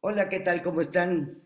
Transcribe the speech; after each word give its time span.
Hola, 0.00 0.28
¿qué 0.28 0.40
tal? 0.40 0.62
¿Cómo 0.62 0.80
están? 0.80 1.40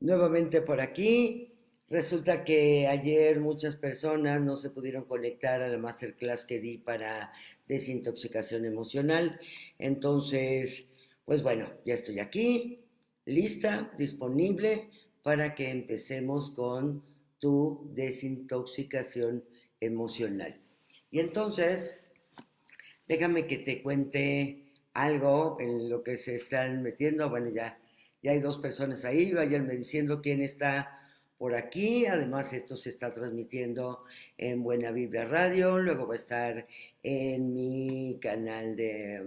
Nuevamente 0.00 0.62
por 0.62 0.80
aquí. 0.80 1.52
Resulta 1.90 2.42
que 2.42 2.86
ayer 2.86 3.38
muchas 3.38 3.76
personas 3.76 4.40
no 4.40 4.56
se 4.56 4.70
pudieron 4.70 5.04
conectar 5.04 5.60
a 5.60 5.68
la 5.68 5.76
masterclass 5.76 6.46
que 6.46 6.58
di 6.58 6.78
para 6.78 7.32
desintoxicación 7.66 8.64
emocional. 8.64 9.38
Entonces, 9.78 10.88
pues 11.26 11.42
bueno, 11.42 11.68
ya 11.84 11.92
estoy 11.92 12.18
aquí, 12.18 12.80
lista, 13.26 13.92
disponible 13.98 14.88
para 15.22 15.54
que 15.54 15.70
empecemos 15.70 16.50
con 16.52 17.04
tu 17.38 17.90
desintoxicación 17.94 19.44
emocional. 19.80 20.58
Y 21.10 21.20
entonces, 21.20 21.94
déjame 23.06 23.46
que 23.46 23.58
te 23.58 23.82
cuente 23.82 24.67
algo 25.02 25.56
en 25.60 25.88
lo 25.88 26.02
que 26.02 26.16
se 26.16 26.34
están 26.34 26.82
metiendo. 26.82 27.30
Bueno, 27.30 27.50
ya, 27.50 27.78
ya 28.22 28.32
hay 28.32 28.40
dos 28.40 28.58
personas 28.58 29.04
ahí, 29.04 29.32
váyanme 29.32 29.76
diciendo 29.76 30.20
quién 30.20 30.42
está 30.42 30.98
por 31.38 31.54
aquí. 31.54 32.06
Además, 32.06 32.52
esto 32.52 32.76
se 32.76 32.90
está 32.90 33.14
transmitiendo 33.14 34.04
en 34.36 34.62
Buena 34.62 34.90
Vibra 34.90 35.24
Radio, 35.24 35.78
luego 35.78 36.06
va 36.06 36.14
a 36.14 36.16
estar 36.16 36.66
en 37.02 37.54
mi 37.54 38.18
canal 38.20 38.74
de, 38.74 39.22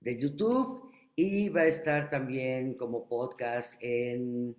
de 0.00 0.16
YouTube 0.16 0.92
y 1.16 1.48
va 1.48 1.62
a 1.62 1.66
estar 1.66 2.08
también 2.08 2.74
como 2.74 3.08
podcast 3.08 3.74
en 3.80 4.54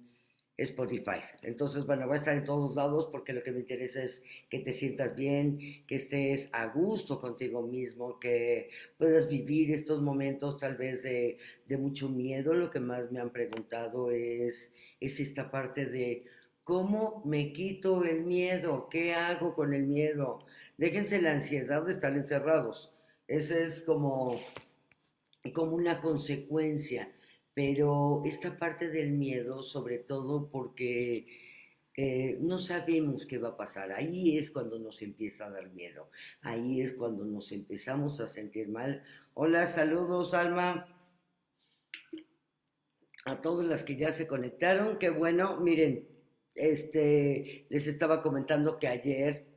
Spotify. 0.63 1.19
Entonces, 1.41 1.85
bueno, 1.85 2.07
va 2.07 2.15
a 2.15 2.17
estar 2.17 2.35
en 2.35 2.43
todos 2.43 2.75
lados 2.75 3.07
porque 3.11 3.33
lo 3.33 3.41
que 3.43 3.51
me 3.51 3.59
interesa 3.59 4.03
es 4.03 4.23
que 4.49 4.59
te 4.59 4.73
sientas 4.73 5.15
bien, 5.15 5.85
que 5.87 5.95
estés 5.95 6.49
a 6.51 6.67
gusto 6.67 7.19
contigo 7.19 7.61
mismo, 7.61 8.19
que 8.19 8.69
puedas 8.97 9.29
vivir 9.29 9.71
estos 9.71 10.01
momentos 10.01 10.57
tal 10.57 10.75
vez 10.75 11.03
de, 11.03 11.37
mucho 11.77 12.09
miedo. 12.09 12.53
Lo 12.53 12.69
que 12.69 12.79
más 12.79 13.11
me 13.11 13.19
han 13.21 13.31
preguntado 13.31 14.11
es, 14.11 14.71
es 14.99 15.19
esta 15.19 15.49
parte 15.49 15.85
de 15.85 16.25
cómo 16.63 17.21
me 17.25 17.53
quito 17.53 18.03
el 18.03 18.25
miedo, 18.25 18.89
qué 18.89 19.13
hago 19.13 19.55
con 19.55 19.73
el 19.73 19.87
miedo. 19.87 20.45
Déjense 20.77 21.21
la 21.21 21.31
ansiedad 21.31 21.83
de 21.83 21.93
estar 21.93 22.13
encerrados. 22.13 22.93
Esa 23.27 23.59
es 23.59 23.83
como, 23.83 24.39
como 25.53 25.75
una 25.75 26.01
consecuencia 26.01 27.11
pero 27.59 28.21
esta 28.23 28.57
parte 28.57 28.87
del 28.87 29.11
miedo, 29.11 29.63
sobre 29.63 29.97
todo 29.97 30.49
porque 30.49 31.27
eh, 31.93 32.37
no 32.39 32.57
sabemos 32.57 33.25
qué 33.25 33.37
va 33.37 33.49
a 33.49 33.57
pasar, 33.57 33.91
ahí 33.91 34.37
es 34.37 34.49
cuando 34.49 34.79
nos 34.79 35.01
empieza 35.01 35.45
a 35.45 35.49
dar 35.49 35.69
miedo, 35.71 36.09
ahí 36.39 36.79
es 36.79 36.93
cuando 36.93 37.25
nos 37.25 37.51
empezamos 37.51 38.21
a 38.21 38.27
sentir 38.27 38.69
mal. 38.69 39.03
Hola, 39.33 39.67
saludos, 39.67 40.33
Alma. 40.33 40.87
A 43.25 43.41
todas 43.41 43.65
las 43.65 43.83
que 43.83 43.97
ya 43.97 44.13
se 44.13 44.25
conectaron, 44.25 44.97
qué 44.97 45.09
bueno, 45.09 45.59
miren, 45.59 46.07
este, 46.55 47.65
les 47.67 47.87
estaba 47.87 48.21
comentando 48.21 48.79
que 48.79 48.87
ayer 48.87 49.47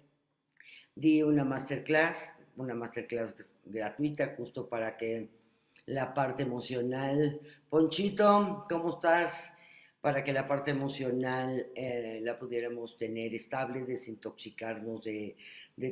di 0.96 1.22
una 1.22 1.44
masterclass, 1.44 2.34
una 2.56 2.74
masterclass 2.74 3.36
gratuita 3.64 4.34
justo 4.36 4.68
para 4.68 4.96
que 4.96 5.41
la 5.86 6.14
parte 6.14 6.42
emocional. 6.42 7.40
Ponchito, 7.68 8.66
¿cómo 8.68 8.90
estás? 8.90 9.52
Para 10.00 10.24
que 10.24 10.32
la 10.32 10.46
parte 10.46 10.70
emocional 10.70 11.68
eh, 11.74 12.20
la 12.22 12.38
pudiéramos 12.38 12.96
tener 12.96 13.34
estable, 13.34 13.84
desintoxicarnos 13.84 15.04
de, 15.04 15.36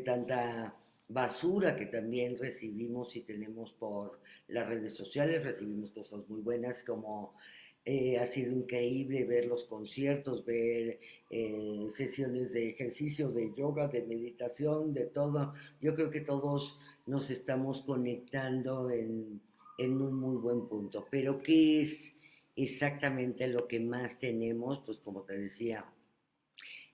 tanta 0.05 0.75
basura 1.09 1.75
que 1.75 1.87
también 1.87 2.39
recibimos 2.39 3.17
y 3.17 3.23
tenemos 3.23 3.73
por 3.73 4.21
las 4.49 4.69
redes 4.69 4.95
sociales. 4.97 5.43
Recibimos 5.45 5.91
cosas 5.91 6.29
muy 6.29 6.41
buenas 6.41 6.85
como 6.85 7.35
eh, 7.85 8.19
ha 8.19 8.27
sido 8.27 8.53
increíble 8.53 9.25
ver 9.25 9.47
los 9.47 9.65
conciertos, 9.65 10.45
ver 10.45 11.01
eh, 11.31 11.87
sesiones 11.97 12.53
de 12.53 12.71
ejercicio, 12.71 13.31
de 13.31 13.53
yoga, 13.57 13.89
de 13.89 14.03
meditación, 14.03 14.93
de 14.93 15.07
todo. 15.07 15.55
Yo 15.81 15.95
creo 15.95 16.11
que 16.11 16.21
todos 16.21 16.79
nos 17.07 17.31
estamos 17.31 17.83
conectando 17.83 18.91
en, 18.91 19.41
en 19.81 20.01
un 20.01 20.15
muy 20.15 20.37
buen 20.37 20.69
punto. 20.69 21.07
Pero 21.11 21.43
¿qué 21.43 21.81
es 21.81 22.15
exactamente 22.55 23.49
lo 23.49 23.67
que 23.67 23.81
más 23.81 24.19
tenemos? 24.19 24.83
Pues 24.85 24.99
como 24.99 25.23
te 25.23 25.39
decía, 25.39 25.87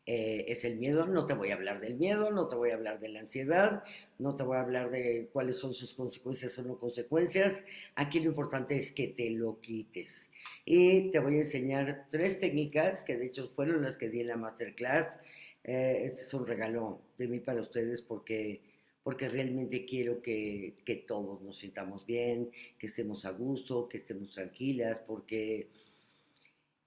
eh, 0.06 0.44
es 0.46 0.64
el 0.64 0.76
miedo. 0.76 1.04
No 1.06 1.26
te 1.26 1.34
voy 1.34 1.50
a 1.50 1.54
hablar 1.54 1.80
del 1.80 1.96
miedo, 1.96 2.30
no 2.30 2.46
te 2.46 2.54
voy 2.54 2.70
a 2.70 2.74
hablar 2.74 3.00
de 3.00 3.08
la 3.08 3.20
ansiedad, 3.20 3.82
no 4.20 4.36
te 4.36 4.44
voy 4.44 4.56
a 4.56 4.60
hablar 4.60 4.90
de 4.90 5.28
cuáles 5.32 5.56
son 5.56 5.74
sus 5.74 5.94
consecuencias 5.94 6.56
o 6.58 6.62
no 6.62 6.78
consecuencias. 6.78 7.64
Aquí 7.96 8.20
lo 8.20 8.26
importante 8.26 8.76
es 8.76 8.92
que 8.92 9.08
te 9.08 9.30
lo 9.30 9.60
quites. 9.60 10.30
Y 10.64 11.10
te 11.10 11.18
voy 11.18 11.34
a 11.34 11.38
enseñar 11.38 12.06
tres 12.08 12.38
técnicas 12.38 13.02
que 13.02 13.16
de 13.16 13.26
hecho 13.26 13.48
fueron 13.48 13.82
las 13.82 13.96
que 13.96 14.08
di 14.08 14.20
en 14.20 14.28
la 14.28 14.36
masterclass. 14.36 15.18
Eh, 15.64 16.02
este 16.04 16.22
es 16.22 16.32
un 16.34 16.46
regalo 16.46 17.02
de 17.18 17.26
mí 17.26 17.40
para 17.40 17.60
ustedes 17.60 18.00
porque 18.00 18.60
porque 19.06 19.28
realmente 19.28 19.84
quiero 19.84 20.20
que, 20.20 21.04
todos 21.06 21.40
nos 21.40 21.58
sintamos 21.58 22.04
bien, 22.04 22.50
que 22.76 22.86
estemos 22.86 23.24
a 23.24 23.30
gusto, 23.30 23.88
que 23.88 23.98
estemos 23.98 24.32
tranquilas, 24.32 24.98
porque 24.98 25.68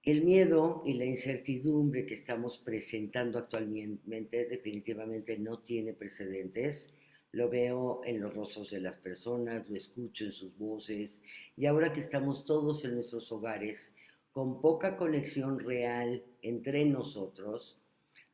el 0.02 0.22
miedo 0.22 0.82
y 0.84 0.98
la 0.98 1.06
incertidumbre 1.06 2.04
que 2.04 2.12
estamos 2.12 2.58
presentando 2.58 3.38
actualmente 3.38 4.44
definitivamente 4.44 5.38
no 5.38 5.60
tiene 5.60 5.94
precedentes. 5.94 6.92
Lo 7.32 7.48
veo 7.48 8.02
en 8.04 8.20
los 8.20 8.34
rostros 8.34 8.68
de 8.68 8.80
las 8.80 8.98
personas, 8.98 9.70
lo 9.70 9.76
escucho 9.76 10.26
en 10.26 10.34
sus 10.34 10.58
voces 10.58 11.22
y 11.56 11.64
ahora 11.64 11.90
que 11.90 12.00
estamos 12.00 12.44
todos 12.44 12.84
en 12.84 12.96
nuestros 12.96 13.32
hogares 13.32 13.94
con 14.30 14.60
poca 14.60 14.94
conexión 14.94 15.58
real 15.58 16.22
entre 16.42 16.84
nosotros, 16.84 17.78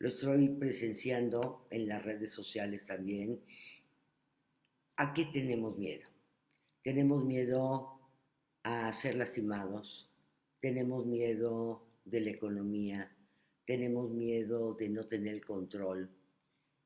lo 0.01 0.09
estoy 0.09 0.49
presenciando 0.49 1.69
en 1.71 1.87
las 1.87 2.05
redes 2.05 2.33
sociales 2.33 2.85
también 2.85 3.39
¿A 4.99 5.13
qué 5.13 5.27
tenemos 5.27 5.77
miedo? 5.77 6.09
Tenemos 6.83 7.23
miedo 7.23 8.01
a 8.63 8.91
ser 8.95 9.17
lastimados, 9.17 10.11
tenemos 10.59 11.05
miedo 11.05 11.83
de 12.07 12.21
la 12.21 12.31
economía, 12.31 13.15
tenemos 13.67 14.11
miedo 14.11 14.73
de 14.73 14.89
no 14.89 15.05
tener 15.05 15.45
control 15.45 16.09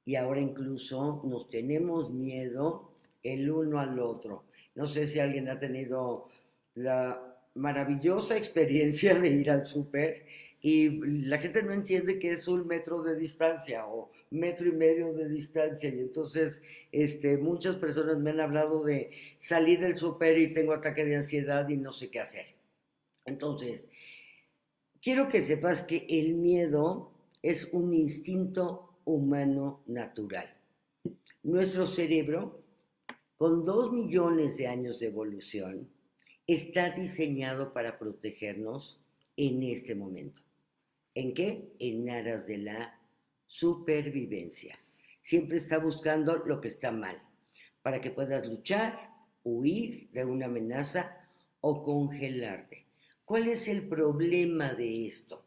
y 0.05 0.17
ahora 0.17 0.41
incluso 0.41 1.23
nos 1.25 1.49
tenemos 1.51 2.11
miedo 2.11 2.91
el 3.23 3.49
uno 3.49 3.79
al 3.79 4.01
otro. 4.01 4.45
No 4.75 4.89
sé 4.89 5.07
si 5.07 5.21
alguien 5.21 5.49
ha 5.49 5.61
tenido 5.61 6.31
la 6.75 7.39
maravillosa 7.55 8.37
experiencia 8.37 9.15
de 9.15 9.29
ir 9.29 9.53
al 9.53 9.67
súper 9.67 10.27
y 10.63 10.91
la 11.25 11.39
gente 11.39 11.63
no 11.63 11.73
entiende 11.73 12.19
que 12.19 12.33
es 12.33 12.47
un 12.47 12.67
metro 12.67 13.03
de 13.03 13.17
distancia 13.19 13.87
o 13.87 14.11
metro 14.31 14.69
y 14.69 14.73
medio 14.73 15.13
de 15.15 15.29
distancia 15.29 15.89
y 15.89 16.01
entonces 16.01 16.61
este, 16.93 17.39
muchas 17.39 17.77
personas 17.77 18.19
me 18.19 18.31
han 18.31 18.41
hablado 18.41 18.85
de 18.85 19.11
salir 19.39 19.81
del 19.81 19.97
súper 19.97 20.37
y 20.37 20.53
tengo 20.53 20.75
ataque 20.75 21.05
de 21.05 21.17
ansiedad 21.17 21.67
y 21.69 21.77
no 21.79 21.93
sé 21.93 22.11
qué 22.11 22.21
hacer. 22.21 22.47
Entonces, 23.25 23.85
quiero 25.01 25.29
que 25.29 25.41
sepas 25.43 25.83
que 25.83 26.07
el 26.09 26.35
miedo 26.35 27.13
es 27.43 27.69
un 27.73 27.95
instinto 27.95 28.99
humano 29.05 29.83
natural. 29.87 30.55
Nuestro 31.43 31.87
cerebro, 31.87 32.63
con 33.37 33.65
dos 33.65 33.93
millones 33.93 34.59
de 34.59 34.67
años 34.67 35.01
de 35.01 35.07
evolución, 35.07 35.89
está 36.47 36.91
diseñado 36.91 37.73
para 37.73 37.99
protegernos 37.99 39.01
en 39.37 39.63
este 39.63 39.95
momento. 39.95 40.43
¿En 41.21 41.35
qué? 41.35 41.75
En 41.79 42.09
aras 42.09 42.47
de 42.47 42.57
la 42.57 42.99
supervivencia. 43.45 44.79
Siempre 45.21 45.59
está 45.59 45.77
buscando 45.77 46.35
lo 46.47 46.63
que 46.63 46.69
está 46.69 46.93
mal, 46.93 47.15
para 47.83 48.01
que 48.01 48.11
puedas 48.11 48.49
luchar, 48.49 49.11
huir 49.45 50.09
de 50.13 50.25
una 50.25 50.47
amenaza 50.47 51.29
o 51.61 51.83
congelarte. 51.83 52.87
¿Cuál 53.27 53.49
es 53.49 53.69
el 53.69 53.87
problema 53.87 54.73
de 54.73 55.09
esto? 55.09 55.45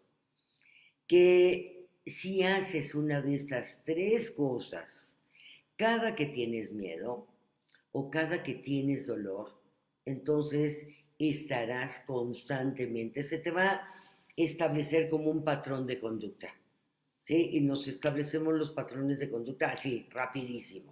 Que 1.08 1.88
si 2.06 2.44
haces 2.44 2.94
una 2.94 3.24
de 3.24 3.34
estas 3.34 3.84
tres 3.84 4.30
cosas, 4.30 5.18
cada 5.76 6.14
que 6.14 6.28
tienes 6.28 6.72
miedo 6.72 7.28
o 7.94 8.12
cada 8.12 8.44
que 8.44 8.54
tienes 8.54 9.08
dolor, 9.08 9.60
entonces 10.06 10.88
estarás 11.18 12.02
constantemente, 12.02 13.24
se 13.24 13.40
te 13.40 13.50
va 13.50 13.90
establecer 14.36 15.10
como 15.10 15.30
un 15.30 15.44
patrón 15.44 15.86
de 15.86 16.00
conducta. 16.00 16.54
¿sí? 17.24 17.52
Y 17.54 17.62
nos 17.62 17.88
establecemos 17.88 18.54
los 18.54 18.72
patrones 18.72 19.20
de 19.20 19.30
conducta 19.30 19.68
así, 19.68 20.08
rapidísimo. 20.12 20.90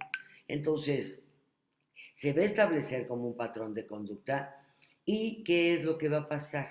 Entonces, 0.48 1.22
se 2.14 2.32
va 2.32 2.42
a 2.42 2.46
establecer 2.46 3.06
como 3.06 3.26
un 3.26 3.36
patrón 3.36 3.74
de 3.74 3.86
conducta 3.86 4.56
y 5.04 5.42
¿qué 5.44 5.74
es 5.74 5.84
lo 5.84 5.98
que 5.98 6.08
va 6.08 6.18
a 6.18 6.28
pasar? 6.28 6.68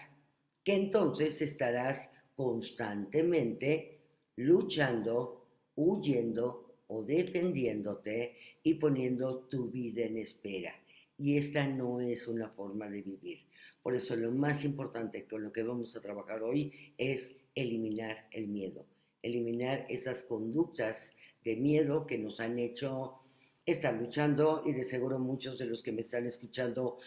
Que 0.63 0.73
entonces 0.73 1.41
estarás 1.41 2.09
constantemente 2.35 3.99
luchando, 4.35 5.45
huyendo 5.75 6.75
o 6.87 7.03
defendiéndote 7.03 8.37
y 8.63 8.75
poniendo 8.75 9.39
tu 9.49 9.69
vida 9.69 10.03
en 10.03 10.17
espera. 10.17 10.73
Y 11.21 11.37
esta 11.37 11.67
no 11.67 12.01
es 12.01 12.27
una 12.27 12.49
forma 12.49 12.89
de 12.89 13.03
vivir. 13.03 13.45
Por 13.83 13.95
eso 13.95 14.15
lo 14.15 14.31
más 14.31 14.65
importante 14.65 15.25
con 15.25 15.43
lo 15.43 15.51
que 15.51 15.61
vamos 15.61 15.95
a 15.95 16.01
trabajar 16.01 16.41
hoy 16.41 16.93
es 16.97 17.35
eliminar 17.53 18.27
el 18.31 18.47
miedo, 18.47 18.85
eliminar 19.21 19.85
esas 19.87 20.23
conductas 20.23 21.13
de 21.43 21.55
miedo 21.55 22.07
que 22.07 22.17
nos 22.17 22.39
han 22.39 22.57
hecho 22.57 23.19
estar 23.65 23.93
luchando 23.93 24.63
y 24.65 24.73
de 24.73 24.83
seguro 24.83 25.19
muchos 25.19 25.59
de 25.59 25.65
los 25.65 25.83
que 25.83 25.91
me 25.91 26.01
están 26.01 26.25
escuchando 26.25 26.97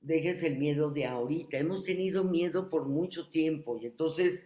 déjense 0.00 0.48
el 0.48 0.58
miedo 0.58 0.90
de 0.90 1.04
ahorita. 1.04 1.58
Hemos 1.58 1.84
tenido 1.84 2.24
miedo 2.24 2.68
por 2.68 2.86
mucho 2.88 3.28
tiempo 3.30 3.78
y 3.80 3.86
entonces 3.86 4.42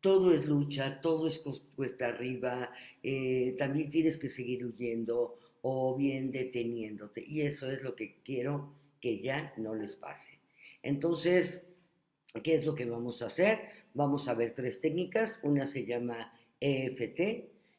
todo 0.00 0.32
es 0.32 0.46
lucha, 0.46 1.00
todo 1.00 1.26
es 1.26 1.42
cuesta 1.74 2.08
arriba, 2.08 2.70
eh, 3.02 3.56
también 3.58 3.90
tienes 3.90 4.16
que 4.16 4.28
seguir 4.28 4.64
huyendo 4.64 5.38
o 5.68 5.96
bien 5.96 6.30
deteniéndote. 6.30 7.24
Y 7.26 7.40
eso 7.40 7.68
es 7.68 7.82
lo 7.82 7.96
que 7.96 8.20
quiero 8.22 8.72
que 9.00 9.20
ya 9.20 9.52
no 9.56 9.74
les 9.74 9.96
pase. 9.96 10.38
Entonces, 10.80 11.66
¿qué 12.44 12.54
es 12.54 12.64
lo 12.64 12.76
que 12.76 12.84
vamos 12.84 13.20
a 13.20 13.26
hacer? 13.26 13.58
Vamos 13.92 14.28
a 14.28 14.34
ver 14.34 14.54
tres 14.54 14.80
técnicas. 14.80 15.40
Una 15.42 15.66
se 15.66 15.84
llama 15.84 16.32
EFT, 16.60 17.16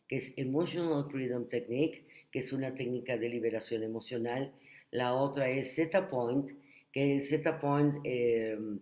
que 0.05 0.15
es 0.17 0.37
Emotional 0.37 1.09
Freedom 1.09 1.47
Technique, 1.47 2.05
que 2.29 2.39
es 2.39 2.51
una 2.51 2.75
técnica 2.75 3.17
de 3.17 3.29
liberación 3.29 3.83
emocional. 3.83 4.53
La 4.91 5.13
otra 5.13 5.49
es 5.49 5.73
Zeta 5.73 6.09
Point, 6.09 6.51
que 6.91 7.15
el 7.15 7.23
Zeta 7.23 7.57
Point 7.57 8.01
em, 8.03 8.81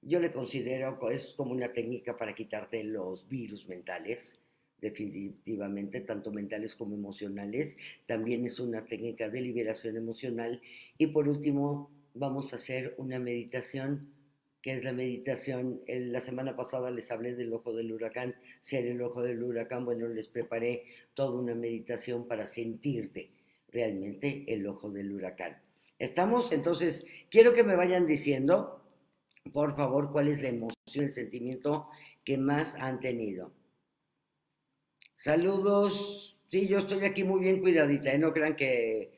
yo 0.00 0.18
le 0.18 0.30
considero 0.30 0.98
es 1.10 1.34
como 1.36 1.52
una 1.52 1.74
técnica 1.74 2.16
para 2.16 2.34
quitarte 2.34 2.82
los 2.84 3.28
virus 3.28 3.68
mentales, 3.68 4.38
definitivamente, 4.80 6.00
tanto 6.00 6.30
mentales 6.30 6.74
como 6.74 6.94
emocionales. 6.94 7.76
También 8.06 8.44
es 8.46 8.60
una 8.60 8.84
técnica 8.84 9.28
de 9.28 9.40
liberación 9.40 9.96
emocional. 9.96 10.60
Y 10.98 11.08
por 11.08 11.28
último, 11.28 11.90
vamos 12.14 12.52
a 12.52 12.56
hacer 12.56 12.94
una 12.98 13.18
meditación, 13.18 14.08
que 14.62 14.74
es 14.74 14.84
la 14.84 14.92
meditación. 14.92 15.80
La 15.86 16.20
semana 16.20 16.56
pasada 16.56 16.90
les 16.90 17.10
hablé 17.10 17.34
del 17.34 17.52
ojo 17.52 17.72
del 17.72 17.92
huracán, 17.92 18.34
ser 18.62 18.86
el 18.86 19.00
ojo 19.02 19.22
del 19.22 19.42
huracán. 19.42 19.84
Bueno, 19.84 20.08
les 20.08 20.28
preparé 20.28 20.84
toda 21.14 21.38
una 21.38 21.54
meditación 21.54 22.26
para 22.26 22.46
sentirte 22.46 23.30
realmente 23.70 24.44
el 24.48 24.66
ojo 24.66 24.90
del 24.90 25.12
huracán. 25.12 25.58
¿Estamos? 25.98 26.52
Entonces, 26.52 27.06
quiero 27.30 27.54
que 27.54 27.62
me 27.62 27.76
vayan 27.76 28.06
diciendo, 28.06 28.82
por 29.52 29.76
favor, 29.76 30.12
cuál 30.12 30.28
es 30.28 30.42
la 30.42 30.48
emoción, 30.48 31.04
el 31.06 31.14
sentimiento 31.14 31.88
que 32.24 32.36
más 32.36 32.74
han 32.74 33.00
tenido. 33.00 33.52
Saludos. 35.16 36.36
Sí, 36.48 36.68
yo 36.68 36.78
estoy 36.78 37.04
aquí 37.04 37.24
muy 37.24 37.40
bien 37.40 37.60
cuidadita, 37.60 38.12
¿eh? 38.12 38.18
no 38.18 38.32
crean 38.32 38.54
que, 38.54 39.12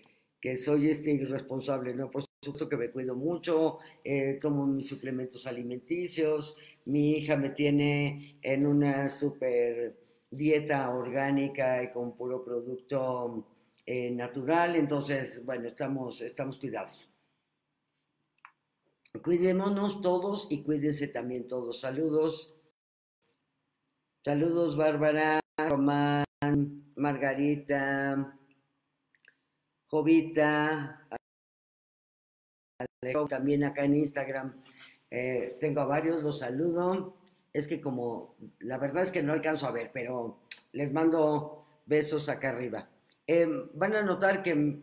soy 0.57 0.89
este 0.89 1.11
irresponsable, 1.11 1.93
¿no? 1.95 2.09
Por 2.09 2.25
supuesto 2.43 2.69
que 2.69 2.77
me 2.77 2.91
cuido 2.91 3.15
mucho, 3.15 3.79
eh, 4.03 4.39
tomo 4.41 4.67
mis 4.67 4.89
suplementos 4.89 5.47
alimenticios, 5.47 6.57
mi 6.87 7.11
hija 7.13 7.37
me 7.37 7.51
tiene 7.51 8.39
en 8.41 8.67
una 8.67 9.09
super 9.11 9.99
dieta 10.31 10.89
orgánica 10.91 11.83
y 11.83 11.91
con 11.91 12.17
puro 12.17 12.43
producto 12.45 13.47
eh, 13.85 14.11
natural, 14.11 14.77
entonces, 14.77 15.45
bueno, 15.45 15.69
estamos, 15.69 16.21
estamos 16.23 16.57
cuidados. 16.59 17.09
Cuidémonos 19.23 20.01
todos 20.01 20.47
y 20.51 20.63
cuídense 20.63 21.09
también 21.09 21.47
todos. 21.47 21.81
Saludos. 21.81 22.55
Saludos, 24.25 24.77
Bárbara, 24.77 25.41
Román, 25.69 26.25
Margarita, 26.97 28.35
Jovita, 29.87 31.07
también 33.29 33.65
acá 33.65 33.85
en 33.85 33.97
Instagram. 33.97 34.63
Eh, 35.11 35.57
tengo 35.61 35.81
a 35.81 35.87
varios, 35.87 36.23
los 36.23 36.39
saludo. 36.39 37.19
Es 37.53 37.67
que 37.67 37.81
como, 37.81 38.37
la 38.61 38.79
verdad 38.79 39.03
es 39.03 39.13
que 39.13 39.23
no 39.23 39.33
alcanzo 39.33 39.67
a 39.67 39.73
ver, 39.73 39.91
pero 39.93 40.41
les 40.73 40.93
mando 40.93 41.67
besos 41.87 42.29
acá 42.29 42.51
arriba. 42.51 42.89
Em, 43.27 43.69
van 43.75 43.95
a 43.95 44.03
notar 44.03 44.43
que 44.43 44.83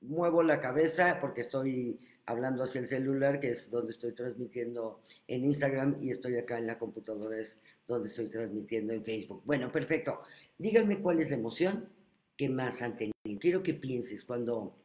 muevo 0.00 0.42
la 0.42 0.60
cabeza 0.60 1.18
porque 1.20 1.42
estoy 1.42 2.00
hablando 2.26 2.62
hacia 2.62 2.80
el 2.80 2.88
celular, 2.88 3.40
que 3.40 3.50
es 3.50 3.70
donde 3.70 3.92
estoy 3.92 4.12
transmitiendo 4.12 5.02
en 5.26 5.44
Instagram, 5.44 6.02
y 6.02 6.10
estoy 6.10 6.36
acá 6.36 6.58
en 6.58 6.66
la 6.66 6.78
computadora, 6.78 7.38
es 7.38 7.58
donde 7.86 8.08
estoy 8.08 8.28
transmitiendo 8.28 8.92
en 8.92 9.04
Facebook. 9.04 9.42
Bueno, 9.44 9.70
perfecto. 9.72 10.20
Díganme 10.56 11.00
cuál 11.00 11.20
es 11.20 11.30
la 11.30 11.36
emoción 11.36 11.88
que 12.36 12.48
más 12.48 12.82
han 12.82 12.96
tenido. 12.96 13.12
Quiero 13.40 13.62
que 13.62 13.74
pienses 13.74 14.24
cuando, 14.24 14.76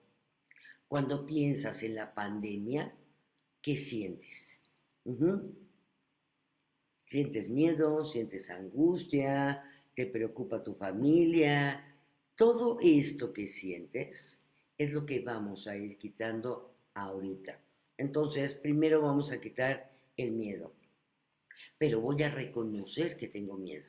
cuando 0.88 1.26
piensas 1.26 1.84
en 1.84 1.96
la 1.96 2.14
pandemia, 2.14 2.94
¿qué 3.62 3.76
sientes? 3.76 4.60
¿Sientes 7.10 7.50
miedo? 7.50 8.04
¿Sientes 8.04 8.50
angustia? 8.50 9.64
¿Te 9.96 10.06
preocupa 10.08 10.64
tu 10.64 10.74
familia? 10.74 11.84
Todo 12.36 12.80
esto 12.82 13.32
que 13.32 13.48
sientes 13.48 14.40
es 14.78 14.94
lo 14.94 15.06
que 15.06 15.22
vamos 15.22 15.68
a 15.68 15.76
ir 15.76 15.98
quitando 15.98 16.77
ahorita. 17.02 17.60
Entonces, 17.98 18.54
primero 18.54 19.02
vamos 19.02 19.32
a 19.32 19.40
quitar 19.40 19.92
el 20.16 20.32
miedo, 20.32 20.74
pero 21.78 22.02
voy 22.02 22.22
a 22.24 22.30
reconocer 22.30 23.18
que 23.18 23.28
tengo 23.28 23.56
miedo. 23.56 23.86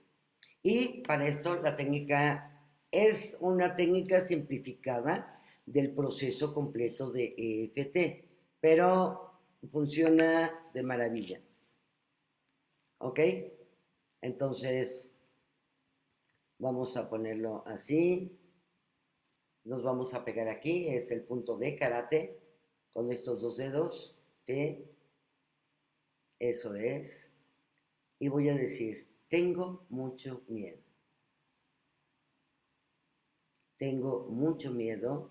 Y 0.63 1.03
para 1.03 1.29
esto 1.29 1.57
la 1.57 1.77
técnica 1.77 2.65
es 2.91 3.37
una 3.41 3.77
técnica 3.77 4.21
simplificada 4.21 5.43
del 5.67 5.95
proceso 5.95 6.53
completo 6.53 7.11
de 7.11 7.35
EFT, 7.37 8.25
pero 8.61 9.33
funciona 9.71 10.53
de 10.73 10.83
maravilla. 10.83 11.41
¿Ok? 12.99 13.21
Entonces, 14.21 15.11
Vamos 16.59 16.97
a 16.97 17.09
ponerlo 17.09 17.63
así. 17.67 18.37
Nos 19.65 19.83
vamos 19.85 20.13
a 20.15 20.25
pegar 20.25 20.49
aquí, 20.49 20.89
es 20.89 21.11
el 21.13 21.23
punto 21.23 21.57
de 21.57 21.77
karate, 21.77 22.41
con 22.93 23.13
estos 23.13 23.41
dos 23.41 23.57
dedos. 23.57 24.17
Eso 26.39 26.75
es. 26.75 27.31
Y 28.19 28.29
voy 28.29 28.49
a 28.49 28.55
decir, 28.55 29.07
tengo 29.29 29.85
mucho 29.89 30.43
miedo. 30.49 30.79
Tengo 33.77 34.27
mucho 34.29 34.73
miedo 34.73 35.31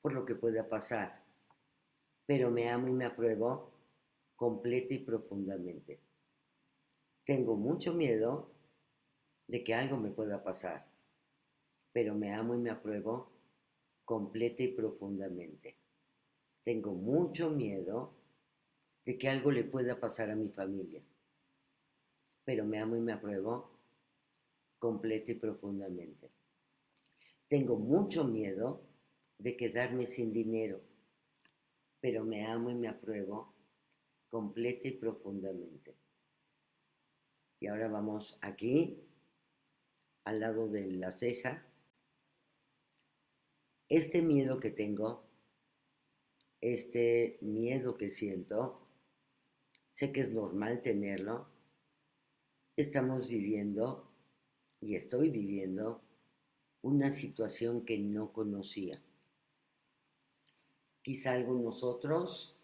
por 0.00 0.12
lo 0.12 0.24
que 0.24 0.34
pueda 0.34 0.68
pasar, 0.68 1.24
pero 2.24 2.50
me 2.50 2.70
amo 2.70 2.88
y 2.88 2.92
me 2.92 3.04
apruebo 3.04 3.72
completa 4.36 4.94
y 4.94 4.98
profundamente. 4.98 6.00
Tengo 7.24 7.56
mucho 7.56 7.92
miedo 7.92 8.50
de 9.48 9.64
que 9.64 9.74
algo 9.74 9.96
me 9.96 10.10
pueda 10.10 10.42
pasar, 10.42 10.86
pero 11.92 12.14
me 12.14 12.32
amo 12.32 12.54
y 12.54 12.58
me 12.58 12.70
apruebo 12.70 13.32
completa 14.04 14.62
y 14.62 14.68
profundamente. 14.68 15.79
Tengo 16.64 16.92
mucho 16.92 17.50
miedo 17.50 18.12
de 19.04 19.18
que 19.18 19.28
algo 19.28 19.50
le 19.50 19.64
pueda 19.64 19.98
pasar 19.98 20.30
a 20.30 20.36
mi 20.36 20.48
familia, 20.48 21.00
pero 22.44 22.64
me 22.64 22.78
amo 22.78 22.96
y 22.96 23.00
me 23.00 23.12
apruebo 23.12 23.70
completa 24.78 25.32
y 25.32 25.34
profundamente. 25.34 26.30
Tengo 27.48 27.76
mucho 27.76 28.24
miedo 28.24 28.82
de 29.38 29.56
quedarme 29.56 30.06
sin 30.06 30.32
dinero, 30.32 30.80
pero 32.00 32.24
me 32.24 32.46
amo 32.46 32.70
y 32.70 32.74
me 32.74 32.88
apruebo 32.88 33.54
completa 34.28 34.88
y 34.88 34.92
profundamente. 34.92 35.94
Y 37.58 37.66
ahora 37.66 37.88
vamos 37.88 38.38
aquí 38.40 38.98
al 40.24 40.40
lado 40.40 40.68
de 40.68 40.92
la 40.92 41.10
ceja, 41.10 41.66
este 43.88 44.22
miedo 44.22 44.60
que 44.60 44.70
tengo, 44.70 45.29
este 46.60 47.38
miedo 47.40 47.96
que 47.96 48.10
siento, 48.10 48.80
sé 49.92 50.12
que 50.12 50.20
es 50.20 50.32
normal 50.32 50.82
tenerlo, 50.82 51.48
estamos 52.76 53.28
viviendo 53.28 54.10
y 54.80 54.94
estoy 54.94 55.30
viviendo 55.30 56.02
una 56.82 57.12
situación 57.12 57.84
que 57.84 57.98
no 57.98 58.32
conocía. 58.32 59.00
Quizá 61.02 61.32
algunos 61.32 61.82
otros 61.82 62.56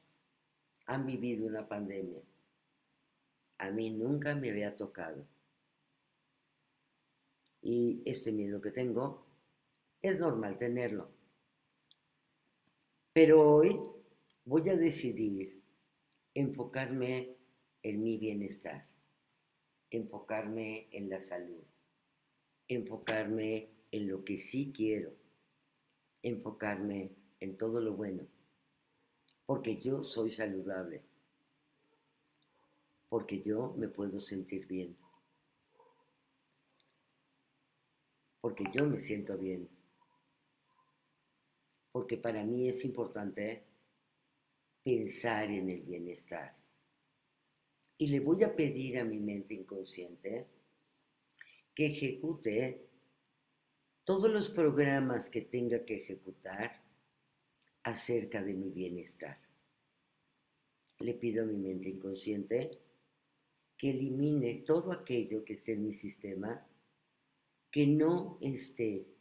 han 0.87 1.07
vivido 1.07 1.47
una 1.47 1.69
pandemia. 1.69 2.23
A 3.59 3.71
mí 3.71 3.91
nunca 3.91 4.35
me 4.35 4.50
había 4.50 4.76
tocado 4.76 5.26
y 7.67 8.00
este 8.05 8.31
miedo 8.31 8.61
que 8.61 8.71
tengo, 8.71 9.26
es 10.00 10.21
normal 10.21 10.57
tenerlo. 10.57 11.15
Pero 13.16 13.50
hoy 13.50 13.80
voy 14.44 14.68
a 14.68 14.76
decidir 14.76 15.62
enfocarme 16.35 17.35
en 17.82 18.02
mi 18.02 18.18
bienestar, 18.18 18.87
enfocarme 19.88 20.87
en 20.90 21.08
la 21.08 21.23
salud, 21.23 21.64
enfocarme 22.68 23.70
en 23.90 24.06
lo 24.06 24.23
que 24.23 24.37
sí 24.37 24.70
quiero, 24.70 25.14
enfocarme 26.23 27.11
en 27.40 27.56
todo 27.56 27.80
lo 27.80 27.94
bueno, 27.94 28.26
porque 29.46 29.78
yo 29.78 30.02
soy 30.02 30.30
saludable, 30.30 31.02
porque 33.08 33.40
yo 33.40 33.73
me 33.78 33.88
puedo 33.88 34.20
sentir 34.20 34.66
bien, 34.66 34.94
porque 38.42 38.64
yo 38.75 38.85
me 38.85 39.00
siento 39.00 39.38
bien, 39.38 39.70
porque 41.97 42.19
para 42.19 42.45
mí 42.45 42.69
es 42.69 42.85
importante 42.85 43.65
pensar 44.85 45.50
en 45.50 45.71
el 45.71 45.81
bienestar. 45.81 46.55
Y 47.97 48.09
le 48.09 48.21
voy 48.21 48.45
a 48.45 48.55
pedir 48.55 48.99
a 48.99 49.05
mi 49.05 49.19
mente 49.19 49.55
inconsciente 49.55 50.47
que 51.75 51.87
ejecute 51.87 52.87
todos 54.05 54.31
los 54.31 54.50
programas 54.50 55.31
que 55.31 55.41
tenga 55.41 55.87
que 55.87 55.95
ejecutar 55.95 56.83
acerca 57.85 58.43
de 58.43 58.53
mi 58.53 58.69
bienestar. 58.69 59.38
Le 60.99 61.15
pido 61.15 61.45
a 61.45 61.47
mi 61.47 61.57
mente 61.57 61.88
inconsciente 61.88 62.79
que 63.75 63.88
elimine 63.88 64.65
todo 64.67 64.93
aquello 64.93 65.43
que 65.47 65.55
esté 65.55 65.73
en 65.73 65.87
mi 65.87 65.95
sistema 65.95 66.62
que 67.71 67.87
no 67.87 68.37
esté 68.43 69.15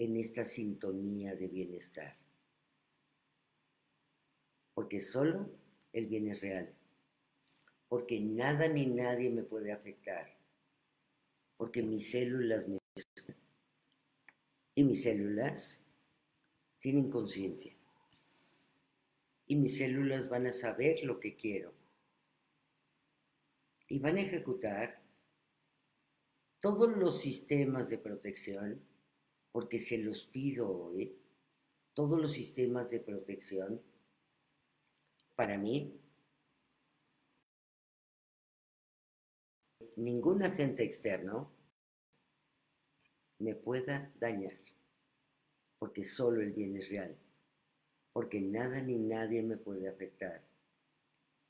en 0.00 0.16
esta 0.16 0.46
sintonía 0.46 1.36
de 1.36 1.46
bienestar. 1.46 2.16
Porque 4.72 4.98
solo 4.98 5.50
el 5.92 6.06
bien 6.06 6.28
es 6.28 6.40
real. 6.40 6.74
Porque 7.86 8.18
nada 8.18 8.66
ni 8.66 8.86
nadie 8.86 9.28
me 9.28 9.42
puede 9.42 9.72
afectar. 9.72 10.34
Porque 11.58 11.82
mis 11.82 12.10
células 12.10 12.66
me 12.66 12.78
y 14.74 14.84
mis 14.84 15.02
células 15.02 15.82
tienen 16.78 17.10
conciencia. 17.10 17.76
Y 19.48 19.56
mis 19.56 19.76
células 19.76 20.30
van 20.30 20.46
a 20.46 20.52
saber 20.52 21.04
lo 21.04 21.20
que 21.20 21.36
quiero. 21.36 21.74
Y 23.86 23.98
van 23.98 24.16
a 24.16 24.22
ejecutar 24.22 25.02
todos 26.60 26.96
los 26.96 27.20
sistemas 27.20 27.90
de 27.90 27.98
protección, 27.98 28.80
porque 29.52 29.78
se 29.78 29.98
los 29.98 30.24
pido 30.24 30.68
hoy, 30.68 31.16
todos 31.94 32.20
los 32.20 32.32
sistemas 32.32 32.88
de 32.90 33.00
protección, 33.00 33.80
para 35.34 35.58
mí, 35.58 35.98
ningún 39.96 40.42
agente 40.42 40.84
externo 40.84 41.50
me 43.38 43.54
pueda 43.54 44.12
dañar, 44.20 44.56
porque 45.78 46.04
solo 46.04 46.42
el 46.42 46.52
bien 46.52 46.76
es 46.76 46.90
real, 46.90 47.16
porque 48.12 48.40
nada 48.40 48.80
ni 48.82 48.98
nadie 48.98 49.42
me 49.42 49.56
puede 49.56 49.88
afectar. 49.88 50.42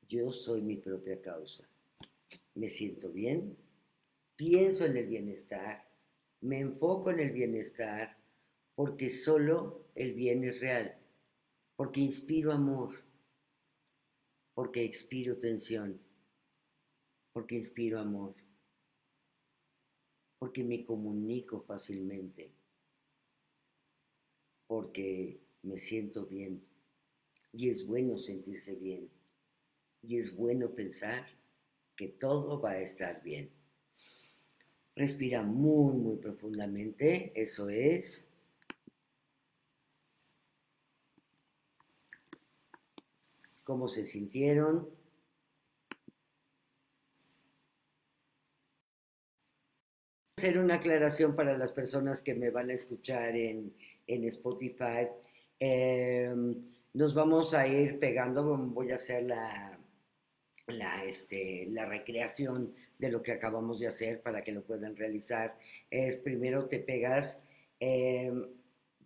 Yo 0.08 0.30
soy 0.32 0.62
mi 0.62 0.76
propia 0.76 1.20
causa. 1.20 1.68
Me 2.54 2.68
siento 2.68 3.10
bien, 3.10 3.56
pienso 4.36 4.84
en 4.86 4.96
el 4.96 5.06
bienestar, 5.06 5.89
me 6.40 6.60
enfoco 6.60 7.10
en 7.10 7.20
el 7.20 7.32
bienestar, 7.32 8.16
porque 8.74 9.10
solo 9.10 9.86
el 9.94 10.14
bien 10.14 10.44
es 10.44 10.60
real, 10.60 10.96
porque 11.76 12.00
inspiro 12.00 12.52
amor, 12.52 13.02
porque 14.54 14.84
expiro 14.84 15.38
tensión, 15.38 16.00
porque 17.32 17.56
inspiro 17.56 17.98
amor 17.98 18.34
porque 20.40 20.64
me 20.64 20.86
comunico 20.86 21.60
fácilmente, 21.60 22.50
porque 24.66 25.38
me 25.62 25.76
siento 25.76 26.24
bien. 26.24 26.64
Y 27.52 27.68
es 27.68 27.86
bueno 27.86 28.16
sentirse 28.16 28.74
bien. 28.74 29.10
Y 30.02 30.16
es 30.16 30.34
bueno 30.34 30.70
pensar 30.74 31.26
que 31.94 32.08
todo 32.08 32.58
va 32.58 32.70
a 32.70 32.80
estar 32.80 33.22
bien. 33.22 33.50
Respira 34.96 35.42
muy, 35.42 35.94
muy 35.94 36.16
profundamente. 36.16 37.32
Eso 37.34 37.68
es. 37.68 38.26
¿Cómo 43.64 43.88
se 43.88 44.04
sintieron? 44.04 45.00
hacer 50.40 50.58
una 50.58 50.76
aclaración 50.76 51.36
para 51.36 51.58
las 51.58 51.70
personas 51.70 52.22
que 52.22 52.34
me 52.34 52.48
van 52.48 52.70
a 52.70 52.72
escuchar 52.72 53.36
en, 53.36 53.74
Spotify. 54.06 55.06
Em, 55.58 56.64
nos 56.94 57.12
vamos 57.14 57.52
a 57.52 57.66
ir 57.66 57.98
pegando, 57.98 58.56
voy 58.56 58.90
a 58.90 58.94
hacer 58.94 59.24
la, 59.24 59.78
la, 60.66 61.04
este, 61.04 61.66
la 61.68 61.84
recreación 61.84 62.72
de 63.00 63.10
lo 63.10 63.22
que 63.22 63.32
acabamos 63.32 63.80
de 63.80 63.88
hacer 63.88 64.20
para 64.20 64.44
que 64.44 64.52
lo 64.52 64.62
puedan 64.62 64.94
realizar. 64.94 65.56
Es 65.90 66.18
primero 66.18 66.68
te 66.68 66.78
pegas, 66.80 67.42
em, 67.80 68.46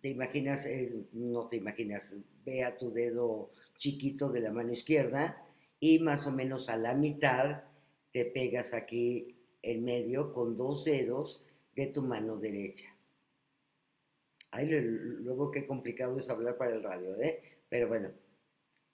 te 0.01 0.09
imaginas, 0.09 0.65
eh, 0.65 0.93
no 1.13 1.47
te 1.47 1.55
imaginas, 1.55 2.11
ve 2.45 2.63
a 2.63 2.77
tu 2.77 2.91
dedo 2.91 3.51
chiquito 3.77 4.29
de 4.29 4.41
la 4.41 4.51
mano 4.51 4.73
izquierda 4.73 5.41
y 5.79 5.99
más 5.99 6.27
o 6.27 6.31
menos 6.31 6.69
a 6.69 6.77
la 6.77 6.93
mitad 6.93 7.63
te 8.11 8.25
pegas 8.25 8.73
aquí 8.73 9.35
en 9.61 9.83
medio 9.83 10.33
con 10.33 10.57
dos 10.57 10.83
dedos 10.85 11.43
de 11.75 11.87
tu 11.87 12.01
mano 12.01 12.37
derecha. 12.37 12.87
Ay, 14.51 14.67
luego 14.69 15.51
qué 15.51 15.65
complicado 15.65 16.17
es 16.17 16.29
hablar 16.29 16.57
para 16.57 16.75
el 16.75 16.83
radio, 16.83 17.19
¿eh? 17.21 17.41
Pero 17.69 17.87
bueno. 17.87 18.11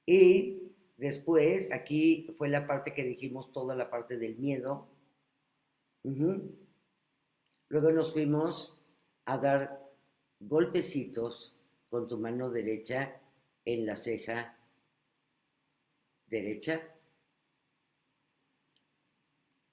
Y 0.05 0.60
después, 1.01 1.71
aquí 1.71 2.33
fue 2.37 2.47
la 2.47 2.67
parte 2.67 2.93
que 2.93 3.03
dijimos, 3.03 3.51
toda 3.51 3.75
la 3.75 3.89
parte 3.89 4.17
del 4.17 4.37
miedo. 4.37 4.87
Luego 6.03 7.91
nos 7.91 8.13
fuimos 8.13 8.77
a 9.25 9.37
dar 9.37 9.91
golpecitos 10.39 11.57
con 11.89 12.07
tu 12.07 12.19
mano 12.19 12.51
derecha 12.51 13.19
en 13.65 13.85
la 13.85 13.95
ceja 13.95 14.57
derecha. 16.27 16.81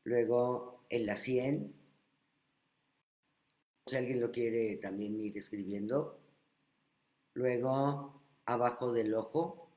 Luego 0.04 0.86
en 0.88 1.06
la 1.06 1.16
100. 1.16 1.74
Si 3.86 3.96
alguien 3.96 4.20
lo 4.20 4.30
quiere 4.30 4.76
también 4.76 5.20
ir 5.20 5.36
escribiendo. 5.36 6.18
Luego 7.34 8.22
abajo 8.46 8.92
del 8.92 9.14
ojo. 9.14 9.67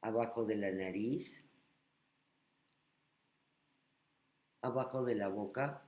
Abajo 0.00 0.44
de 0.44 0.56
la 0.56 0.70
nariz. 0.70 1.44
Abajo 4.62 5.04
de 5.04 5.14
la 5.14 5.28
boca. 5.28 5.82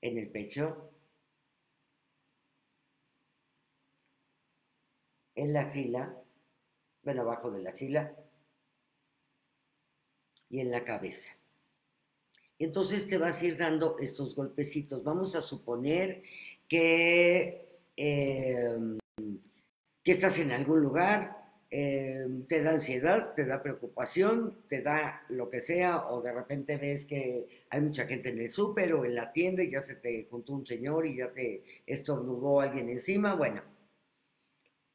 En 0.00 0.18
el 0.18 0.30
pecho. 0.30 0.90
En 5.34 5.52
la 5.52 5.70
fila 5.70 6.20
ven 7.02 7.18
abajo 7.18 7.50
de 7.50 7.62
la 7.62 7.72
fila 7.72 8.14
y 10.48 10.60
en 10.60 10.70
la 10.70 10.84
cabeza. 10.84 11.30
Entonces 12.58 13.06
te 13.08 13.16
vas 13.16 13.40
a 13.40 13.46
ir 13.46 13.56
dando 13.56 13.96
estos 13.98 14.34
golpecitos. 14.34 15.02
Vamos 15.02 15.34
a 15.34 15.40
suponer 15.40 16.22
que, 16.68 17.69
em, 18.00 18.98
que 20.02 20.12
estás 20.12 20.38
en 20.38 20.50
algún 20.52 20.80
lugar, 20.80 21.18
em, 21.70 22.46
te 22.46 22.62
da 22.62 22.72
ansiedad, 22.72 23.34
te 23.34 23.44
da 23.44 23.62
preocupación, 23.62 24.64
te 24.68 24.82
da 24.82 25.22
lo 25.28 25.48
que 25.48 25.60
sea, 25.60 26.08
o 26.08 26.22
de 26.22 26.32
repente 26.32 26.76
ves 26.78 27.04
que 27.06 27.46
hay 27.70 27.80
mucha 27.80 28.06
gente 28.06 28.30
en 28.30 28.40
el 28.40 28.50
súper 28.50 28.94
o 28.94 29.04
en 29.04 29.14
la 29.14 29.32
tienda 29.32 29.62
y 29.62 29.70
ya 29.70 29.82
se 29.82 29.96
te 29.96 30.26
juntó 30.30 30.54
un 30.54 30.66
señor 30.66 31.06
y 31.06 31.16
ya 31.18 31.32
te 31.32 31.62
estornudó 31.86 32.60
alguien 32.60 32.88
encima. 32.88 33.34
Bueno, 33.34 33.62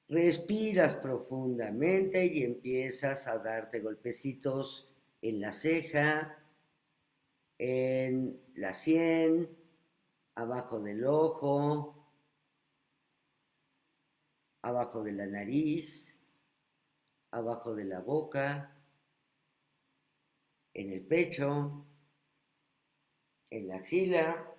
Respiras 0.08 0.96
profundamente 0.98 2.26
y 2.28 2.44
empiezas 2.44 3.28
a 3.28 3.40
darte 3.40 3.80
golpecitos 3.80 4.88
en 5.20 5.42
la 5.42 5.52
ceja, 5.52 6.38
en 7.58 8.40
la 8.54 8.72
sien, 8.74 9.50
abajo 10.36 10.80
del 10.80 11.06
ojo, 11.06 11.95
abajo 14.66 15.04
de 15.04 15.12
la 15.12 15.28
nariz, 15.28 16.16
abajo 17.32 17.76
de 17.76 17.86
la 17.86 18.00
boca, 18.00 18.76
en 20.74 20.92
el 20.92 21.06
pecho, 21.06 21.86
en 23.52 23.68
la 23.68 23.76
axila 23.78 24.52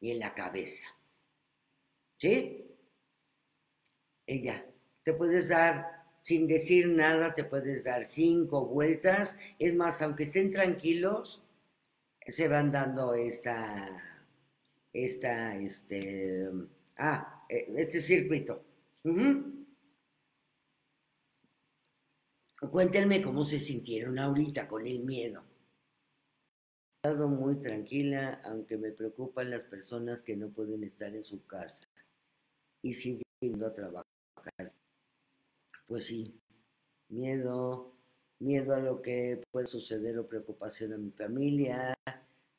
y 0.00 0.12
en 0.12 0.18
la 0.20 0.34
cabeza. 0.34 0.86
¿Sí? 2.16 2.64
ella. 4.26 4.64
Te 5.02 5.12
puedes 5.12 5.48
dar, 5.48 6.04
sin 6.22 6.46
decir 6.46 6.88
nada, 6.88 7.34
te 7.34 7.44
puedes 7.44 7.84
dar 7.84 8.04
cinco 8.04 8.66
vueltas. 8.66 9.36
Es 9.58 9.74
más, 9.74 10.00
aunque 10.00 10.22
estén 10.24 10.50
tranquilos, 10.50 11.42
se 12.26 12.48
van 12.48 12.70
dando 12.70 13.14
esta, 13.14 14.00
esta, 14.92 15.56
este, 15.56 16.48
ah, 16.96 17.33
este 17.48 18.00
circuito. 18.00 18.64
Cuéntenme 22.70 23.20
cómo 23.20 23.44
se 23.44 23.58
sintieron 23.58 24.18
ahorita 24.18 24.66
con 24.66 24.86
el 24.86 25.04
miedo. 25.04 25.42
He 27.02 27.08
estado 27.08 27.28
muy 27.28 27.56
tranquila, 27.60 28.40
aunque 28.44 28.78
me 28.78 28.90
preocupan 28.90 29.50
las 29.50 29.64
personas 29.64 30.22
que 30.22 30.36
no 30.36 30.48
pueden 30.48 30.82
estar 30.84 31.14
en 31.14 31.24
su 31.24 31.44
casa 31.46 31.86
y 32.82 32.94
siguen 32.94 33.22
a 33.62 33.72
trabajar. 33.72 34.04
Pues 35.86 36.06
sí, 36.06 36.40
miedo, 37.10 37.92
miedo 38.38 38.74
a 38.74 38.80
lo 38.80 39.02
que 39.02 39.42
puede 39.50 39.66
suceder 39.66 40.18
o 40.18 40.26
preocupación 40.26 40.94
a 40.94 40.98
mi 40.98 41.10
familia, 41.10 41.94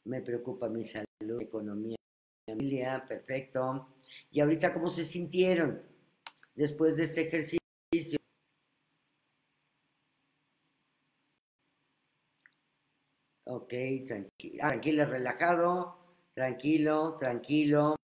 me 0.05 0.21
preocupa 0.21 0.69
mi 0.69 0.83
salud, 0.83 1.41
economía, 1.41 1.97
mi 2.47 2.53
familia, 2.53 3.03
perfecto. 3.07 3.94
¿Y 4.31 4.41
ahorita 4.41 4.73
cómo 4.73 4.89
se 4.89 5.05
sintieron 5.05 5.81
después 6.55 6.95
de 6.95 7.03
este 7.03 7.21
ejercicio? 7.21 7.59
Ok, 13.47 13.73
tranquilo, 14.07 14.57
tranquilo, 14.67 15.05
relajado, 15.05 15.97
tranquilo, 16.33 17.15
tranquilo. 17.17 17.95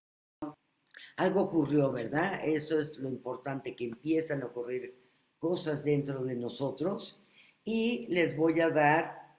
Algo 1.17 1.41
ocurrió, 1.41 1.91
¿verdad? 1.91 2.39
Eso 2.45 2.79
es 2.79 2.95
lo 2.97 3.09
importante, 3.09 3.75
que 3.75 3.85
empiezan 3.85 4.43
a 4.43 4.45
ocurrir 4.45 4.95
cosas 5.39 5.83
dentro 5.83 6.23
de 6.23 6.35
nosotros. 6.35 7.19
Y 7.63 8.05
les 8.07 8.37
voy 8.37 8.59
a 8.61 8.69
dar 8.69 9.35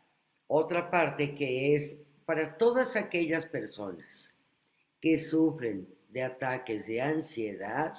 otra 0.48 0.90
parte 0.90 1.34
que 1.34 1.74
es 1.74 1.96
para 2.24 2.56
todas 2.56 2.96
aquellas 2.96 3.46
personas 3.46 4.36
que 5.00 5.18
sufren 5.18 5.88
de 6.12 6.22
ataques 6.22 6.86
de 6.86 7.00
ansiedad. 7.00 7.94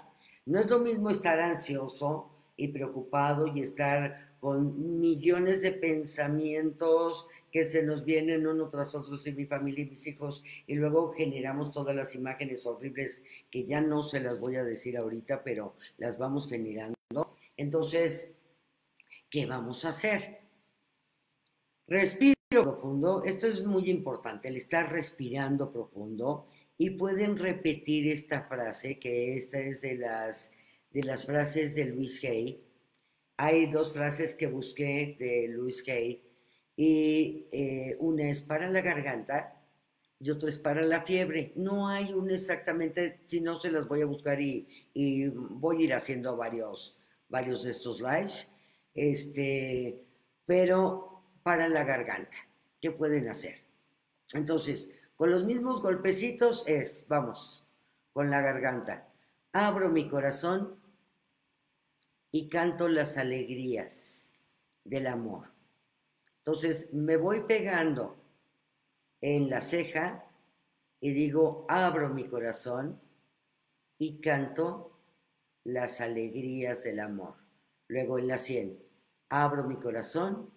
No 0.46 0.60
es 0.60 0.70
lo 0.70 0.80
mismo 0.80 1.10
estar 1.10 1.40
ansioso 1.40 2.30
y 2.56 2.68
preocupado 2.70 3.48
y 3.48 3.62
estar 3.62 4.34
con 4.40 5.00
millones 5.00 5.62
de 5.62 5.72
pensamientos 5.72 7.28
que 7.52 7.66
se 7.66 7.84
nos 7.84 8.04
vienen 8.04 8.46
uno 8.46 8.68
tras 8.70 8.94
otro 8.96 9.16
en 9.24 9.36
mi 9.36 9.46
familia 9.46 9.84
y 9.84 9.90
mis 9.90 10.06
hijos 10.08 10.44
y 10.68 10.76
luego 10.76 11.12
generamos 11.12 11.72
todas 11.72 11.96
las 11.96 12.16
imágenes 12.16 12.66
horribles 12.66 13.24
que 13.50 13.64
ya 13.64 13.80
no 13.80 14.02
se 14.02 14.20
las 14.20 14.40
voy 14.40 14.56
a 14.56 14.64
decir 14.64 14.98
ahorita, 14.98 15.44
pero 15.44 15.76
las 15.98 16.18
vamos 16.18 16.50
generando. 16.50 16.98
Entonces, 17.56 18.32
¿qué 19.30 19.46
vamos 19.46 19.86
a 19.86 19.90
hacer? 19.90 20.40
Respiro 21.88 22.34
profundo, 22.50 23.24
esto 23.24 23.48
es 23.48 23.64
muy 23.66 23.90
importante, 23.90 24.48
el 24.48 24.58
estar 24.58 24.92
respirando 24.92 25.72
profundo 25.72 26.48
y 26.78 26.92
pueden 26.92 27.38
repetir 27.38 28.12
esta 28.12 28.44
frase, 28.44 29.00
que 29.00 29.36
esta 29.36 29.60
es 29.60 29.82
de 29.82 29.96
las, 29.96 30.52
de 30.92 31.04
las 31.04 31.26
frases 31.26 31.76
de 31.76 31.86
Luis 31.86 32.24
Hay. 32.24 32.64
Hay 33.38 33.68
dos 33.68 33.94
frases 33.94 34.36
que 34.36 34.48
busqué 34.48 35.16
de 35.20 35.48
Luis 35.50 35.88
Hay 35.88 36.24
y 36.76 37.48
eh, 37.52 37.96
una 38.00 38.30
es 38.30 38.42
para 38.42 38.70
la 38.70 38.82
garganta 38.82 39.60
y 40.20 40.30
otra 40.30 40.50
es 40.50 40.58
para 40.58 40.82
la 40.84 41.02
fiebre. 41.02 41.52
No 41.56 41.88
hay 41.88 42.14
una 42.14 42.34
exactamente, 42.34 43.22
si 43.28 43.42
no 43.42 43.60
se 43.60 43.72
las 43.72 43.88
voy 43.88 44.02
a 44.02 44.06
buscar 44.06 44.40
y, 44.42 44.68
voy 45.28 45.82
a 45.82 45.86
ir 45.86 45.94
haciendo 45.94 46.38
varios, 46.38 46.98
varios 47.30 47.64
de 47.64 47.72
estos 47.72 48.00
lives, 48.02 48.50
este, 48.94 50.02
pero 50.46 51.24
para 51.44 51.68
la 51.68 51.84
garganta, 51.84 52.38
¿qué 52.80 52.92
pueden 52.92 53.28
hacer? 53.28 53.56
Entonces, 54.34 54.90
con 55.16 55.32
los 55.32 55.44
mismos 55.44 55.82
golpecitos 55.82 56.64
es, 56.68 57.06
vamos, 57.08 57.66
con 58.12 58.30
la 58.30 58.42
garganta, 58.42 59.08
abro 59.52 59.90
mi 59.90 60.10
corazón 60.10 60.76
y 62.32 62.50
canto 62.50 62.88
las 62.88 63.18
alegrías 63.18 64.30
del 64.84 65.08
amor. 65.08 65.52
Entonces 66.40 66.92
me 66.94 67.16
voy 67.16 67.42
pegando 67.42 68.18
en 69.22 69.50
la 69.50 69.62
ceja 69.62 70.26
y 71.00 71.12
digo, 71.14 71.66
abro 71.70 72.10
mi 72.10 72.28
corazón 72.28 73.00
y 73.98 74.20
canto 74.20 75.00
las 75.64 76.02
alegrías 76.02 76.84
del 76.84 77.00
amor. 77.00 77.36
Luego 77.88 78.20
en 78.20 78.28
la 78.28 78.38
sien, 78.38 78.80
abro 79.30 79.64
mi 79.64 79.76
corazón 79.76 80.50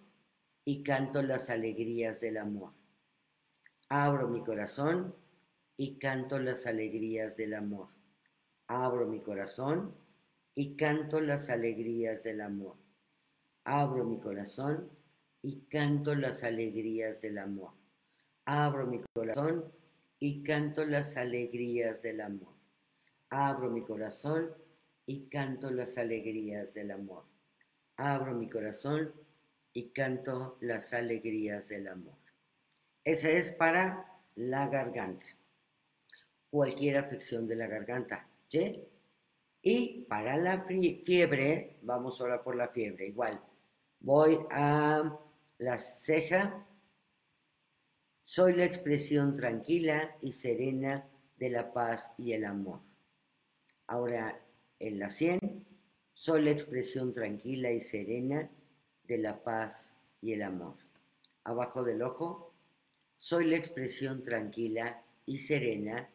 y 0.65 0.83
canto 0.83 1.21
las 1.21 1.49
alegrías 1.49 2.19
del 2.19 2.37
amor. 2.37 2.76
Abro 3.89 4.27
mi 4.27 4.43
corazón 4.43 5.15
y 5.77 5.97
canto 5.97 6.39
las 6.39 6.67
alegrías 6.67 7.37
del 7.37 7.53
amor. 7.53 7.87
Abro 8.67 9.07
mi 9.07 9.21
corazón 9.21 9.95
y 10.55 10.75
canto 10.75 11.21
las 11.21 11.49
alegrías 11.49 12.21
del 12.21 12.41
amor. 12.41 12.75
Abro 13.63 14.03
mi 14.03 14.19
corazón 14.19 14.89
y 15.41 15.61
canto 15.69 16.15
las 16.15 16.43
alegrías 16.43 17.21
del 17.21 17.37
amor. 17.37 17.71
Abro 18.43 18.87
mi 18.87 18.99
corazón 19.15 19.71
y 20.19 20.43
canto 20.43 20.83
las 20.83 21.15
alegrías 21.15 22.01
del 22.01 22.19
amor. 22.19 22.55
Abro 23.29 23.69
mi 23.69 23.83
corazón 23.83 24.53
y 25.05 25.27
canto 25.27 25.69
las 25.69 25.97
alegrías 25.97 26.73
del 26.73 26.91
amor. 26.91 27.23
Abro 27.95 28.33
mi 28.33 28.49
corazón 28.49 29.13
y 29.71 29.91
canto 29.91 30.57
las 30.59 30.93
alegrías 30.93 31.69
del 31.69 31.87
amor. 31.87 32.16
Esa 33.07 33.29
es 33.29 33.53
para 33.53 34.05
la 34.35 34.67
garganta. 34.67 35.25
Cualquier 36.49 36.97
afección 36.97 37.47
de 37.47 37.55
la 37.55 37.65
garganta. 37.65 38.27
Y 39.61 40.01
para 40.09 40.35
la 40.35 40.65
fiebre, 40.65 41.77
vamos 41.83 42.19
ahora 42.19 42.43
por 42.43 42.57
la 42.57 42.67
fiebre, 42.67 43.07
igual. 43.07 43.41
Voy 44.01 44.37
a 44.51 45.17
la 45.57 45.77
ceja, 45.77 46.67
soy 48.25 48.55
la 48.55 48.65
expresión 48.65 49.35
tranquila 49.35 50.17
y 50.21 50.33
serena 50.33 51.07
de 51.37 51.49
la 51.49 51.71
paz 51.71 52.11
y 52.17 52.33
el 52.33 52.43
amor. 52.43 52.81
Ahora 53.87 54.37
en 54.79 54.99
la 54.99 55.09
sien, 55.09 55.65
soy 56.13 56.43
la 56.43 56.51
expresión 56.51 57.13
tranquila 57.13 57.71
y 57.71 57.79
serena 57.79 58.51
de 59.03 59.17
la 59.17 59.41
paz 59.45 59.93
y 60.21 60.33
el 60.33 60.41
amor. 60.41 60.75
Abajo 61.45 61.85
del 61.85 62.01
ojo, 62.01 62.53
soy 63.19 63.45
la 63.45 63.57
expresión 63.57 64.23
tranquila 64.23 65.03
y 65.25 65.39
serena 65.39 66.09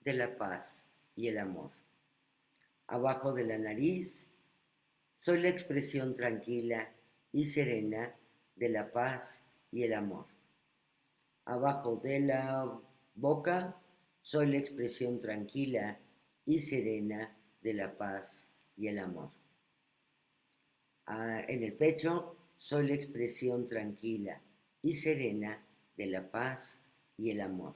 de 0.00 0.12
la 0.12 0.36
paz 0.36 0.84
y 1.14 1.28
el 1.28 1.38
amor. 1.38 1.70
Abajo 2.86 3.32
de 3.32 3.44
la 3.44 3.58
nariz, 3.58 4.26
soy 5.18 5.40
la 5.40 5.48
expresión 5.48 6.16
tranquila 6.16 6.92
y 7.32 7.46
serena 7.46 8.14
de 8.56 8.68
la 8.68 8.90
paz 8.90 9.42
y 9.70 9.84
el 9.84 9.92
amor. 9.92 10.26
Abajo 11.44 11.96
de 11.96 12.20
la 12.20 12.80
boca 13.14 13.76
soy 14.22 14.46
la 14.46 14.58
expresión 14.58 15.20
tranquila 15.20 15.98
y 16.44 16.60
serena 16.60 17.36
de 17.62 17.74
la 17.74 17.96
paz 17.96 18.48
y 18.76 18.88
el 18.88 18.98
amor. 18.98 19.30
Ah, 21.06 21.42
en 21.48 21.62
el 21.62 21.72
pecho 21.74 22.36
soy 22.56 22.88
la 22.88 22.94
expresión 22.94 23.66
tranquila 23.66 24.40
y 24.82 24.94
serena 24.94 25.64
de 25.98 26.06
la 26.06 26.30
paz 26.30 26.82
y 27.18 27.30
el 27.30 27.42
amor. 27.42 27.74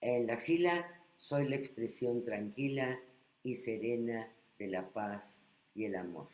En 0.00 0.26
la 0.26 0.34
axila 0.34 0.84
soy 1.16 1.48
la 1.48 1.54
expresión 1.54 2.24
tranquila 2.24 2.98
y 3.44 3.54
serena 3.54 4.28
de 4.58 4.66
la 4.66 4.88
paz 4.88 5.44
y 5.74 5.84
el 5.84 5.94
amor. 5.94 6.28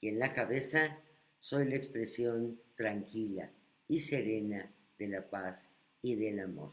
Y 0.00 0.08
en 0.08 0.18
la 0.18 0.32
cabeza 0.32 0.98
soy 1.40 1.68
la 1.68 1.76
expresión 1.76 2.58
tranquila 2.76 3.50
y 3.88 4.00
serena 4.00 4.72
de 4.98 5.08
la 5.08 5.28
paz 5.28 5.68
y 6.00 6.14
del 6.14 6.40
amor. 6.40 6.72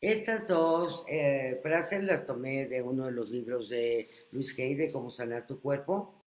Estas 0.00 0.48
dos 0.48 1.04
eh, 1.08 1.60
frases 1.62 2.02
las 2.02 2.26
tomé 2.26 2.66
de 2.66 2.82
uno 2.82 3.06
de 3.06 3.12
los 3.12 3.30
libros 3.30 3.68
de 3.68 4.10
Luis 4.32 4.58
Hay, 4.58 4.74
de 4.74 4.90
Cómo 4.90 5.10
sanar 5.10 5.46
tu 5.46 5.60
cuerpo. 5.60 6.24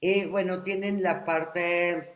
Y 0.00 0.24
bueno, 0.24 0.62
tienen 0.62 1.02
la 1.02 1.24
parte, 1.24 2.14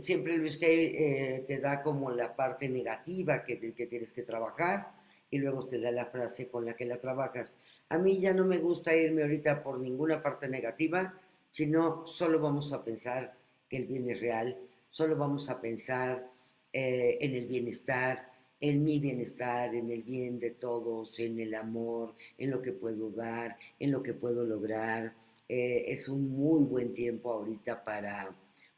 siempre 0.00 0.36
Luis 0.36 0.60
Hay 0.62 0.94
eh, 0.96 1.44
te 1.46 1.58
da 1.58 1.82
como 1.82 2.10
la 2.10 2.34
parte 2.34 2.68
negativa 2.68 3.42
que, 3.42 3.58
que 3.58 3.86
tienes 3.86 4.12
que 4.12 4.22
trabajar 4.22 4.92
y 5.30 5.38
luego 5.38 5.66
te 5.66 5.80
da 5.80 5.90
la 5.90 6.06
frase 6.06 6.48
con 6.48 6.64
la 6.64 6.76
que 6.76 6.84
la 6.84 7.00
trabajas. 7.00 7.54
A 7.88 7.98
mí 7.98 8.20
ya 8.20 8.32
no 8.32 8.44
me 8.44 8.58
gusta 8.58 8.94
irme 8.94 9.22
ahorita 9.22 9.62
por 9.62 9.78
ninguna 9.78 10.20
parte 10.20 10.48
negativa, 10.48 11.18
sino 11.50 12.06
solo 12.06 12.40
vamos 12.40 12.72
a 12.72 12.84
pensar 12.84 13.34
el 13.76 13.86
bien 13.86 14.08
es 14.10 14.20
real, 14.20 14.56
solo 14.90 15.16
vamos 15.16 15.48
a 15.50 15.60
pensar 15.60 16.30
eh, 16.72 17.18
en 17.20 17.34
el 17.34 17.46
bienestar, 17.46 18.30
en 18.60 18.82
mi 18.82 18.98
bienestar, 18.98 19.74
en 19.74 19.90
el 19.90 20.02
bien 20.02 20.38
de 20.38 20.50
todos, 20.50 21.18
en 21.18 21.38
el 21.40 21.54
amor, 21.54 22.14
en 22.38 22.50
lo 22.50 22.62
que 22.62 22.72
puedo 22.72 23.10
dar, 23.10 23.56
en 23.78 23.90
lo 23.90 24.02
que 24.02 24.14
puedo 24.14 24.44
lograr. 24.44 25.14
Eh, 25.48 25.84
es 25.88 26.08
un 26.08 26.30
muy 26.30 26.64
buen 26.64 26.94
tiempo 26.94 27.32
ahorita 27.32 27.84
para, 27.84 28.34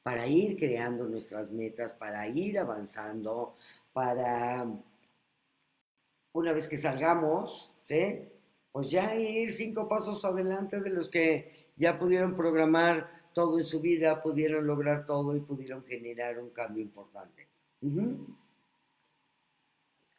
para 0.07 0.29
ir 0.29 0.57
creando 0.57 1.09
nuestras 1.09 1.51
metas, 1.51 1.93
para 1.95 2.29
ir 2.29 2.61
avanzando, 2.61 3.57
para 3.93 4.65
una 6.33 6.53
vez 6.53 6.69
que 6.69 6.79
salgamos, 6.79 7.75
¿sí? 7.83 8.21
Pues 8.71 8.89
ya 8.89 9.17
ir 9.17 9.51
cinco 9.51 9.89
pasos 9.89 10.25
adelante 10.25 10.81
de 10.81 10.91
los 10.91 11.09
que 11.09 11.73
ya 11.75 11.99
pudieron 11.99 12.37
programar 12.37 13.31
todo 13.33 13.59
en 13.59 13.65
su 13.65 13.81
vida, 13.81 14.23
pudieron 14.23 14.65
lograr 14.65 15.07
todo 15.07 15.35
y 15.35 15.41
pudieron 15.41 15.85
generar 15.85 16.39
un 16.39 16.51
cambio 16.51 16.85
importante. 16.85 17.49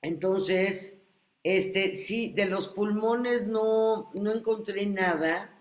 Entonces, 0.01 0.97
este, 1.43 1.95
sí, 1.95 2.33
de 2.33 2.45
los 2.47 2.67
pulmones 2.67 3.47
no, 3.47 4.11
no 4.15 4.33
encontré 4.33 4.85
nada 4.85 5.56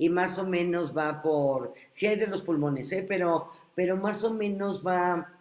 y 0.00 0.08
más 0.08 0.38
o 0.38 0.46
menos 0.46 0.96
va 0.96 1.20
por, 1.20 1.74
sí 1.92 2.06
hay 2.06 2.18
de 2.18 2.26
los 2.26 2.40
pulmones, 2.40 2.90
¿eh? 2.92 3.04
pero, 3.06 3.50
pero 3.74 3.98
más 3.98 4.24
o 4.24 4.32
menos 4.32 4.82
va 4.84 5.38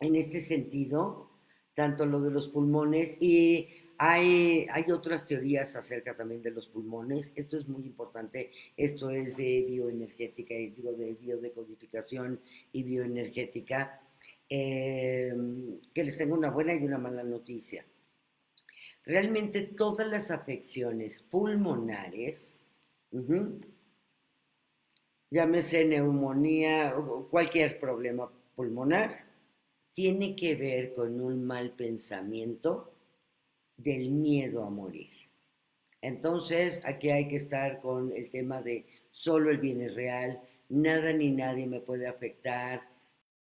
en 0.00 0.16
este 0.16 0.42
sentido, 0.42 1.30
tanto 1.72 2.04
lo 2.04 2.20
de 2.20 2.30
los 2.30 2.48
pulmones 2.48 3.16
y 3.22 3.68
hay, 3.96 4.66
hay 4.70 4.92
otras 4.92 5.24
teorías 5.24 5.74
acerca 5.76 6.14
también 6.14 6.42
de 6.42 6.50
los 6.50 6.68
pulmones. 6.68 7.32
Esto 7.34 7.56
es 7.56 7.66
muy 7.66 7.86
importante. 7.86 8.50
Esto 8.76 9.08
es 9.08 9.38
de 9.38 9.64
bioenergética, 9.66 10.52
y 10.52 10.72
digo 10.72 10.92
de 10.92 11.14
biodecodificación 11.14 12.38
y 12.72 12.82
bioenergética. 12.82 14.02
Em, 14.50 15.80
que 15.94 16.04
les 16.04 16.18
tengo 16.18 16.34
una 16.34 16.50
buena 16.50 16.74
y 16.74 16.84
una 16.84 16.98
mala 16.98 17.22
noticia. 17.22 17.86
Realmente 19.06 19.62
todas 19.62 20.06
las 20.06 20.30
afecciones 20.30 21.22
pulmonares, 21.22 22.62
llámese 25.30 25.84
neumonía, 25.84 26.94
cualquier 27.30 27.78
problema 27.78 28.30
pulmonar, 28.54 29.24
tiene 29.92 30.36
que 30.36 30.54
ver 30.54 30.92
con 30.92 31.20
un 31.20 31.44
mal 31.44 31.70
pensamiento 31.72 32.92
del 33.76 34.10
miedo 34.10 34.64
a 34.64 34.70
morir. 34.70 35.10
Entonces, 36.02 36.82
aquí 36.84 37.10
hay 37.10 37.28
que 37.28 37.36
estar 37.36 37.80
con 37.80 38.12
el 38.12 38.30
tema 38.30 38.62
de 38.62 38.84
solo 39.10 39.50
el 39.50 39.58
bien 39.58 39.80
es 39.80 39.94
real, 39.94 40.40
nada 40.68 41.12
ni 41.12 41.30
nadie 41.30 41.66
me 41.66 41.80
puede 41.80 42.06
afectar, 42.06 42.82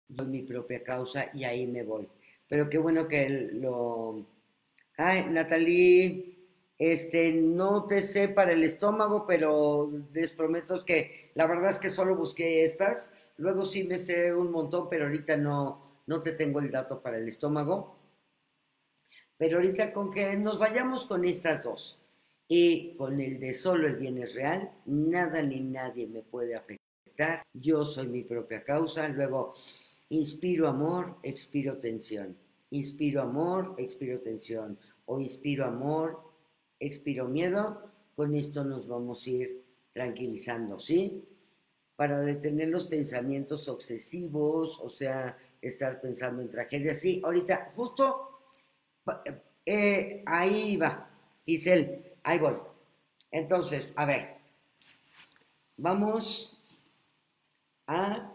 yo 0.07 0.25
mi 0.25 0.41
propia 0.41 0.83
causa 0.83 1.29
y 1.33 1.43
ahí 1.43 1.67
me 1.67 1.83
voy. 1.83 2.09
Pero 2.47 2.69
qué 2.69 2.79
bueno 2.79 3.07
que 3.07 3.29
lo... 3.29 4.25
Ay, 4.97 5.27
Natalie, 5.29 6.38
este, 6.79 7.33
no 7.33 7.85
te 7.87 8.01
sé 8.03 8.29
para 8.29 8.53
el 8.53 8.63
estómago, 8.63 9.27
pero 9.27 9.91
les 10.13 10.31
prometo 10.31 10.85
que 10.85 11.31
la 11.35 11.45
verdad 11.45 11.71
es 11.71 11.77
que 11.77 11.89
solo 11.89 12.15
busqué 12.15 12.63
estas. 12.63 13.11
Luego 13.35 13.65
sí 13.65 13.83
me 13.83 13.99
sé 13.99 14.33
un 14.33 14.49
montón, 14.49 14.87
pero 14.89 15.05
ahorita 15.05 15.35
no, 15.35 16.01
no 16.07 16.21
te 16.21 16.31
tengo 16.31 16.59
el 16.59 16.71
dato 16.71 17.01
para 17.01 17.17
el 17.17 17.27
estómago. 17.27 17.97
Pero 19.37 19.57
ahorita 19.57 19.91
con 19.91 20.09
que 20.09 20.37
nos 20.37 20.57
vayamos 20.57 21.05
con 21.05 21.25
estas 21.25 21.63
dos 21.63 22.01
y 22.47 22.95
con 22.95 23.19
el 23.19 23.39
de 23.39 23.53
solo 23.53 23.87
el 23.87 23.97
bien 23.97 24.17
es 24.17 24.33
real, 24.33 24.71
nada 24.85 25.41
ni 25.41 25.59
nadie 25.59 26.07
me 26.07 26.23
puede 26.23 26.55
afectar. 26.55 27.43
Yo 27.53 27.83
soy 27.83 28.07
mi 28.07 28.23
propia 28.23 28.63
causa. 28.63 29.07
Luego, 29.09 29.53
inspiro 30.07 30.67
amor, 30.67 31.17
expiro 31.23 31.77
tensión. 31.77 32.37
Inspiro 32.71 33.21
amor, 33.21 33.75
expiro 33.77 34.21
tensión. 34.21 34.79
O 35.05 35.19
inspiro 35.19 35.65
amor, 35.65 36.28
expiro 36.79 37.27
miedo. 37.27 37.89
Con 38.15 38.35
esto 38.35 38.63
nos 38.63 38.87
vamos 38.87 39.25
a 39.25 39.29
ir 39.29 39.63
tranquilizando, 39.91 40.79
¿sí? 40.79 41.25
Para 41.95 42.19
detener 42.19 42.69
los 42.69 42.85
pensamientos 42.85 43.67
obsesivos, 43.67 44.79
o 44.79 44.89
sea, 44.89 45.37
estar 45.61 45.99
pensando 46.01 46.41
en 46.41 46.49
tragedias. 46.49 46.99
Sí, 46.99 47.21
ahorita, 47.23 47.71
justo 47.75 48.29
eh, 49.65 50.23
ahí 50.25 50.77
va, 50.77 51.09
Giselle, 51.45 52.15
ahí 52.23 52.39
voy. 52.39 52.55
Entonces, 53.31 53.93
a 53.95 54.05
ver, 54.05 54.37
vamos 55.77 56.57
a 57.87 58.33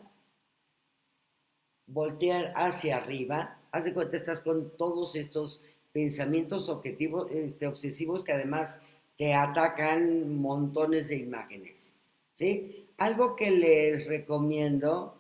voltear 1.87 2.53
hacia 2.57 2.97
arriba. 2.97 3.59
Haz 3.73 3.85
de 3.85 3.95
cuenta, 3.95 4.17
estás 4.17 4.41
con 4.41 4.77
todos 4.77 5.17
estos 5.17 5.63
pensamientos 5.95 6.69
objetivos, 6.69 7.31
este, 7.31 7.67
obsesivos 7.67 8.23
que 8.23 8.33
además 8.33 8.79
te 9.17 9.33
atacan 9.33 10.37
montones 10.37 11.09
de 11.09 11.17
imágenes. 11.17 11.93
¿Sí? 12.35 12.89
Algo 12.99 13.37
que 13.37 13.51
les 13.51 14.07
recomiendo, 14.07 15.17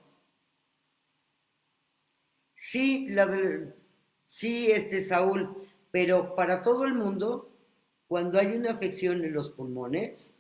sí, 2.56 3.06
la, 3.08 3.26
Sí, 4.34 4.72
este 4.72 5.04
Saúl, 5.04 5.68
pero 5.92 6.34
para 6.34 6.64
todo 6.64 6.84
el 6.84 6.94
mundo, 6.94 7.52
cuando 8.08 8.40
hay 8.40 8.48
una 8.48 8.72
afección 8.72 9.24
en 9.24 9.32
los 9.32 9.50
pulmones, 9.52 10.34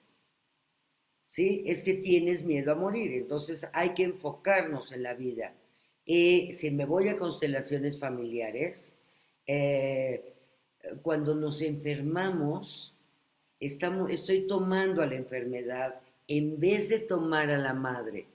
¿sí? 1.26 1.62
Es 1.64 1.84
que 1.84 1.94
tienes 1.94 2.42
miedo 2.42 2.72
a 2.72 2.74
morir, 2.74 3.12
entonces 3.12 3.68
hay 3.72 3.94
que 3.94 4.02
enfocarnos 4.02 4.90
en 4.90 5.04
la 5.04 5.14
vida. 5.14 5.54
Y 6.04 6.52
si 6.54 6.72
me 6.72 6.86
voy 6.86 7.08
a 7.08 7.16
constelaciones 7.16 8.00
familiares, 8.00 8.93
eh, 9.46 10.34
cuando 11.02 11.34
nos 11.34 11.60
enfermamos, 11.62 12.94
estamos, 13.60 14.10
estoy 14.10 14.46
tomando 14.46 15.02
a 15.02 15.06
la 15.06 15.16
enfermedad 15.16 16.00
en 16.26 16.58
vez 16.58 16.88
de 16.88 17.00
tomar 17.00 17.50
a 17.50 17.58
la 17.58 17.74
madre, 17.74 18.26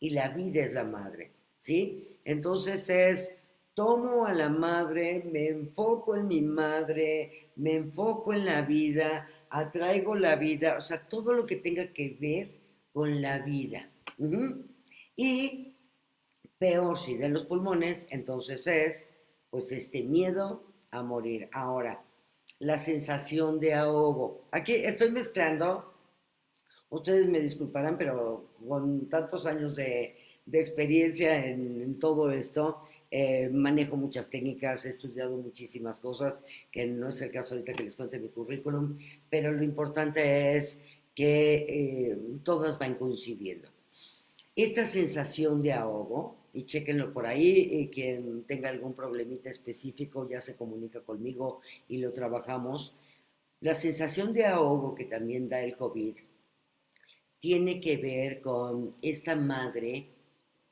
y 0.00 0.10
la 0.10 0.28
vida 0.28 0.64
es 0.64 0.74
la 0.74 0.84
madre, 0.84 1.30
¿sí? 1.58 2.18
Entonces 2.24 2.88
es 2.88 3.34
tomo 3.74 4.26
a 4.26 4.32
la 4.32 4.48
madre, 4.48 5.24
me 5.30 5.48
enfoco 5.48 6.16
en 6.16 6.28
mi 6.28 6.40
madre, 6.40 7.50
me 7.56 7.74
enfoco 7.76 8.32
en 8.32 8.44
la 8.44 8.62
vida, 8.62 9.28
atraigo 9.50 10.14
la 10.14 10.36
vida, 10.36 10.76
o 10.78 10.80
sea, 10.80 11.06
todo 11.08 11.32
lo 11.32 11.46
que 11.46 11.56
tenga 11.56 11.92
que 11.92 12.16
ver 12.20 12.50
con 12.92 13.22
la 13.22 13.38
vida. 13.40 13.88
Y 15.16 15.74
peor 16.58 16.98
si 16.98 17.16
de 17.16 17.28
los 17.28 17.44
pulmones, 17.44 18.06
entonces 18.10 18.66
es, 18.66 19.07
pues, 19.50 19.72
este 19.72 20.02
miedo 20.02 20.64
a 20.90 21.02
morir. 21.02 21.48
Ahora, 21.52 22.02
la 22.60 22.78
sensación 22.78 23.60
de 23.60 23.74
ahogo. 23.74 24.48
Aquí 24.50 24.74
estoy 24.74 25.10
mezclando, 25.10 25.92
ustedes 26.90 27.28
me 27.28 27.40
disculparán, 27.40 27.98
pero 27.98 28.50
con 28.66 29.08
tantos 29.08 29.46
años 29.46 29.76
de, 29.76 30.16
experiencia 30.50 31.44
en 31.44 31.98
todo 31.98 32.30
esto, 32.30 32.80
eh, 33.10 33.48
manejo 33.50 33.96
muchas 33.96 34.28
técnicas, 34.28 34.84
he 34.84 34.90
estudiado 34.90 35.36
muchísimas 35.36 36.00
cosas, 36.00 36.36
que 36.70 36.86
no 36.86 37.08
es 37.08 37.20
el 37.20 37.30
caso 37.30 37.54
ahorita 37.54 37.72
que 37.74 37.84
les 37.84 37.96
cuente 37.96 38.18
mi 38.18 38.28
currículum, 38.28 38.98
pero 39.30 39.52
lo 39.52 39.62
importante 39.62 40.56
es 40.56 40.78
que 41.14 41.66
eh, 41.68 42.18
todas 42.42 42.78
van 42.78 42.94
coincidiendo. 42.94 43.68
Esta 44.56 44.86
sensación 44.86 45.62
de 45.62 45.72
ahogo, 45.72 46.37
y 46.52 46.64
chequenlo 46.64 47.12
por 47.12 47.26
ahí, 47.26 47.68
y 47.70 47.88
quien 47.88 48.44
tenga 48.44 48.68
algún 48.68 48.94
problemita 48.94 49.50
específico 49.50 50.28
ya 50.28 50.40
se 50.40 50.56
comunica 50.56 51.00
conmigo 51.00 51.60
y 51.88 51.98
lo 51.98 52.12
trabajamos. 52.12 52.94
La 53.60 53.74
sensación 53.74 54.32
de 54.32 54.46
ahogo 54.46 54.94
que 54.94 55.04
también 55.04 55.48
da 55.48 55.60
el 55.60 55.76
COVID 55.76 56.14
tiene 57.38 57.80
que 57.80 57.96
ver 57.96 58.40
con 58.40 58.94
esta 59.02 59.36
madre, 59.36 60.08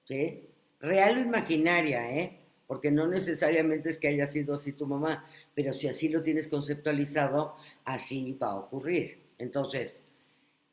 ¿sí? 0.05 0.43
real 0.81 1.19
o 1.19 1.21
imaginaria, 1.21 2.13
¿eh? 2.17 2.41
Porque 2.67 2.91
no 2.91 3.07
necesariamente 3.07 3.91
es 3.91 3.99
que 3.99 4.09
haya 4.09 4.27
sido 4.27 4.55
así 4.55 4.73
tu 4.73 4.87
mamá, 4.87 5.25
pero 5.55 5.73
si 5.73 5.87
así 5.89 6.09
lo 6.09 6.23
tienes 6.23 6.49
conceptualizado, 6.49 7.55
así 7.85 8.33
va 8.33 8.49
a 8.49 8.57
ocurrir. 8.57 9.19
Entonces, 9.39 10.03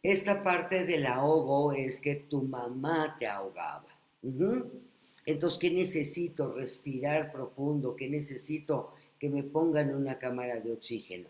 esta 0.02 0.44
parte 0.44 0.86
del 0.86 1.06
ahogo 1.06 1.72
es 1.72 2.02
que 2.02 2.16
tu 2.16 2.42
mamá 2.42 3.16
te 3.20 3.28
ahogaba. 3.28 3.86
Entonces, 5.26 5.60
¿qué 5.60 5.72
necesito? 5.72 6.54
Respirar 6.54 7.32
profundo, 7.32 7.96
¿qué 7.96 8.10
necesito? 8.10 8.94
Que 9.20 9.30
me 9.30 9.44
pongan 9.44 9.94
una 9.96 10.20
cámara 10.20 10.60
de 10.60 10.72
oxígeno. 10.72 11.30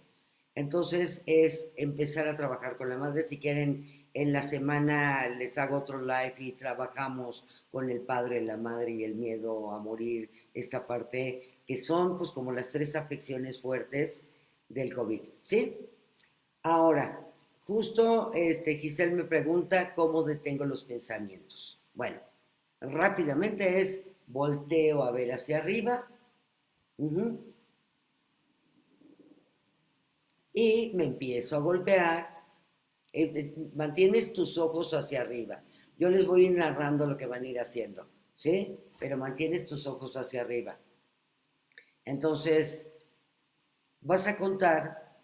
Entonces, 0.56 1.23
es 1.25 1.71
empezar 1.75 2.27
a 2.27 2.36
trabajar 2.36 2.77
con 2.77 2.89
la 2.89 2.97
madre. 2.97 3.23
Si 3.23 3.39
quieren, 3.39 4.08
en 4.13 4.32
la 4.32 4.43
semana 4.43 5.27
les 5.27 5.58
hago 5.58 5.77
otro 5.77 5.99
live 6.01 6.36
y 6.38 6.51
trabajamos 6.51 7.47
con 7.71 7.89
el 7.89 8.01
padre, 8.01 8.41
la 8.41 8.58
madre 8.58 8.91
y 8.91 9.03
el 9.03 9.15
miedo 9.15 9.71
a 9.71 9.79
morir, 9.79 10.29
esta 10.53 10.86
parte 10.86 11.58
que 11.65 11.77
son 11.77 12.17
pues 12.17 12.29
como 12.32 12.51
las 12.51 12.69
tres 12.69 12.95
afecciones 12.95 13.60
fuertes 13.60 14.25
del 14.69 14.93
COVID, 14.93 15.21
¿sí? 15.43 15.77
Ahora, 16.62 17.25
justo 17.62 18.32
este, 18.34 18.75
Giselle 18.77 19.15
me 19.15 19.23
pregunta 19.23 19.93
cómo 19.95 20.23
detengo 20.23 20.65
los 20.65 20.84
pensamientos. 20.84 21.79
Bueno, 21.93 22.19
rápidamente 22.83 23.81
es 23.81 24.03
volteo 24.27 25.03
a 25.03 25.11
ver 25.11 25.33
hacia 25.33 25.57
arriba 25.57 26.07
y 30.53 30.91
me 30.93 31.05
empiezo 31.05 31.55
a 31.55 31.59
golpear 31.59 32.43
eh, 33.11 33.31
eh, 33.35 33.55
mantienes 33.75 34.33
tus 34.33 34.57
ojos 34.57 34.93
hacia 34.93 35.21
arriba. 35.21 35.63
Yo 35.97 36.09
les 36.09 36.25
voy 36.25 36.49
narrando 36.49 37.05
lo 37.05 37.15
que 37.15 37.27
van 37.27 37.43
a 37.43 37.47
ir 37.47 37.59
haciendo, 37.59 38.07
¿sí? 38.35 38.77
Pero 38.99 39.17
mantienes 39.17 39.65
tus 39.65 39.85
ojos 39.87 40.17
hacia 40.17 40.41
arriba. 40.41 40.77
Entonces, 42.05 42.91
vas 44.01 44.27
a 44.27 44.35
contar 44.35 45.19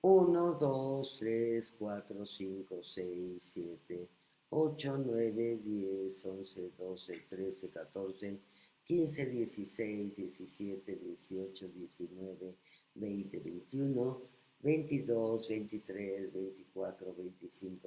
1, 0.00 0.52
2, 0.54 1.16
3, 1.18 1.74
4, 1.78 2.26
5, 2.26 2.82
6, 2.82 3.42
7, 3.42 4.08
8, 4.54 4.86
9, 4.86 5.32
10, 5.32 6.08
11, 6.08 6.70
12, 6.78 7.26
13, 7.28 7.72
14, 7.92 8.38
15, 8.84 9.46
16, 9.46 10.14
17, 10.14 10.86
18, 10.94 11.72
19, 11.74 12.54
20, 12.94 13.40
21, 13.40 14.16
22, 14.62 15.38
23, 15.48 16.30
24, 16.30 16.94
25, 17.16 17.80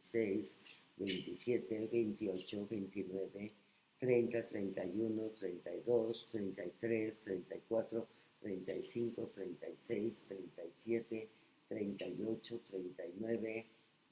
26, 0.00 0.58
27, 0.96 1.88
28, 1.92 2.66
29, 2.70 3.52
30, 4.00 4.42
31, 4.50 5.30
32, 5.36 6.26
33, 6.32 7.12
34, 7.22 8.06
35, 8.40 9.28
36, 9.34 10.22
37, 10.26 11.28
38, 11.68 12.64
39, 12.64 13.66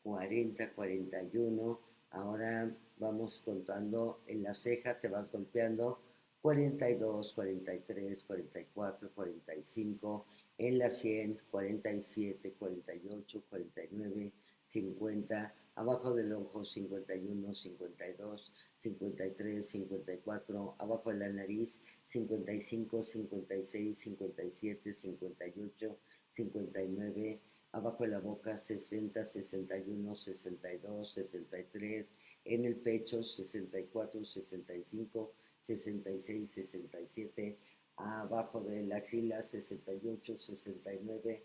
40, 0.04 0.70
41. 0.76 1.91
Ahora 2.12 2.70
vamos 2.98 3.40
contando 3.40 4.20
en 4.26 4.42
la 4.42 4.52
ceja, 4.52 5.00
te 5.00 5.08
vas 5.08 5.32
golpeando. 5.32 5.98
42, 6.42 7.32
43, 7.32 8.24
44, 8.24 9.10
45, 9.14 10.26
en 10.58 10.78
la 10.78 10.90
100, 10.90 11.40
47, 11.50 12.52
48, 12.58 13.42
49, 13.48 14.32
50, 14.66 15.54
abajo 15.76 16.14
del 16.14 16.32
ojo 16.32 16.64
51, 16.64 17.54
52, 17.54 18.52
53, 18.78 19.66
54, 19.66 20.74
abajo 20.78 21.10
de 21.10 21.16
la 21.16 21.28
nariz 21.28 21.80
55, 22.08 23.04
56, 23.04 23.98
57, 23.98 24.94
58, 24.94 25.98
59, 26.32 27.40
abajo 27.72 28.04
de 28.04 28.10
la 28.10 28.18
boca 28.18 28.58
60, 28.58 29.24
61, 29.24 30.14
62, 30.14 31.12
63, 31.12 32.06
en 32.44 32.64
el 32.64 32.76
pecho 32.76 33.22
64, 33.22 34.24
65, 34.24 35.32
66, 35.60 36.50
67, 36.50 37.58
abajo 37.96 38.60
de 38.60 38.82
la 38.84 38.96
axila 38.96 39.42
68, 39.42 40.38
69, 40.38 41.42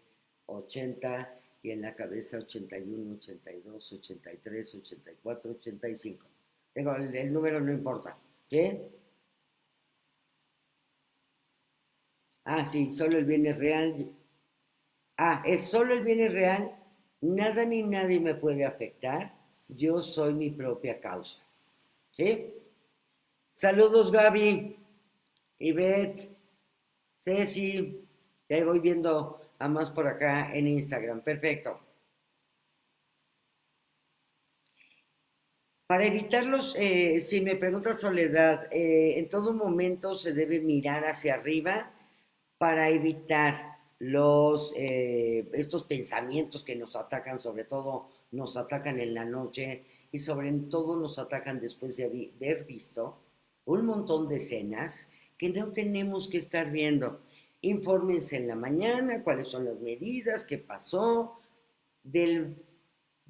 80 0.47 1.39
y 1.63 1.71
en 1.71 1.82
la 1.82 1.95
cabeza 1.95 2.39
81, 2.39 3.15
82, 3.15 3.93
83, 3.93 4.76
84, 4.76 5.52
85. 5.52 6.28
Digo, 6.73 6.95
el, 6.95 7.15
el 7.15 7.34
número 7.34 7.60
no 7.60 7.71
importa. 7.71 8.17
¿Qué? 8.50 8.89
Ah, 12.45 12.65
sí, 12.65 12.91
solo 12.93 13.17
el 13.17 13.26
bien 13.26 13.45
es 13.45 13.58
real. 13.58 14.17
Ah, 15.18 15.42
es 15.46 15.70
solo 15.70 15.94
el 15.94 16.04
bien 16.04 16.20
es 16.20 16.32
real. 16.32 16.76
Nada 17.22 17.66
ni 17.66 17.82
nadie 17.82 18.20
me 18.20 18.36
puede 18.36 18.66
afectar. 18.66 19.34
Yo 19.68 20.02
soy 20.02 20.34
mi 20.34 20.52
propia 20.52 21.00
causa. 21.00 21.40
¿Sí? 22.12 22.54
Saludos, 23.56 24.12
Gaby, 24.12 24.78
Ivette, 25.60 26.30
Ceci. 27.18 28.08
Ya 28.48 28.64
voy 28.64 28.80
viendo 28.80 29.42
a 29.60 29.68
más 29.68 29.90
por 29.90 30.08
acá 30.08 30.54
en 30.54 30.68
Instagram. 30.68 31.22
Perfecto. 31.22 31.80
Para 35.88 36.06
evitarlos, 36.06 36.76
eh, 36.78 37.22
si 37.22 37.42
me 37.42 37.56
pregunta 37.56 37.94
Soledad, 37.94 38.68
eh, 38.72 39.18
en 39.18 39.30
todo 39.30 39.54
momento 39.54 40.14
se 40.14 40.34
debe 40.34 40.60
mirar 40.60 41.06
hacia 41.06 41.36
arriba 41.36 41.92
para 42.58 42.90
evitar 42.90 43.77
los, 44.00 44.74
eh, 44.76 45.50
estos 45.54 45.84
pensamientos 45.84 46.64
que 46.64 46.76
nos 46.76 46.96
atacan, 46.96 47.40
sobre 47.40 47.64
todo 47.64 48.10
nos 48.32 48.58
atacan 48.58 49.00
en 49.00 49.14
la 49.14 49.26
noche 49.26 49.86
y 50.12 50.20
sobre 50.20 50.52
todo 50.70 51.00
nos 51.00 51.18
atacan 51.20 51.60
después 51.60 51.98
de 51.98 52.06
haber 52.06 52.66
visto 52.66 53.20
un 53.66 53.86
montón 53.86 54.28
de 54.28 54.38
escenas 54.38 55.08
que 55.38 55.50
no 55.50 55.72
tenemos 55.72 56.28
que 56.28 56.38
estar 56.38 56.72
viendo. 56.72 57.22
Infórmense 57.62 58.38
en 58.38 58.48
la 58.48 58.56
mañana 58.56 59.24
cuáles 59.24 59.48
son 59.48 59.66
las 59.66 59.80
medidas, 59.80 60.46
qué 60.46 60.58
pasó, 60.58 61.40
de 62.04 62.54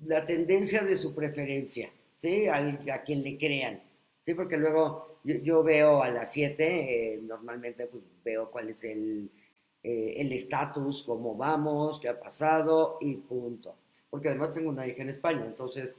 la 0.06 0.26
tendencia 0.26 0.84
de 0.84 0.96
su 0.96 1.16
preferencia, 1.16 1.92
¿sí? 2.16 2.48
a 2.48 3.04
quien 3.04 3.24
le 3.24 3.38
crean. 3.38 3.82
Sí, 4.28 4.34
porque 4.34 4.58
luego 4.58 5.22
yo, 5.24 5.64
veo 5.64 6.04
a 6.04 6.10
las 6.10 6.34
7, 6.34 7.14
eh, 7.14 7.20
normalmente 7.22 7.88
pues, 7.88 8.04
veo 8.26 8.52
cuál 8.52 8.68
es 8.72 8.84
el 8.84 9.32
eh, 9.88 10.36
estatus, 10.36 11.04
cómo 11.04 11.36
vamos, 11.36 12.00
qué 12.00 12.10
ha 12.10 12.20
pasado 12.20 12.98
y 13.00 13.16
punto. 13.16 13.76
Porque 14.10 14.30
además 14.30 14.54
tengo 14.54 14.70
una 14.70 14.86
hija 14.86 15.02
en 15.02 15.10
España, 15.10 15.46
entonces, 15.46 15.98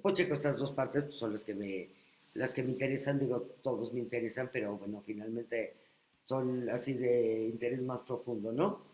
pues 0.00 0.14
checo 0.14 0.34
estas 0.34 0.56
dos 0.56 0.72
partes, 0.72 1.04
pues, 1.04 1.16
son 1.16 1.32
las 1.32 1.44
que 1.44 1.54
me, 1.54 1.88
las 2.34 2.54
que 2.54 2.62
me 2.62 2.70
interesan, 2.70 3.18
digo, 3.18 3.40
todos 3.62 3.92
me 3.92 4.00
interesan, 4.00 4.50
pero 4.52 4.76
bueno, 4.76 5.02
finalmente 5.04 5.74
son 6.24 6.68
así 6.70 6.94
de 6.94 7.48
interés 7.48 7.82
más 7.82 8.02
profundo, 8.02 8.52
¿no? 8.52 8.84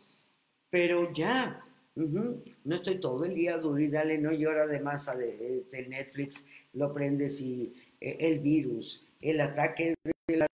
Pero 0.71 1.13
ya, 1.13 1.63
no 1.95 2.75
estoy 2.75 2.99
todo 2.99 3.25
el 3.25 3.35
día 3.35 3.59
duro 3.59 3.79
y 3.79 3.89
dale, 3.89 4.17
no 4.17 4.33
llora 4.33 4.67
de, 4.67 5.59
este, 5.59 5.87
Netflix, 5.87 6.47
lo 6.73 6.95
prendes 6.95 7.41
y 7.43 7.75
e, 8.01 8.17
el 8.21 8.41
virus, 8.41 9.07
el 9.21 9.41
ataque 9.41 9.95
de 10.27 10.37
la, 10.37 10.47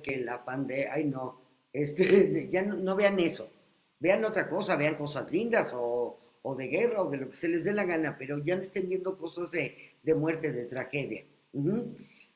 que 0.00 0.18
la 0.18 0.44
pandemia, 0.44 0.92
ay 0.92 1.06
no, 1.06 1.43
este, 1.74 2.48
ya 2.50 2.62
no, 2.62 2.96
vean 2.96 3.18
eso, 3.18 3.50
vean 3.98 4.24
otra 4.24 4.48
cosa, 4.48 4.76
vean 4.76 4.94
cosas 4.94 5.30
lindas 5.30 5.72
o, 5.74 6.18
de 6.56 6.68
guerra 6.68 7.02
o 7.02 7.10
de 7.10 7.16
lo 7.18 7.30
que 7.30 7.36
se 7.36 7.48
les 7.48 7.64
dé 7.64 7.72
la 7.72 7.84
gana, 7.84 8.16
pero 8.16 8.38
ya 8.38 8.56
no 8.56 8.62
estén 8.62 8.88
viendo 8.88 9.16
cosas 9.16 9.50
de, 9.50 10.14
muerte, 10.14 10.52
de 10.52 10.66
tragedia. 10.66 11.24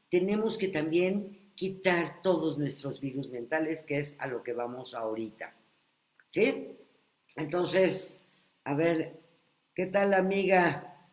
Tenemos 0.09 0.59
que 0.59 0.69
también 0.69 1.53
quitar 1.55 2.23
todos 2.23 2.59
nuestros 2.59 3.01
virus 3.01 3.29
mentales, 3.29 3.83
que 3.83 3.99
es 3.99 4.15
a 4.19 4.27
lo 4.27 4.43
que 4.43 4.55
vamos 4.55 4.95
ahorita. 4.95 5.55
¿Sí? 6.31 6.77
Entonces, 7.37 8.21
a 8.65 8.75
ver, 8.75 9.21
¿qué 9.75 9.87
tal 9.87 10.15
amiga? 10.15 11.09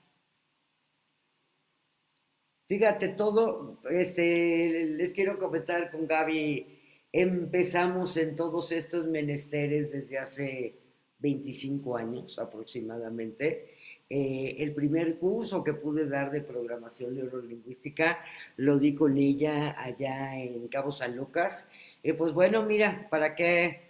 Fíjate 2.67 3.09
todo, 3.09 3.79
este, 3.89 4.85
les 4.85 5.13
quiero 5.13 5.37
comentar 5.37 5.91
con 5.91 6.07
Gaby, 6.07 6.74
empezamos 7.15 8.17
en 8.17 8.35
todos 8.35 8.73
estos 8.73 9.07
menesteres 9.07 9.91
desde 9.91 10.17
hace 10.17 10.75
25 11.19 11.95
años 11.95 12.37
aproximadamente 12.39 13.73
eh, 14.09 14.57
el 14.59 14.73
primer 14.73 15.17
curso 15.17 15.63
que 15.63 15.73
pude 15.73 16.07
dar 16.07 16.29
de 16.29 16.41
programación 16.41 17.15
neurolingüística 17.15 18.19
lo 18.57 18.77
di 18.77 18.93
con 18.93 19.17
ella 19.17 19.81
allá 19.81 20.37
en 20.37 20.67
Cabo 20.67 20.91
San 20.91 21.15
Lucas. 21.15 21.67
Eh, 22.03 22.13
pues 22.13 22.33
bueno, 22.33 22.63
mira, 22.63 23.07
¿para 23.09 23.33
qué, 23.33 23.81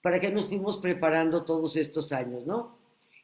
¿para 0.00 0.18
qué 0.18 0.30
nos 0.30 0.46
fuimos 0.46 0.78
preparando 0.78 1.44
todos 1.44 1.76
estos 1.76 2.12
años, 2.12 2.46
no? 2.46 2.78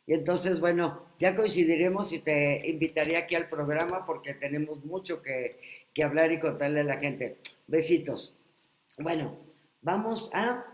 Y 0.06 0.12
entonces, 0.12 0.60
bueno, 0.60 1.06
ya 1.18 1.34
coincidiremos 1.34 2.12
y 2.12 2.18
te 2.18 2.68
invitaré 2.68 3.16
aquí 3.16 3.34
al 3.34 3.48
programa 3.48 4.04
porque 4.04 4.34
tenemos 4.34 4.84
mucho 4.84 5.22
que, 5.22 5.58
que 5.94 6.04
hablar 6.04 6.30
y 6.30 6.38
contarle 6.38 6.80
a 6.80 6.84
la 6.84 6.98
gente. 6.98 7.38
Besitos. 7.66 8.34
Bueno, 8.98 9.37
vamos 9.83 10.30
a 10.33 10.64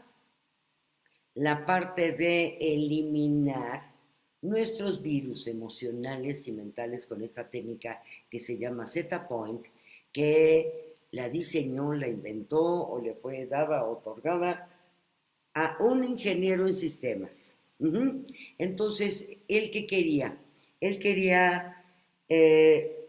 la 1.35 1.65
parte 1.65 2.13
de 2.13 2.59
eliminar 2.61 3.95
nuestros 4.43 5.01
virus 5.01 5.47
emocionales 5.47 6.47
y 6.47 6.53
mentales 6.53 7.07
con 7.07 7.23
esta 7.23 7.49
técnica 7.49 8.03
que 8.31 8.39
se 8.39 8.59
llama 8.59 8.85
Z-Point, 8.85 9.67
que 10.13 10.97
la 11.13 11.31
diseñó, 11.31 11.95
la 11.95 12.09
inventó 12.09 12.63
o 12.89 13.01
le 13.01 13.15
fue 13.15 13.47
dada 13.47 13.85
otorgada 13.85 14.69
a 15.55 15.79
un 15.81 16.05
ingeniero 16.05 16.67
en 16.67 16.75
sistemas. 16.75 17.57
Entonces, 18.59 19.29
¿él 19.49 19.71
qué 19.71 19.87
quería? 19.87 20.37
Él 20.79 20.99
quería 20.99 21.85
eh, 22.29 23.09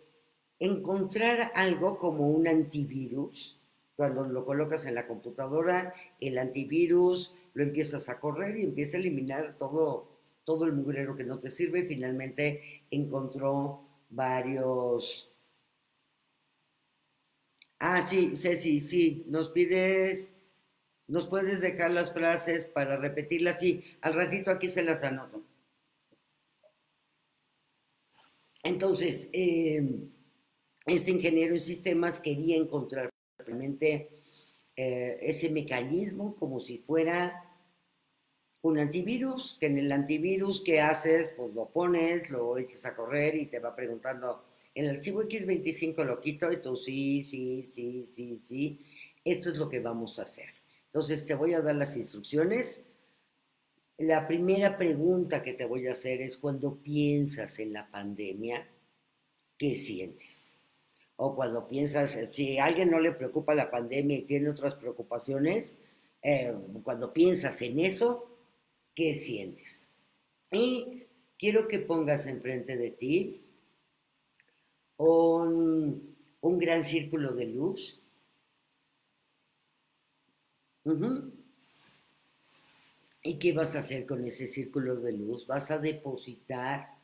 encontrar 0.58 1.52
algo 1.54 1.97
como 1.97 2.30
un 2.30 2.47
antivirus. 2.47 3.61
Cuando 4.02 4.24
lo 4.24 4.46
colocas 4.46 4.88
en 4.88 4.96
la 4.96 5.06
computadora, 5.06 5.94
el 6.20 6.40
antivirus 6.40 7.36
lo 7.54 7.62
empiezas 7.62 8.10
a 8.10 8.18
correr 8.20 8.58
y 8.58 8.64
empieza 8.64 8.98
a 8.98 9.00
eliminar 9.00 9.58
todo 9.60 10.12
todo 10.44 10.66
el 10.66 10.74
mugrero 10.74 11.16
que 11.16 11.24
no 11.24 11.40
te 11.40 11.52
sirve. 11.52 11.86
Finalmente 11.86 12.86
encontró 12.90 13.86
varios... 14.10 15.32
Ah, 17.78 18.08
sí, 18.08 18.36
Ceci, 18.36 18.82
sí, 18.82 19.24
nos 19.28 19.52
pides, 19.52 20.34
nos 21.08 21.28
puedes 21.28 21.62
dejar 21.62 21.92
las 21.92 22.12
frases 22.12 22.66
para 22.66 22.98
repetirlas, 22.98 23.60
sí, 23.60 23.84
al 24.02 24.16
ratito 24.16 24.50
aquí 24.50 24.68
se 24.68 24.82
las 24.82 25.04
anoto. 25.04 25.44
Entonces, 28.64 29.30
em, 29.32 30.10
este 30.88 31.12
ingeniero 31.12 31.54
en 31.54 31.62
sistemas 31.62 32.20
quería 32.20 32.58
encontrar 32.58 33.11
realmente 33.45 34.10
eh, 34.75 35.19
ese 35.21 35.49
mecanismo 35.49 36.36
como 36.36 36.60
si 36.60 36.77
fuera 36.77 37.47
un 38.62 38.77
antivirus, 38.77 39.58
que 39.60 39.65
en 39.65 39.77
el 39.80 39.91
antivirus 39.91 40.62
que 40.62 40.82
haces, 40.82 41.32
pues 41.36 41.54
lo 41.54 41.69
pones, 41.69 42.30
lo 42.30 42.58
echas 42.58 42.86
a 42.86 42.95
correr 42.95 43.36
y 43.36 43.47
te 43.47 43.60
va 43.60 43.75
preguntando, 43.75 44.45
el 44.75 44.89
archivo 44.89 45.23
X25 45.23 46.04
lo 46.06 46.21
quito 46.21 46.51
y 46.51 46.62
tú 46.62 46.75
sí, 46.75 47.23
sí, 47.23 47.63
sí, 47.73 48.08
sí, 48.12 48.41
sí, 48.45 48.80
esto 49.25 49.49
es 49.49 49.58
lo 49.58 49.67
que 49.67 49.80
vamos 49.80 50.19
a 50.19 50.23
hacer. 50.23 50.49
Entonces 50.86 51.25
te 51.25 51.36
voy 51.36 51.54
a 51.54 51.62
dar 51.62 51.75
las 51.75 51.95
instrucciones. 51.97 52.84
La 53.97 54.27
primera 54.27 54.77
pregunta 54.77 55.43
que 55.43 55.54
te 55.54 55.65
voy 55.65 55.88
a 55.88 55.93
hacer 55.93 56.21
es 56.21 56.38
cuando 56.38 56.75
piensas 56.77 57.60
en 57.60 57.73
la 57.73 57.89
pandemia, 57.89 58.67
¿qué 59.58 59.75
sientes? 59.75 60.51
O 61.24 61.36
cuando 61.36 61.68
piensas, 61.68 62.18
si 62.32 62.58
a 62.58 62.66
alguien 62.66 62.90
no 62.90 63.00
le 63.00 63.12
preocupa 63.12 63.54
la 63.54 63.70
pandemia 63.70 64.18
y 64.18 64.24
tiene 64.24 64.50
otras 64.50 64.74
preocupaciones, 64.74 65.78
eh, 66.24 66.52
cuando 66.82 67.14
piensas 67.14 67.62
en 67.62 67.78
eso, 67.80 68.28
¿qué 68.96 69.14
sientes? 69.14 69.88
Y 70.52 71.04
quiero 71.38 71.68
que 71.68 71.78
pongas 71.78 72.26
enfrente 72.26 72.76
de 72.76 72.90
ti 72.90 73.40
un, 74.98 76.18
un 76.42 76.58
gran 76.58 76.84
círculo 76.84 77.36
de 77.36 77.46
luz. 77.46 78.02
¿Y 83.22 83.38
qué 83.38 83.54
vas 83.54 83.76
a 83.76 83.82
hacer 83.82 84.08
con 84.08 84.24
ese 84.24 84.48
círculo 84.48 84.96
de 84.96 85.12
luz? 85.12 85.46
Vas 85.46 85.70
a 85.70 85.78
depositar 85.78 86.96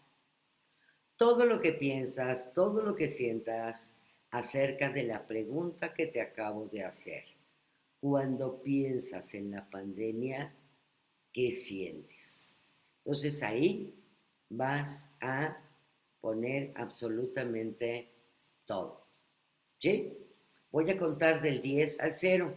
todo 1.17 1.45
lo 1.45 1.61
que 1.61 1.73
piensas, 1.73 2.51
todo 2.55 2.81
lo 2.81 2.95
que 2.95 3.09
sientas 3.09 3.93
acerca 4.31 4.89
de 4.89 5.03
la 5.03 5.25
pregunta 5.25 5.93
que 5.93 6.07
te 6.07 6.21
acabo 6.21 6.67
de 6.67 6.83
hacer. 6.83 7.23
Cuando 7.99 8.61
piensas 8.61 9.33
en 9.33 9.51
la 9.51 9.69
pandemia, 9.69 10.53
¿qué 11.31 11.51
sientes? 11.51 12.55
Entonces 13.03 13.41
ahí 13.41 13.95
vas 14.49 15.09
a 15.19 15.57
poner 16.19 16.71
absolutamente 16.75 18.11
todo. 18.65 19.07
¿Sí? 19.79 20.17
Voy 20.71 20.89
a 20.91 20.97
contar 20.97 21.41
del 21.41 21.61
10 21.61 21.99
al 21.99 22.13
0. 22.13 22.53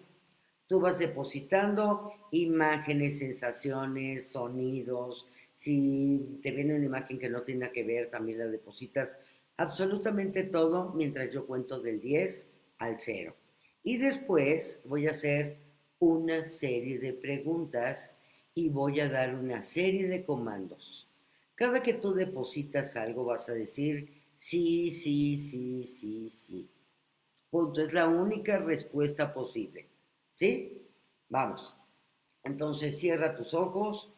Tú 0.67 0.81
vas 0.81 0.99
depositando 0.99 2.13
imágenes, 2.33 3.19
sensaciones, 3.19 4.29
sonidos. 4.31 5.27
Si 5.55 6.39
te 6.43 6.51
viene 6.51 6.75
una 6.75 6.87
imagen 6.87 7.19
que 7.19 7.29
no 7.29 7.43
tiene 7.43 7.71
que 7.71 7.85
ver, 7.85 8.11
también 8.11 8.39
la 8.39 8.47
depositas. 8.47 9.13
Absolutamente 9.57 10.45
todo 10.45 10.93
mientras 10.95 11.33
yo 11.33 11.47
cuento 11.47 11.81
del 11.81 12.01
10 12.01 12.49
al 12.79 12.99
0. 12.99 13.37
Y 13.83 13.99
después 13.99 14.81
voy 14.85 15.07
a 15.07 15.11
hacer 15.11 15.59
una 15.99 16.43
serie 16.43 16.99
de 16.99 17.13
preguntas 17.13 18.17
y 18.55 18.69
voy 18.69 19.01
a 19.01 19.09
dar 19.09 19.35
una 19.35 19.63
serie 19.63 20.09
de 20.09 20.25
comandos. 20.25 21.09
Cada 21.55 21.83
que 21.83 21.95
tú 21.95 22.15
depositas 22.15 22.97
algo 22.97 23.25
vas 23.25 23.49
a 23.49 23.55
decir 23.55 24.23
sí, 24.37 24.91
sí, 24.91 25.37
sí, 25.37 25.85
sí, 25.85 26.29
sí. 26.29 26.71
Punto. 27.51 27.83
Es 27.83 27.93
la 27.93 28.09
única 28.09 28.59
respuesta 28.59 29.35
posible. 29.35 29.89
¿Sí? 30.33 30.87
Vamos. 31.29 31.77
Entonces 32.43 32.99
cierra 32.99 33.35
tus 33.37 33.53
ojos, 33.53 34.15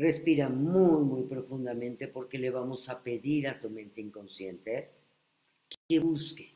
respira 0.00 0.48
muy, 0.48 1.04
muy 1.04 1.22
profundamente 1.24 2.08
porque 2.08 2.38
le 2.38 2.50
vamos 2.50 2.88
a 2.88 3.02
pedir 3.02 3.46
a 3.48 3.60
tu 3.60 3.68
mente 3.68 4.00
inconsciente 4.00 4.90
que 5.86 6.00
busque 6.00 6.54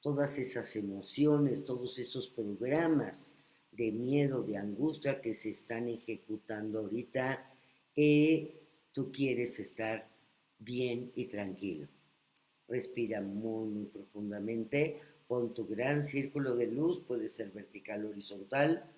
todas 0.00 0.38
esas 0.38 0.74
emociones, 0.74 1.64
todos 1.64 1.98
esos 1.98 2.28
programas 2.28 3.30
de 3.72 3.92
miedo, 3.92 4.42
de 4.42 4.56
angustia 4.56 5.20
que 5.20 5.34
se 5.34 5.50
están 5.50 5.88
ejecutando 5.88 6.80
ahorita, 6.80 7.52
y 7.94 8.52
tú 8.92 9.12
quieres 9.12 9.60
estar 9.60 10.08
bien 10.58 11.12
y 11.14 11.26
tranquilo. 11.26 11.88
Respira 12.68 13.20
muy, 13.20 13.68
muy 13.68 13.86
profundamente, 13.86 15.00
pon 15.26 15.52
tu 15.52 15.66
gran 15.66 16.04
círculo 16.04 16.56
de 16.56 16.68
luz, 16.68 17.00
puede 17.00 17.28
ser 17.28 17.50
vertical 17.50 18.06
o 18.06 18.08
horizontal. 18.08 18.90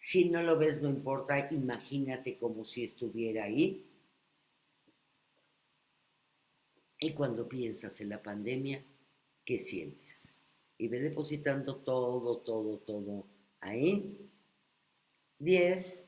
Si 0.00 0.28
no 0.30 0.42
lo 0.42 0.58
ves, 0.58 0.80
no 0.82 0.88
importa, 0.88 1.48
imagínate 1.50 2.38
como 2.38 2.64
si 2.64 2.84
estuviera 2.84 3.44
ahí. 3.44 3.84
Y 7.00 7.12
cuando 7.12 7.48
piensas 7.48 8.00
en 8.00 8.08
la 8.08 8.22
pandemia, 8.22 8.84
¿qué 9.44 9.58
sientes? 9.58 10.34
Y 10.78 10.88
ve 10.88 11.00
depositando 11.00 11.76
todo, 11.76 12.38
todo, 12.38 12.78
todo 12.78 13.26
ahí. 13.60 14.16
10. 15.38 16.04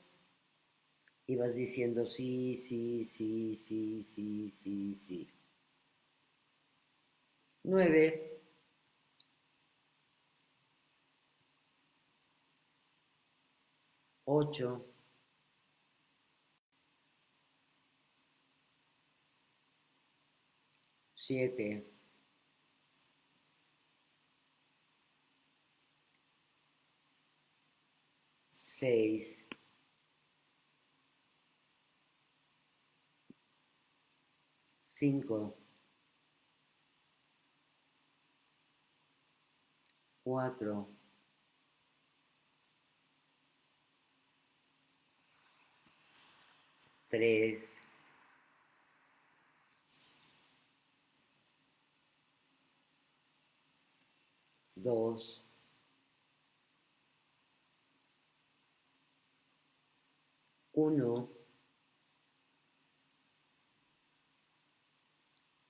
Y 1.27 1.37
vas 1.37 1.55
diciendo 1.55 2.07
sí, 2.07 2.57
sí, 2.57 3.05
sí, 3.05 3.57
sí, 3.57 4.03
sí, 4.03 4.51
sí, 4.51 4.95
sí. 4.95 5.29
9. 7.65 8.30
Ocho. 14.37 14.69
Siete. 21.15 21.87
seis, 28.65 29.45
cinco, 34.87 35.57
cuatro, 40.23 40.89
tres, 47.11 47.77
dos, 54.75 55.43
uno, 60.75 61.31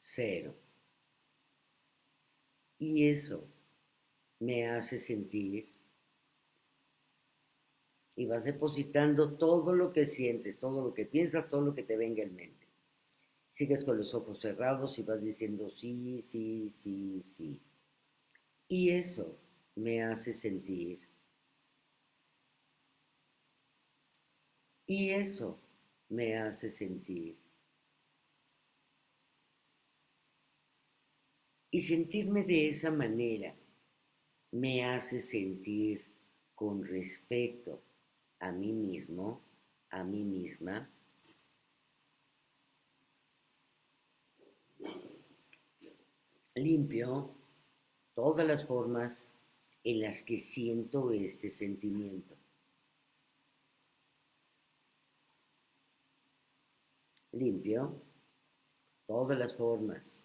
cero. 0.01 0.55
Y 2.81 3.07
eso 3.07 3.45
me 4.41 4.69
hace 4.69 4.99
sentir 4.99 5.73
y 8.21 8.27
vas 8.27 8.45
depositando 8.45 9.39
todo 9.39 9.73
lo 9.73 9.95
que 9.95 10.05
sientes, 10.05 10.59
todo 10.59 10.85
lo 10.85 10.93
que 10.93 11.07
piensas, 11.07 11.49
todo 11.49 11.63
lo 11.63 11.75
que 11.75 11.85
te 11.85 11.97
venga 11.97 12.23
en 12.23 12.37
mente. 12.37 12.67
Sigues 13.55 13.83
con 13.83 13.97
los 13.97 14.15
ojos 14.15 14.41
cerrados 14.41 14.99
y 14.99 15.05
vas 15.05 15.23
diciendo 15.23 15.71
sí, 15.71 16.21
sí, 16.21 16.69
sí, 16.69 17.23
sí. 17.23 17.59
Y 18.69 18.91
eso 18.91 19.39
me 19.75 20.03
hace 20.03 20.35
sentir 20.35 20.99
Y 24.87 25.11
eso 25.11 25.59
me 26.11 26.37
hace 26.37 26.69
sentir. 26.69 27.39
Y 31.71 31.81
sentirme 31.81 32.43
de 32.43 32.69
esa 32.69 32.91
manera 32.91 33.55
me 34.51 34.85
hace 34.85 35.23
sentir 35.23 36.05
con 36.57 36.85
respecto 36.85 37.81
a 38.41 38.53
mí 38.53 38.73
mismo, 38.73 39.41
a 39.91 40.03
mí 40.05 40.25
misma, 40.25 40.91
limpio 46.55 47.35
todas 48.15 48.47
las 48.47 48.67
formas 48.67 49.31
en 49.85 50.01
las 50.01 50.23
que 50.23 50.39
siento 50.39 51.13
este 51.13 51.51
sentimiento. 51.51 52.37
limpio 57.33 58.03
todas 59.07 59.39
las 59.39 59.57
formas 59.57 60.23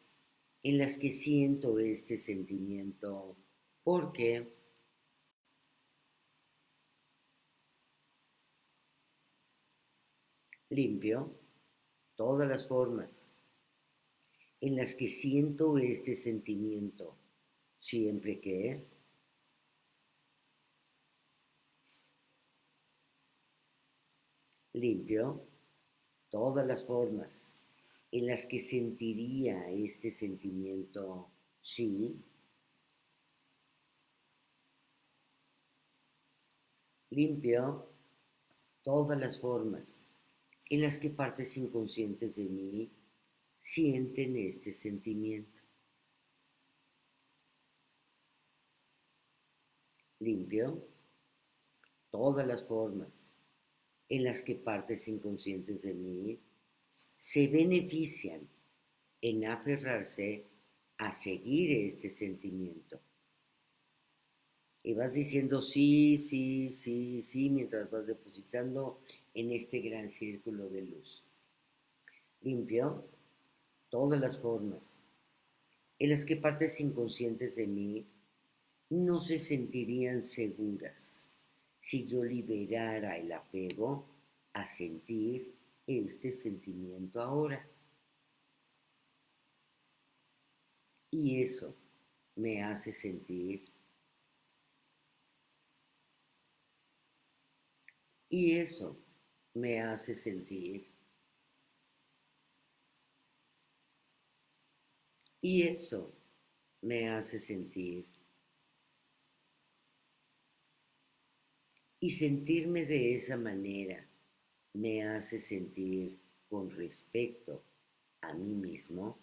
en 0.63 0.79
las 0.79 0.97
que 0.97 1.11
siento 1.11 1.77
este 1.77 2.17
sentimiento, 2.17 3.37
porque 3.83 4.51
limpio 10.69 11.31
todas 12.15 12.47
las 12.47 12.67
formas 12.67 13.27
en 14.61 14.75
las 14.75 14.95
que 14.95 15.07
siento 15.07 15.77
este 15.77 16.15
sentimiento, 16.15 17.15
siempre 17.77 18.39
que 18.39 18.83
limpio 24.73 25.41
todas 26.29 26.65
las 26.65 26.85
formas 26.85 27.53
en 28.11 28.27
las 28.27 28.45
que 28.45 28.59
sentiría 28.59 29.69
este 29.69 30.09
sentimiento, 30.09 31.29
sí, 31.61 32.15
limpio 37.09 37.87
todas 38.83 39.19
las 39.19 39.39
formas 39.39 40.04
en 40.69 40.81
las 40.81 40.97
que 40.97 41.09
partes 41.09 41.57
inconscientes 41.57 42.35
de 42.35 42.45
mí 42.45 42.91
sienten 43.59 44.37
este 44.37 44.73
sentimiento. 44.73 45.61
Limpio 50.19 50.87
todas 52.09 52.47
las 52.47 52.63
formas 52.63 53.33
en 54.07 54.23
las 54.23 54.41
que 54.41 54.55
partes 54.55 55.07
inconscientes 55.07 55.81
de 55.81 55.93
mí 55.93 56.39
se 57.17 57.47
benefician 57.47 58.47
en 59.21 59.45
aferrarse 59.45 60.45
a 60.97 61.11
seguir 61.11 61.85
este 61.87 62.09
sentimiento. 62.09 63.01
Y 64.83 64.93
vas 64.93 65.13
diciendo 65.13 65.61
sí, 65.61 66.17
sí, 66.17 66.69
sí, 66.69 67.21
sí, 67.21 67.49
mientras 67.49 67.89
vas 67.89 68.05
depositando 68.05 69.01
en 69.35 69.51
este 69.51 69.79
gran 69.79 70.09
círculo 70.09 70.69
de 70.69 70.81
luz. 70.81 71.23
Limpio 72.41 73.05
todas 73.89 74.19
las 74.19 74.39
formas 74.39 74.81
en 75.99 76.09
las 76.09 76.25
que 76.25 76.35
partes 76.35 76.79
inconscientes 76.79 77.55
de 77.55 77.67
mí 77.67 78.05
no 78.89 79.19
se 79.19 79.39
sentirían 79.39 80.23
seguras 80.23 81.23
si 81.81 82.07
yo 82.07 82.23
liberara 82.23 83.17
el 83.17 83.31
apego 83.31 84.07
a 84.53 84.67
sentir 84.67 85.53
este 85.85 86.33
sentimiento 86.33 87.21
ahora. 87.21 87.67
Y 91.11 91.41
eso 91.41 91.75
me 92.35 92.63
hace 92.63 92.91
sentir. 92.91 93.65
Y 98.29 98.57
eso 98.57 98.97
me 99.55 99.81
hace 99.81 100.13
sentir. 100.13 100.87
Y 105.41 105.63
eso 105.63 106.13
me 106.81 107.09
hace 107.09 107.39
sentir. 107.39 108.05
Y 111.99 112.11
sentirme 112.11 112.85
de 112.85 113.15
esa 113.15 113.37
manera 113.37 114.05
me 114.73 115.07
hace 115.07 115.39
sentir 115.39 116.19
con 116.49 116.69
respecto 116.69 117.63
a 118.21 118.33
mí 118.33 118.53
mismo, 118.53 119.17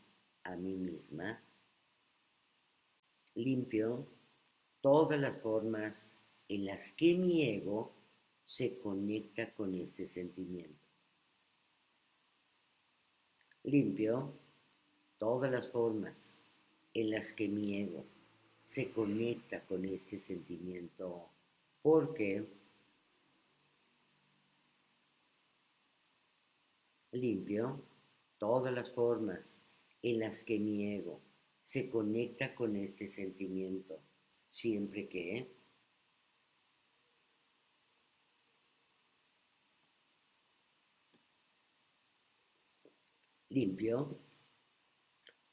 a 0.44 0.56
mí 0.56 0.74
misma, 0.74 1.40
limpio 3.34 4.06
todas 4.80 5.20
las 5.20 5.36
formas 5.38 6.16
en 6.48 6.66
las 6.66 6.92
que 6.92 7.14
mi 7.14 7.42
ego 7.42 8.01
se 8.44 8.78
conecta 8.78 9.52
con 9.54 9.74
este 9.74 10.06
sentimiento. 10.06 10.86
Limpio 13.64 14.32
todas 15.18 15.50
las 15.50 15.68
formas 15.70 16.36
en 16.94 17.10
las 17.10 17.32
que 17.32 17.48
mi 17.48 17.80
ego 17.80 18.04
se 18.64 18.90
conecta 18.90 19.64
con 19.64 19.84
este 19.84 20.18
sentimiento 20.18 21.28
porque 21.82 22.46
limpio 27.12 27.80
todas 28.38 28.72
las 28.72 28.90
formas 28.90 29.58
en 30.02 30.18
las 30.18 30.42
que 30.42 30.58
mi 30.58 30.94
ego 30.94 31.20
se 31.62 31.88
conecta 31.88 32.54
con 32.54 32.74
este 32.76 33.06
sentimiento, 33.06 34.00
siempre 34.50 35.08
que 35.08 35.46
limpio 43.52 44.18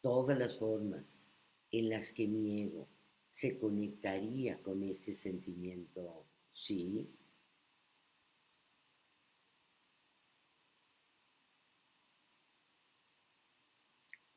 todas 0.01 0.37
las 0.37 0.57
formas 0.57 1.25
en 1.71 1.89
las 1.89 2.11
que 2.13 2.27
mi 2.27 2.63
ego 2.63 2.87
se 3.27 3.59
conectaría 3.59 4.61
con 4.63 4.83
este 4.83 5.13
sentimiento, 5.13 6.25
sí, 6.49 7.09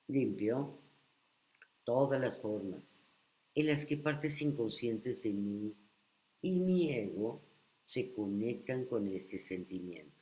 limpio 0.08 0.78
todas 1.84 2.20
las 2.20 2.40
formas 2.40 3.06
en 3.54 3.66
las 3.66 3.86
que 3.86 3.96
partes 3.96 4.42
inconscientes 4.42 5.22
de 5.22 5.32
mí 5.32 5.74
y 6.42 6.58
mi 6.58 6.92
ego 6.92 7.40
se 7.84 8.12
conectan 8.12 8.86
con 8.86 9.08
este 9.08 9.38
sentimiento. 9.38 10.21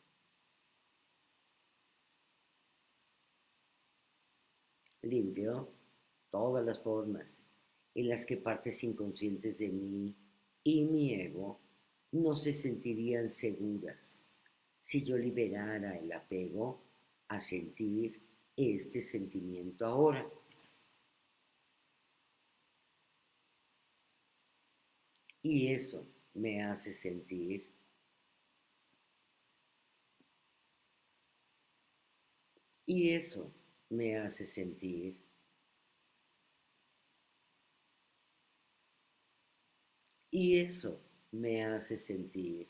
Limpio 5.03 5.69
todas 6.31 6.65
las 6.65 6.79
formas 6.81 7.43
en 7.95 8.09
las 8.09 8.27
que 8.27 8.37
partes 8.37 8.85
inconscientes 8.85 9.59
de 9.59 9.69
mí 9.69 10.15
y 10.63 10.85
mi 10.85 11.15
ego 11.15 11.59
no 12.13 12.35
se 12.35 12.53
sentirían 12.53 13.31
seguras 13.31 14.21
si 14.85 15.05
yo 15.05 15.17
liberara 15.17 15.97
el 15.97 16.13
apego 16.13 16.83
a 17.29 17.41
sentir 17.41 18.21
este 18.57 19.01
sentimiento 19.03 19.87
ahora. 19.87 20.29
Y 25.43 25.69
eso 25.73 26.07
me 26.35 26.63
hace 26.63 26.93
sentir 26.93 27.67
y 32.87 33.11
eso 33.11 33.51
me 33.91 34.17
hace 34.19 34.47
sentir 34.47 35.17
y 40.31 40.59
eso 40.59 41.01
me 41.33 41.65
hace 41.65 41.99
sentir 41.99 42.69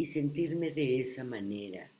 Y 0.00 0.06
sentirme 0.06 0.70
de 0.70 1.00
esa 1.00 1.24
manera 1.24 1.92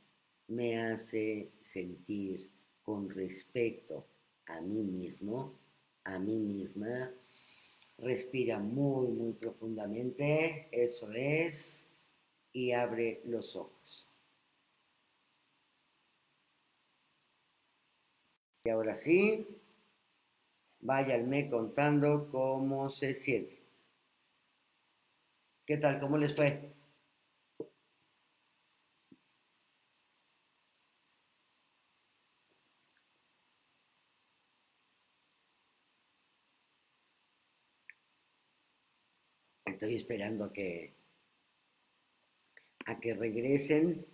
me 0.49 0.81
hace 0.81 1.51
sentir 1.61 2.49
con 2.83 3.11
respecto 3.11 4.07
a 4.47 4.59
mí 4.63 4.83
mismo, 4.83 5.59
a 6.05 6.19
mí 6.19 6.39
misma. 6.39 7.13
Respira 7.99 8.59
muy, 8.59 9.09
muy 9.09 9.35
profundamente, 9.35 10.69
eso 10.73 11.13
es, 11.13 11.90
y 12.53 12.73
abre 12.73 13.21
los 13.25 13.57
ojos. 13.57 14.09
Y 18.65 18.69
ahora 18.69 18.95
sí, 18.95 19.47
váyanme 20.81 21.49
contando 21.49 22.29
cómo 22.31 22.91
se 22.91 23.15
siente. 23.15 23.59
¿Qué 25.67 25.77
tal? 25.77 26.01
¿Cómo 26.01 26.19
les 26.19 26.35
fue? 26.35 26.71
estoy 39.81 39.95
esperando 39.97 40.45
a 40.45 40.53
que, 40.53 40.93
a 42.91 43.01
que 43.01 43.15
regresen. 43.15 44.07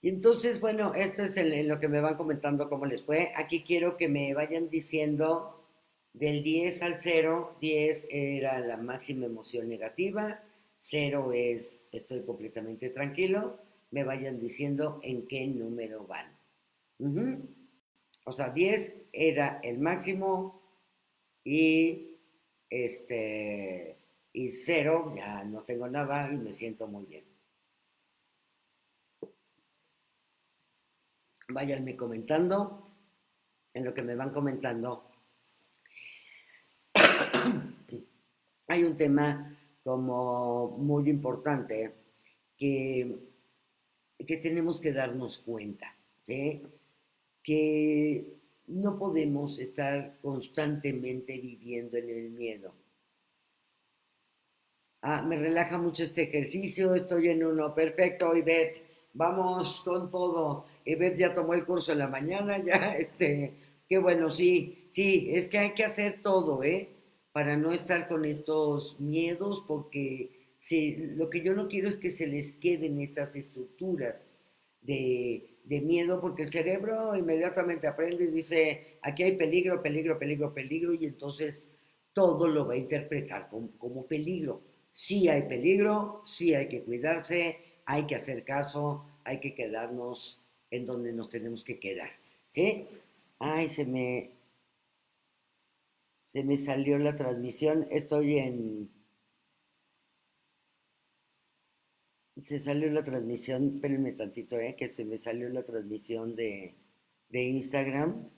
Y 0.00 0.08
entonces, 0.10 0.60
bueno, 0.60 0.94
esto 0.94 1.22
es 1.22 1.36
en, 1.36 1.66
lo 1.66 1.80
que 1.80 1.88
me 1.88 2.00
van 2.00 2.16
comentando 2.16 2.68
cómo 2.68 2.86
les 2.86 3.02
fue. 3.02 3.32
Aquí 3.34 3.64
quiero 3.64 3.96
que 3.96 4.08
me 4.08 4.32
vayan 4.34 4.70
diciendo 4.70 5.66
del 6.12 6.42
10 6.42 6.82
al 6.82 7.00
0, 7.00 7.56
10 7.60 8.06
era 8.10 8.60
la 8.60 8.76
máxima 8.76 9.26
emoción 9.26 9.68
negativa, 9.68 10.42
0 10.80 11.32
es 11.32 11.80
estoy 11.90 12.22
completamente 12.22 12.90
tranquilo, 12.90 13.58
me 13.90 14.04
vayan 14.04 14.38
diciendo 14.38 15.00
en 15.02 15.26
qué 15.26 15.46
número 15.46 16.06
van. 16.06 16.36
O 18.24 18.32
sea, 18.32 18.50
10 18.50 18.94
era 19.12 19.60
el 19.62 19.78
máximo 19.78 20.62
y 21.44 22.18
este, 22.70 23.97
y 24.38 24.48
cero, 24.52 25.12
ya 25.16 25.42
no 25.42 25.64
tengo 25.64 25.88
nada 25.88 26.32
y 26.32 26.36
me 26.36 26.52
siento 26.52 26.86
muy 26.86 27.04
bien. 27.06 27.24
Váyanme 31.48 31.96
comentando, 31.96 32.88
en 33.74 33.84
lo 33.84 33.92
que 33.92 34.02
me 34.02 34.14
van 34.14 34.30
comentando. 34.30 35.10
hay 38.68 38.84
un 38.84 38.96
tema 38.96 39.58
como 39.82 40.68
muy 40.78 41.10
importante 41.10 41.96
que, 42.56 43.18
que 44.24 44.36
tenemos 44.36 44.80
que 44.80 44.92
darnos 44.92 45.38
cuenta, 45.38 45.96
que 46.24 46.62
no 48.68 48.96
podemos 48.96 49.58
estar 49.58 50.20
constantemente 50.20 51.36
viviendo 51.38 51.96
en 51.96 52.08
el 52.08 52.30
miedo. 52.30 52.72
Ah, 55.00 55.22
me 55.22 55.36
relaja 55.36 55.78
mucho 55.78 56.02
este 56.02 56.22
ejercicio, 56.22 56.94
estoy 56.94 57.28
en 57.28 57.44
uno, 57.44 57.72
perfecto, 57.72 58.34
Ivette, 58.34 58.82
vamos 59.12 59.80
con 59.84 60.10
todo. 60.10 60.66
Ivette 60.84 61.18
ya 61.18 61.34
tomó 61.34 61.54
el 61.54 61.64
curso 61.64 61.92
en 61.92 61.98
la 61.98 62.08
mañana, 62.08 62.58
ya, 62.64 62.96
este, 62.96 63.52
qué 63.88 63.98
bueno, 63.98 64.28
sí, 64.30 64.90
sí, 64.92 65.30
es 65.32 65.46
que 65.48 65.58
hay 65.58 65.74
que 65.74 65.84
hacer 65.84 66.20
todo, 66.22 66.64
¿eh? 66.64 66.88
Para 67.32 67.56
no 67.56 67.72
estar 67.72 68.08
con 68.08 68.24
estos 68.24 68.98
miedos, 69.00 69.64
porque 69.68 70.54
si, 70.58 70.96
lo 71.14 71.30
que 71.30 71.42
yo 71.42 71.54
no 71.54 71.68
quiero 71.68 71.88
es 71.88 71.96
que 71.96 72.10
se 72.10 72.26
les 72.26 72.52
queden 72.52 73.00
estas 73.00 73.36
estructuras 73.36 74.16
de, 74.80 75.60
de 75.64 75.80
miedo, 75.80 76.20
porque 76.20 76.42
el 76.42 76.50
cerebro 76.50 77.16
inmediatamente 77.16 77.86
aprende 77.86 78.24
y 78.24 78.32
dice, 78.32 78.98
aquí 79.02 79.22
hay 79.22 79.36
peligro, 79.36 79.80
peligro, 79.80 80.18
peligro, 80.18 80.52
peligro, 80.52 80.92
y 80.92 81.06
entonces 81.06 81.68
todo 82.12 82.48
lo 82.48 82.66
va 82.66 82.74
a 82.74 82.78
interpretar 82.78 83.48
como 83.48 84.04
peligro. 84.08 84.67
Sí 85.00 85.28
hay 85.28 85.42
peligro, 85.42 86.22
sí 86.24 86.54
hay 86.54 86.68
que 86.68 86.82
cuidarse, 86.82 87.56
hay 87.86 88.04
que 88.08 88.16
hacer 88.16 88.44
caso, 88.44 89.06
hay 89.22 89.38
que 89.38 89.54
quedarnos 89.54 90.42
en 90.72 90.86
donde 90.86 91.12
nos 91.12 91.28
tenemos 91.28 91.62
que 91.62 91.78
quedar. 91.78 92.10
¿Sí? 92.50 92.88
Ay, 93.38 93.68
se 93.68 93.84
me, 93.86 94.32
se 96.26 96.42
me 96.42 96.56
salió 96.58 96.98
la 96.98 97.14
transmisión. 97.14 97.86
Estoy 97.92 98.38
en... 98.38 98.90
Se 102.42 102.58
salió 102.58 102.90
la 102.90 103.04
transmisión, 103.04 103.74
espérenme 103.76 104.14
tantito, 104.14 104.58
¿eh? 104.58 104.74
que 104.76 104.88
se 104.88 105.04
me 105.04 105.16
salió 105.16 105.48
la 105.48 105.62
transmisión 105.62 106.34
de, 106.34 106.74
de 107.28 107.42
Instagram. 107.44 108.28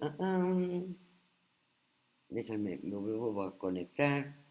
Ah. 0.00 0.84
Déjame, 2.28 2.78
me 2.84 2.96
vuelvo 2.96 3.42
a 3.42 3.58
conectar. 3.58 4.43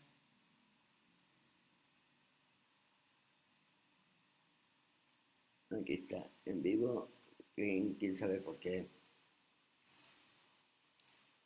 Aquí 5.82 5.94
está, 5.94 6.30
en 6.46 6.62
vivo, 6.62 7.10
quién 7.56 8.16
sabe 8.16 8.40
por 8.40 8.60
qué. 8.60 8.88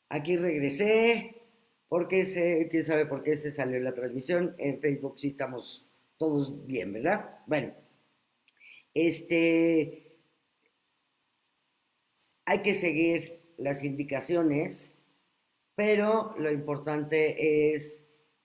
Aquí 0.10 0.38
regresé, 0.38 1.36
porque 1.90 2.26
se, 2.26 2.68
quién 2.70 2.86
sabe 2.86 3.06
por 3.06 3.24
qué 3.24 3.36
se 3.36 3.52
salió 3.52 3.80
la 3.80 3.94
transmisión. 3.94 4.56
En 4.58 4.80
Facebook 4.80 5.20
sí 5.20 5.28
estamos 5.28 5.88
todos 6.18 6.66
bien, 6.66 6.94
¿verdad? 6.94 7.40
Bueno, 7.46 7.74
este, 8.94 10.20
hay 12.46 12.62
que 12.62 12.74
seguir 12.74 13.42
las 13.58 13.84
indicaciones, 13.84 14.92
pero 15.76 16.36
lo 16.38 16.52
importante 16.52 17.74
es 17.74 18.02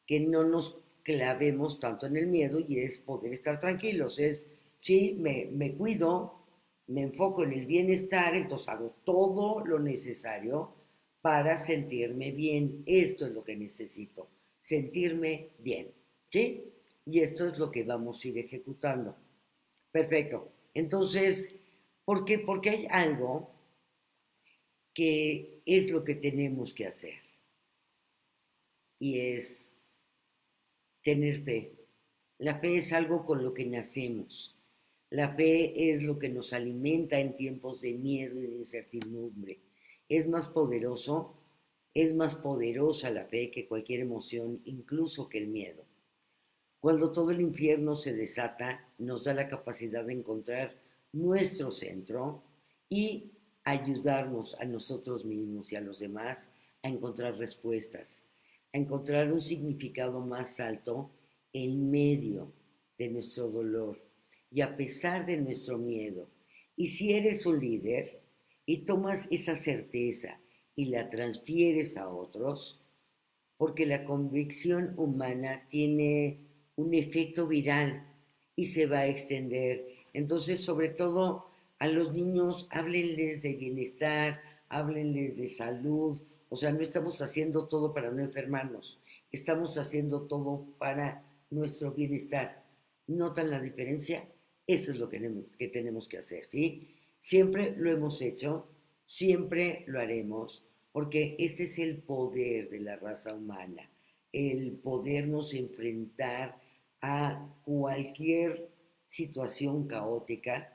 que 0.07 0.21
no 0.21 0.45
nos 0.45 0.81
clavemos 1.03 1.81
tanto 1.81 2.07
en 2.07 2.17
el 2.17 2.27
miedo 2.27 2.61
y 2.61 2.81
es 2.81 2.99
poder 2.99 3.33
estar 3.33 3.59
tranquilos, 3.59 4.19
es 4.19 4.49
¿sí? 4.83 5.17
Me, 5.21 5.49
me 5.53 5.75
cuido, 5.77 6.45
me 6.89 7.03
enfoco 7.03 7.45
en 7.45 7.53
el 7.53 7.67
bienestar, 7.67 8.35
entonces 8.35 8.69
hago 8.69 8.91
todo 9.05 9.65
lo 9.65 9.79
necesario 9.79 10.75
para 11.21 11.57
sentirme 11.57 12.33
bien. 12.33 12.83
Esto 12.85 13.27
es 13.27 13.33
lo 13.33 13.45
que 13.45 13.57
necesito, 13.57 14.29
sentirme 14.61 15.51
bien, 15.61 15.93
¿sí? 16.29 16.65
Y 17.07 17.21
esto 17.21 17.47
es 17.47 17.59
lo 17.59 17.71
que 17.71 17.85
vamos 17.85 18.23
a 18.25 18.29
ir 18.29 18.39
ejecutando. 18.39 19.17
Perfecto. 19.93 20.53
Entonces, 20.75 21.55
¿por 22.05 22.25
qué? 22.25 22.41
Porque 22.41 22.71
hay 22.71 22.87
algo 22.91 23.51
que 24.93 25.63
es 25.65 25.91
lo 25.91 26.05
que 26.05 26.17
tenemos 26.17 26.75
que 26.75 26.87
hacer. 26.87 27.15
Y 28.99 29.19
es 29.21 29.69
tener 31.03 31.43
fe. 31.43 31.73
La 32.39 32.59
fe 32.59 32.77
es 32.77 32.93
algo 32.93 33.25
con 33.25 33.45
lo 33.45 33.55
que 33.55 33.65
nacemos. 33.67 34.57
La 35.13 35.29
fe 35.35 35.91
es 35.91 36.03
lo 36.05 36.19
que 36.19 36.31
nos 36.31 36.55
alimenta 36.55 37.21
en 37.21 37.37
tiempos 37.37 37.83
de 37.83 37.93
miedo 37.93 38.41
y 38.41 38.47
de 38.47 38.57
incertidumbre. 38.57 39.61
Es 40.09 40.27
más 40.27 40.49
poderoso, 40.49 41.35
es 41.93 42.15
más 42.15 42.37
poderosa 42.37 43.11
la 43.11 43.27
fe 43.27 43.51
que 43.51 43.69
cualquier 43.69 44.01
emoción, 44.01 44.63
incluso 44.65 45.29
que 45.29 45.37
el 45.37 45.49
miedo. 45.49 45.85
Cuando 46.81 47.13
todo 47.13 47.31
el 47.31 47.43
infierno 47.43 47.95
se 47.95 48.15
desata, 48.15 48.89
nos 48.97 49.25
da 49.25 49.35
la 49.35 49.49
capacidad 49.49 50.03
de 50.03 50.15
encontrar 50.15 50.81
nuestro 51.13 51.71
centro 51.71 52.43
y 52.89 53.33
ayudarnos 53.65 54.59
a 54.61 54.65
nosotros 54.65 55.27
mismos 55.27 55.71
y 55.73 55.77
a 55.77 55.83
los 55.83 55.99
demás 55.99 56.49
a 56.83 56.89
encontrar 56.89 57.37
respuestas, 57.37 58.25
a 58.73 58.79
encontrar 58.79 59.31
un 59.31 59.43
significado 59.43 60.21
más 60.21 60.59
alto 60.59 61.11
en 61.53 61.91
medio 61.91 62.51
de 62.97 63.11
nuestro 63.11 63.51
dolor 63.51 64.12
y 64.53 64.61
a 64.61 64.77
pesar 64.77 65.27
de 65.27 65.37
nuestro 65.39 65.79
miedo. 65.79 66.29
Y 66.77 66.89
si 66.89 67.13
eres 67.13 67.47
un 67.47 67.61
líder 67.61 68.21
y 68.67 68.79
tomas 68.85 69.29
esa 69.31 69.55
certeza 69.55 70.39
y 70.77 70.87
la 70.87 71.11
transfieres 71.11 71.97
a 71.97 72.09
otros, 72.09 72.83
porque 73.57 73.87
la 73.87 74.05
convicción 74.05 74.95
humana 74.97 75.67
tiene 75.69 76.41
un 76.77 76.95
efecto 76.95 77.47
viral 77.47 78.07
y 78.57 78.67
se 78.67 78.87
va 78.87 79.01
a 79.01 79.07
extender. 79.07 79.87
Entonces, 80.13 80.61
sobre 80.61 80.89
todo 80.89 81.47
a 81.79 81.89
los 81.89 82.13
niños, 82.13 82.67
háblenles 82.71 83.43
de 83.43 83.55
bienestar, 83.55 84.41
háblenles 84.69 85.37
de 85.37 85.49
salud. 85.49 86.21
O 86.49 86.57
sea, 86.57 86.73
no 86.73 86.81
estamos 86.81 87.23
haciendo 87.23 87.69
todo 87.69 87.95
para 87.95 88.11
no 88.11 88.23
enfermarnos, 88.23 88.99
estamos 89.31 89.79
haciendo 89.79 90.23
todo 90.23 90.67
para 90.79 91.25
nuestro 91.51 91.93
bienestar. 91.93 92.63
¿Notan 93.07 93.51
la 93.51 93.61
diferencia? 93.61 94.29
Eso 94.73 94.91
es 94.91 94.99
lo 94.99 95.07
que 95.07 95.69
tenemos 95.69 96.09
que 96.09 96.17
hacer, 96.17 96.47
¿sí? 96.47 96.89
Siempre 97.21 97.75
lo 97.77 97.91
hemos 97.91 98.23
hecho, 98.23 98.67
siempre 99.05 99.85
lo 99.87 100.01
haremos, 100.01 100.65
porque 100.93 101.37
este 101.39 101.65
es 101.65 101.79
el 101.79 101.99
poder 101.99 102.71
de 102.71 102.81
la 102.81 102.97
raza 102.97 103.35
humana, 103.35 103.91
el 104.33 104.73
podernos 104.73 105.53
enfrentar 105.53 106.59
a 107.03 107.55
cualquier 107.67 108.71
situación 109.07 109.87
caótica, 109.87 110.75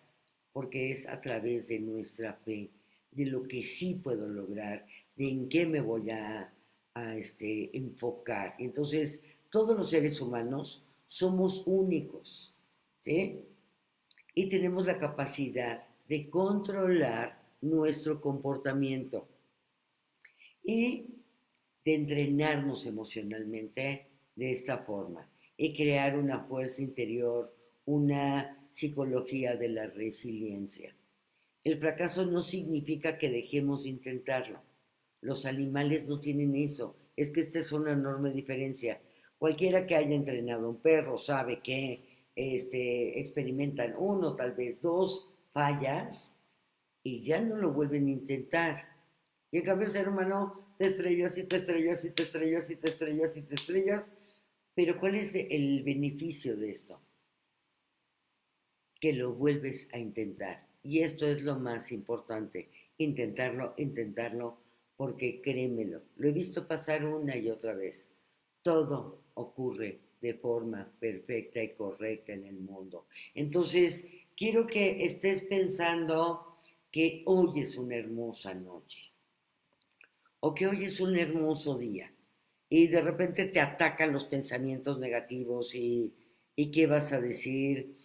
porque 0.53 0.91
es 0.91 1.07
a 1.07 1.19
través 1.19 1.69
de 1.69 1.79
nuestra 1.79 2.33
fe, 2.33 2.69
de 3.09 3.25
lo 3.25 3.47
que 3.47 3.63
sí 3.63 3.95
puedo 3.95 4.27
lograr, 4.29 4.85
de 5.15 5.27
en 5.27 5.49
qué 5.49 5.65
me 5.65 5.81
voy 5.81 6.11
a, 6.11 6.53
este, 7.15 7.75
enfocar. 7.75 8.53
Entonces, 8.59 9.19
todos 9.49 9.75
los 9.75 9.89
seres 9.89 10.21
humanos 10.21 10.85
somos 11.07 11.63
únicos, 11.65 12.53
¿sí? 12.99 13.43
Y 14.38 14.49
tenemos 14.49 14.85
la 14.85 14.99
capacidad 14.99 15.83
de 16.07 16.29
controlar 16.29 17.41
nuestro 17.61 18.21
comportamiento 18.21 19.27
y 20.63 21.07
de 21.83 21.95
entrenarnos 21.95 22.85
emocionalmente 22.85 24.05
de 24.35 24.51
esta 24.51 24.77
forma 24.77 25.27
y 25.57 25.75
crear 25.75 26.15
una 26.15 26.41
fuerza 26.41 26.83
interior, 26.83 27.51
una 27.85 28.63
psicología 28.71 29.55
de 29.55 29.69
la 29.69 29.88
resiliencia. 29.88 30.95
El 31.63 31.79
fracaso 31.79 32.23
no 32.27 32.41
significa 32.41 33.17
que 33.17 33.31
dejemos 33.31 33.85
de 33.85 33.89
intentarlo. 33.89 34.61
Los 35.19 35.47
animales 35.47 36.05
no 36.07 36.19
tienen 36.19 36.55
eso. 36.55 36.95
Es 37.15 37.31
que 37.31 37.41
esta 37.41 37.57
es 37.57 37.71
una 37.71 37.93
enorme 37.93 38.29
diferencia. 38.29 39.01
Cualquiera 39.39 39.88
que 39.88 39.95
haya 39.95 40.13
entrenado 40.15 40.67
a 40.67 40.69
un 40.69 40.79
perro 40.79 41.17
sabe 41.17 41.59
que 41.61 42.01
este, 42.38 43.19
experimentan 43.19 43.95
uno, 43.97 44.35
tal 44.35 44.53
vez 44.53 44.79
dos 44.79 45.27
fallas 45.51 46.38
y 47.01 47.23
ya 47.23 47.41
no 47.41 47.57
lo 47.57 47.73
vuelven 47.73 48.05
a 48.05 48.11
intentar. 48.11 48.95
Y 49.51 49.57
en 49.57 49.63
cambio 49.63 49.88
el 49.88 49.93
ser 49.93 50.07
humano 50.07 50.75
te 50.77 50.88
estrellas 50.88 51.35
y 51.38 51.43
te 51.45 51.57
estrellas 51.57 52.05
y 52.05 52.11
te 52.11 52.23
estrellas 52.23 52.69
y 52.69 52.75
te 52.75 52.89
estrellas 52.89 53.38
y 53.38 53.41
te 53.41 53.55
estrellas. 53.55 54.11
Pero 54.75 54.99
¿cuál 54.99 55.15
es 55.15 55.33
el 55.33 55.81
beneficio 55.81 56.55
de 56.55 56.69
esto? 56.69 57.01
Que 59.01 59.13
lo 59.13 59.33
vuelves 59.33 59.89
a 59.91 59.97
intentar. 59.97 60.67
Y 60.83 60.99
esto 60.99 61.25
es 61.25 61.41
lo 61.41 61.57
más 61.57 61.91
importante, 61.91 62.69
intentarlo, 62.99 63.73
intentarlo, 63.77 64.59
porque 64.95 65.41
créemelo, 65.41 66.03
lo 66.17 66.27
he 66.27 66.31
visto 66.31 66.67
pasar 66.67 67.03
una 67.03 67.35
y 67.35 67.49
otra 67.49 67.73
vez. 67.73 68.11
Todo 68.61 69.23
ocurre 69.33 70.06
de 70.22 70.34
forma 70.34 70.91
perfecta 70.99 71.61
y 71.61 71.74
correcta 71.74 72.34
en 72.34 72.45
el 72.45 72.59
mundo. 72.59 73.05
Entonces, 73.34 74.05
quiero 74.36 74.65
que 74.65 75.05
estés 75.05 75.43
pensando 75.43 76.57
que 76.91 77.24
hoy 77.26 77.61
es 77.61 77.78
una 77.78 77.95
hermosa 77.95 78.53
noche 78.53 79.11
o 80.39 80.53
que 80.53 80.68
hoy 80.68 80.86
es 80.86 80.99
un 80.99 81.18
hermoso 81.18 81.78
día 81.78 82.11
y 82.70 82.88
de 82.88 83.01
repente 83.01 83.45
te 83.45 83.59
atacan 83.59 84.11
los 84.11 84.26
pensamientos 84.26 84.99
negativos 84.99 85.74
y, 85.74 86.13
qué 86.55 86.88
vas 86.88 87.13
a 87.13 87.22
decir. 87.22 87.95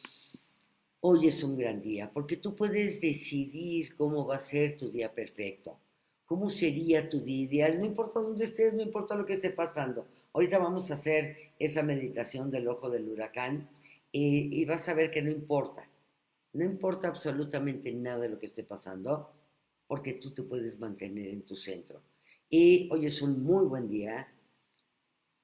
Hoy 1.04 1.26
es 1.26 1.42
un 1.42 1.56
gran 1.56 1.82
día, 1.82 2.08
porque 2.12 2.36
tú 2.36 2.54
puedes 2.54 3.00
decidir 3.00 3.96
cómo 3.96 4.24
va 4.24 4.36
a 4.36 4.40
ser 4.40 4.76
tu 4.76 4.88
día 4.88 5.12
perfecto, 5.12 5.80
cómo 6.24 6.48
sería 6.48 7.08
tu 7.08 7.18
día 7.20 7.42
ideal, 7.42 7.80
no 7.80 7.86
importa 7.86 8.20
dónde 8.20 8.44
estés, 8.44 8.72
no 8.72 8.82
importa 8.82 9.16
lo 9.16 9.26
que 9.26 9.34
esté 9.34 9.50
pasando. 9.50 10.06
Ahorita 10.34 10.58
vamos 10.58 10.90
a 10.90 10.94
hacer 10.94 11.52
esa 11.58 11.82
meditación 11.82 12.50
del 12.50 12.66
ojo 12.68 12.88
del 12.88 13.08
huracán 13.08 13.68
y, 14.10 14.64
vas 14.64 14.88
a 14.88 14.94
ver 14.94 15.10
que 15.10 15.20
no 15.20 15.30
importa, 15.30 15.88
no 16.54 16.64
importa 16.64 17.08
absolutamente 17.08 17.92
nada 17.92 18.20
de 18.20 18.28
lo 18.30 18.38
que 18.38 18.46
esté 18.46 18.64
pasando, 18.64 19.30
porque 19.86 20.14
tú 20.14 20.32
te 20.32 20.42
puedes 20.42 20.78
mantener 20.78 21.28
en 21.28 21.42
tu 21.42 21.54
centro. 21.54 22.02
Y 22.48 22.88
hoy 22.90 23.06
es 23.06 23.20
un 23.20 23.42
muy 23.42 23.66
buen 23.66 23.88
día, 23.88 24.26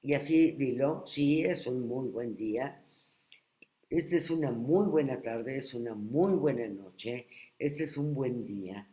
y 0.01 0.13
así 0.13 0.51
dilo, 0.51 1.03
sí, 1.05 1.43
es 1.43 1.67
un 1.67 1.87
muy 1.87 2.07
buen 2.09 2.35
día. 2.35 2.83
Esta 3.89 4.15
es 4.15 4.29
una 4.29 4.51
muy 4.51 4.87
buena 4.87 5.21
tarde, 5.21 5.57
es 5.57 5.73
una 5.73 5.93
muy 5.93 6.33
buena 6.33 6.67
noche, 6.67 7.27
este 7.57 7.83
es 7.83 7.97
un 7.97 8.13
buen 8.13 8.45
día 8.45 8.87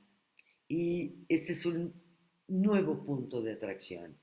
y 0.68 1.14
este 1.28 1.52
es 1.52 1.66
un 1.66 1.92
nuevo 2.48 3.04
punto 3.04 3.42
de 3.42 3.52
atracción 3.52 4.16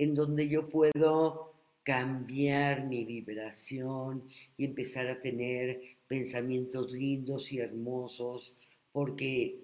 en 0.00 0.14
donde 0.14 0.48
yo 0.48 0.66
puedo 0.70 1.52
cambiar 1.82 2.86
mi 2.86 3.04
vibración 3.04 4.24
y 4.56 4.64
empezar 4.64 5.06
a 5.08 5.20
tener 5.20 5.78
pensamientos 6.08 6.92
lindos 6.92 7.52
y 7.52 7.58
hermosos 7.58 8.56
porque 8.92 9.60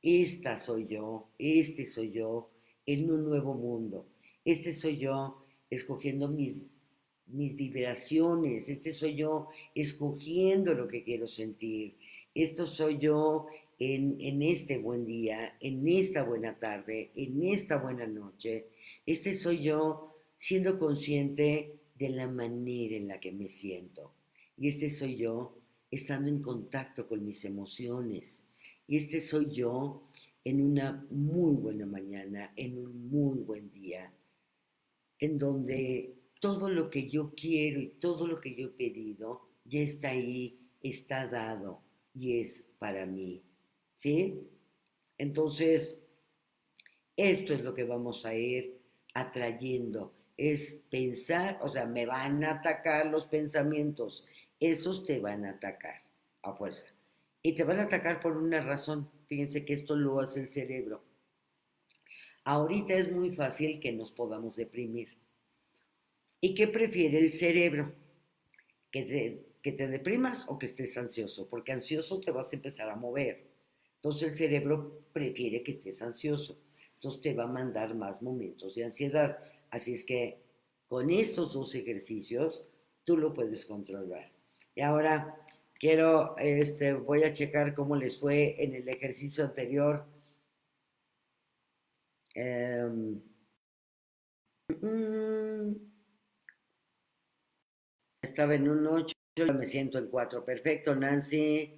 esta 0.00 0.58
soy 0.58 0.86
yo, 0.86 1.26
este 1.40 1.86
soy 1.86 2.12
yo 2.12 2.50
en 2.86 3.10
un 3.10 3.24
nuevo 3.24 3.54
mundo, 3.54 4.06
este 4.44 4.74
soy 4.74 4.96
yo 4.98 5.44
escogiendo 5.68 6.28
mis, 6.28 6.70
mis 7.26 7.56
vibraciones, 7.56 8.68
este 8.68 8.94
soy 8.94 9.16
yo 9.16 9.48
escogiendo 9.74 10.72
lo 10.72 10.86
que 10.86 11.02
quiero 11.02 11.26
sentir, 11.26 11.96
esto 12.32 12.64
soy 12.64 12.98
yo 12.98 13.48
en, 13.80 14.18
en, 14.20 14.42
este 14.42 14.78
buen 14.78 15.04
día, 15.04 15.56
en 15.60 15.88
esta 15.88 16.22
buena 16.22 16.56
tarde, 16.60 17.10
en 17.16 17.42
esta 17.42 17.78
buena 17.78 18.06
noche, 18.06 18.66
este 19.06 19.32
soy 19.32 19.62
yo 19.62 20.16
siendo 20.36 20.78
consciente 20.78 21.80
de 21.94 22.08
la 22.08 22.28
manera 22.28 22.96
en 22.96 23.08
la 23.08 23.20
que 23.20 23.32
me 23.32 23.48
siento. 23.48 24.14
Y 24.56 24.68
este 24.68 24.88
soy 24.90 25.16
yo 25.16 25.58
estando 25.90 26.28
en 26.28 26.40
contacto 26.40 27.06
con 27.06 27.24
mis 27.24 27.44
emociones. 27.44 28.42
Y 28.86 28.96
este 28.96 29.20
soy 29.20 29.50
yo 29.50 30.08
en 30.44 30.62
una 30.62 31.06
muy 31.10 31.54
buena 31.56 31.86
mañana, 31.86 32.52
en 32.56 32.78
un 32.78 33.10
muy 33.10 33.40
buen 33.40 33.70
día, 33.70 34.12
en 35.18 35.38
donde 35.38 36.14
todo 36.40 36.70
lo 36.70 36.88
que 36.88 37.08
yo 37.08 37.34
quiero 37.34 37.80
y 37.80 37.88
todo 38.00 38.26
lo 38.26 38.40
que 38.40 38.54
yo 38.54 38.68
he 38.68 38.70
pedido 38.70 39.48
ya 39.64 39.80
está 39.80 40.10
ahí, 40.10 40.58
está 40.82 41.26
dado 41.28 41.82
y 42.14 42.40
es 42.40 42.64
para 42.78 43.04
mí. 43.04 43.42
¿Sí? 43.96 44.40
Entonces, 45.18 46.00
esto 47.16 47.52
es 47.52 47.62
lo 47.62 47.74
que 47.74 47.84
vamos 47.84 48.24
a 48.24 48.34
ir 48.34 48.79
atrayendo, 49.14 50.14
es 50.36 50.80
pensar, 50.90 51.58
o 51.62 51.68
sea, 51.68 51.86
me 51.86 52.06
van 52.06 52.42
a 52.44 52.52
atacar 52.52 53.06
los 53.06 53.26
pensamientos, 53.26 54.26
esos 54.58 55.04
te 55.04 55.18
van 55.18 55.44
a 55.44 55.50
atacar 55.50 56.02
a 56.42 56.52
fuerza. 56.54 56.86
Y 57.42 57.54
te 57.54 57.64
van 57.64 57.80
a 57.80 57.84
atacar 57.84 58.20
por 58.20 58.36
una 58.36 58.60
razón, 58.60 59.10
fíjense 59.26 59.64
que 59.64 59.74
esto 59.74 59.96
lo 59.96 60.20
hace 60.20 60.40
el 60.40 60.50
cerebro 60.50 61.02
Ahorita 62.44 62.94
es 62.94 63.12
muy 63.12 63.30
fácil 63.30 63.80
que 63.80 63.92
nos 63.92 64.12
podamos 64.12 64.56
deprimir. 64.56 65.16
¿Y 66.40 66.54
qué 66.54 66.68
prefiere 66.68 67.18
el 67.18 67.32
cerebro? 67.32 67.94
¿Que 68.90 69.02
te, 69.02 69.46
que 69.62 69.72
te 69.72 69.88
deprimas 69.88 70.46
o 70.48 70.58
que 70.58 70.66
estés 70.66 70.96
ansioso? 70.96 71.48
Porque 71.48 71.72
ansioso 71.72 72.20
te 72.20 72.30
vas 72.30 72.52
a 72.52 72.56
empezar 72.56 72.88
a 72.88 72.96
mover. 72.96 73.46
Entonces 73.96 74.32
el 74.32 74.38
cerebro 74.38 75.02
prefiere 75.12 75.62
que 75.62 75.72
estés 75.72 76.00
ansioso. 76.00 76.58
Entonces 77.00 77.20
te 77.22 77.34
va 77.34 77.44
a 77.44 77.48
mandar 77.48 77.94
más 77.94 78.22
momentos 78.22 78.74
de 78.74 78.84
ansiedad. 78.84 79.38
Así 79.70 79.94
es 79.94 80.04
que 80.04 80.38
con 80.86 81.10
estos 81.10 81.54
dos 81.54 81.74
ejercicios 81.74 82.64
tú 83.04 83.16
lo 83.16 83.32
puedes 83.32 83.64
controlar. 83.66 84.30
Y 84.74 84.82
ahora 84.82 85.36
quiero, 85.78 86.36
este, 86.36 86.92
voy 86.92 87.24
a 87.24 87.32
checar 87.32 87.74
cómo 87.74 87.96
les 87.96 88.18
fue 88.18 88.62
en 88.62 88.74
el 88.74 88.88
ejercicio 88.88 89.44
anterior 89.44 90.04
Em, 92.34 93.20
mm, 94.68 95.74
estaba 98.22 98.54
en 98.54 98.68
un 98.68 98.86
8, 98.86 99.14
yo 99.36 99.46
me 99.46 99.66
siento 99.66 99.98
en 99.98 100.08
4. 100.08 100.44
Perfecto, 100.44 100.94
Nancy. 100.94 101.76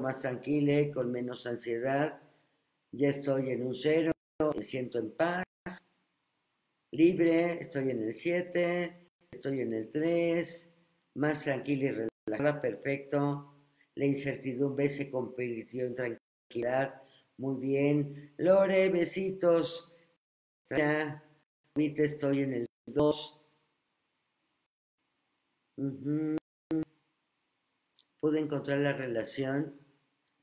Más 0.00 0.18
tranquila, 0.18 0.92
con 0.92 1.12
menos 1.12 1.46
ansiedad. 1.46 2.20
Ya 2.90 3.08
estoy 3.08 3.50
en 3.50 3.66
un 3.66 3.74
0, 3.76 4.10
me 4.38 4.62
siento 4.62 4.98
en 4.98 5.12
paz, 5.12 5.44
libre, 6.92 7.58
estoy 7.60 7.90
en 7.90 8.02
el 8.02 8.12
7, 8.14 9.10
estoy 9.30 9.60
en 9.60 9.72
el 9.72 9.90
3, 9.90 10.68
más 11.14 11.42
tranquila 11.42 11.84
y 11.86 12.08
relajada, 12.28 12.60
perfecto. 12.60 13.54
La 13.94 14.04
incertidumbre 14.04 14.90
se 14.90 15.10
convirtió 15.10 15.86
en 15.86 15.94
tranquilidad 15.94 17.02
muy 17.38 17.60
bien. 17.60 18.34
Lore, 18.36 18.90
besitos. 18.90 19.90
Estoy 21.74 22.40
en 22.42 22.52
el 22.52 22.66
2. 22.86 23.40
Pude 28.20 28.40
encontrar 28.40 28.80
la 28.80 28.92
relación. 28.92 29.80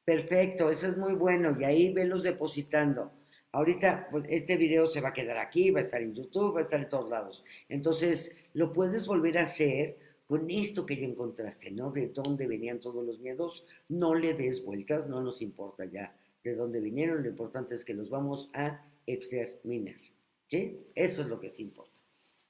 Perfecto, 0.03 0.71
eso 0.71 0.87
es 0.87 0.97
muy 0.97 1.13
bueno. 1.13 1.55
Y 1.59 1.63
ahí 1.63 1.93
velos 1.93 2.23
depositando. 2.23 3.11
Ahorita 3.53 4.07
pues, 4.09 4.25
este 4.29 4.57
video 4.57 4.87
se 4.87 4.99
va 4.99 5.09
a 5.09 5.13
quedar 5.13 5.37
aquí, 5.37 5.69
va 5.69 5.79
a 5.79 5.83
estar 5.83 6.01
en 6.01 6.13
YouTube, 6.13 6.55
va 6.55 6.61
a 6.61 6.63
estar 6.63 6.81
en 6.81 6.89
todos 6.89 7.09
lados. 7.09 7.43
Entonces, 7.69 8.35
lo 8.53 8.73
puedes 8.73 9.05
volver 9.05 9.37
a 9.37 9.43
hacer 9.43 9.97
con 10.27 10.49
esto 10.49 10.85
que 10.85 10.97
ya 10.97 11.05
encontraste, 11.05 11.69
¿no? 11.69 11.91
De 11.91 12.07
dónde 12.07 12.47
venían 12.47 12.79
todos 12.79 13.05
los 13.05 13.19
miedos. 13.19 13.63
No 13.89 14.15
le 14.15 14.33
des 14.33 14.65
vueltas, 14.65 15.07
no 15.07 15.21
nos 15.21 15.41
importa 15.41 15.85
ya 15.85 16.15
de 16.43 16.55
dónde 16.55 16.79
vinieron, 16.79 17.23
lo 17.23 17.29
importante 17.29 17.75
es 17.75 17.85
que 17.85 17.93
los 17.93 18.09
vamos 18.09 18.49
a 18.53 18.85
exterminar. 19.05 20.01
¿Sí? 20.49 20.87
Eso 20.93 21.21
es 21.21 21.27
lo 21.27 21.39
que 21.39 21.53
sí 21.53 21.61
importa. 21.61 21.93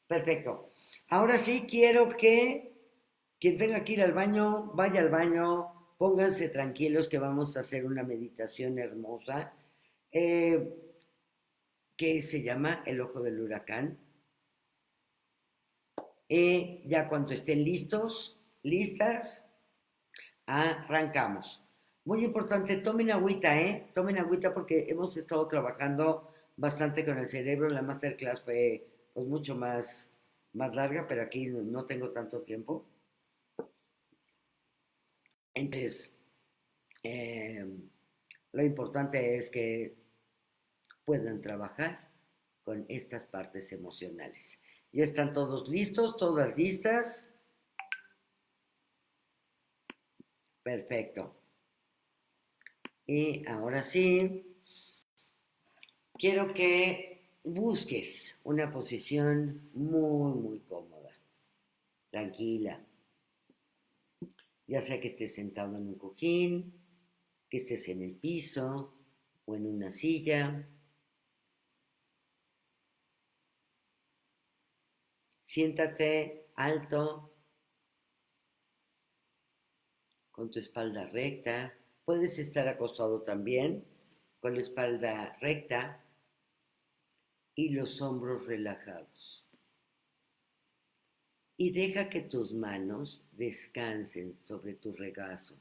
Perfecto. 0.08 0.72
Ahora 1.10 1.38
sí 1.38 1.66
quiero 1.70 2.16
que 2.16 2.74
quien 3.39 3.58
tenga 3.58 3.84
que 3.84 3.93
ir 3.93 4.01
al 4.01 4.14
baño, 4.14 4.72
vaya 4.74 5.01
al 5.01 5.10
baño, 5.10 5.95
pónganse 5.97 6.47
tranquilos 6.49 7.10
que 7.10 7.20
vamos 7.20 7.56
a 7.56 7.60
hacer 7.60 7.86
una 7.86 8.04
meditación 8.04 8.80
hermosa 8.80 9.54
eh, 10.14 10.92
que 11.95 12.21
se 12.21 12.41
llama 12.41 12.83
el 12.85 13.01
ojo 13.01 13.21
del 13.21 13.39
huracán. 13.39 13.97
Y 16.27 16.87
ya 16.87 17.07
cuando 17.07 17.33
estén 17.33 17.63
listos, 17.63 18.39
listas, 18.63 19.45
arrancamos. 20.45 21.63
Muy 22.05 22.25
importante, 22.25 22.77
tomen 22.77 23.11
agüita, 23.11 23.59
¿eh? 23.59 23.89
Tomen 23.93 24.17
agüita 24.17 24.53
porque 24.53 24.87
hemos 24.89 25.15
estado 25.15 25.47
trabajando 25.47 26.33
bastante 26.57 27.05
con 27.05 27.17
el 27.17 27.29
cerebro. 27.29 27.69
La 27.69 27.81
masterclass 27.81 28.41
fue 28.41 28.87
pues 29.13 29.27
mucho 29.27 29.55
más, 29.55 30.11
más 30.53 30.73
larga, 30.75 31.07
pero 31.07 31.21
aquí 31.21 31.45
no 31.47 31.85
tengo 31.85 32.09
tanto 32.11 32.41
tiempo. 32.41 32.85
Entonces, 35.53 36.11
eh, 37.03 37.65
lo 38.51 38.63
importante 38.63 39.37
es 39.37 39.49
que 39.49 40.03
puedan 41.06 41.41
trabajar 41.41 42.10
con 42.64 42.86
estas 42.89 43.26
partes 43.26 43.72
emocionales. 43.72 44.60
¿Ya 44.91 45.04
están 45.04 45.34
todos 45.34 45.68
listos? 45.70 46.18
¿Todas 46.18 46.58
listas? 46.58 47.28
Perfecto. 50.64 51.36
Y 53.06 53.45
ahora 53.47 53.84
sí, 53.84 54.56
quiero 56.18 56.54
que 56.54 57.28
busques 57.43 58.39
una 58.43 58.72
posición 58.72 59.62
muy, 59.74 60.34
muy 60.36 60.60
cómoda, 60.62 61.10
tranquila. 62.10 62.82
Ya 64.68 64.82
sea 64.82 65.01
que 65.01 65.10
estés 65.10 65.36
sentado 65.36 65.76
en 65.76 65.88
un 65.88 65.97
cojín, 65.97 66.74
que 67.49 67.58
estés 67.58 67.89
en 67.89 68.01
el 68.01 68.16
piso 68.16 68.93
o 69.45 69.56
en 69.56 69.66
una 69.66 69.91
silla. 69.91 70.66
Siéntate 75.54 76.49
alto, 76.56 77.32
con 80.32 80.49
tu 80.49 80.58
espalda 80.58 81.06
recta, 81.06 81.72
Puedes 82.06 82.39
estar 82.39 82.68
acostado 82.68 83.22
también 83.22 83.86
con 84.39 84.56
la 84.56 84.62
espalda 84.62 85.38
recta 85.41 86.04
y 87.54 87.70
los 87.70 88.01
hombros 88.01 88.47
relajados. 88.47 89.47
y 91.56 91.70
deja 91.70 92.10
que 92.10 92.22
tus 92.22 92.51
manos 92.51 93.24
descansen 93.32 94.36
sobre 94.41 94.74
tu 94.74 94.91
regazo. 94.93 95.56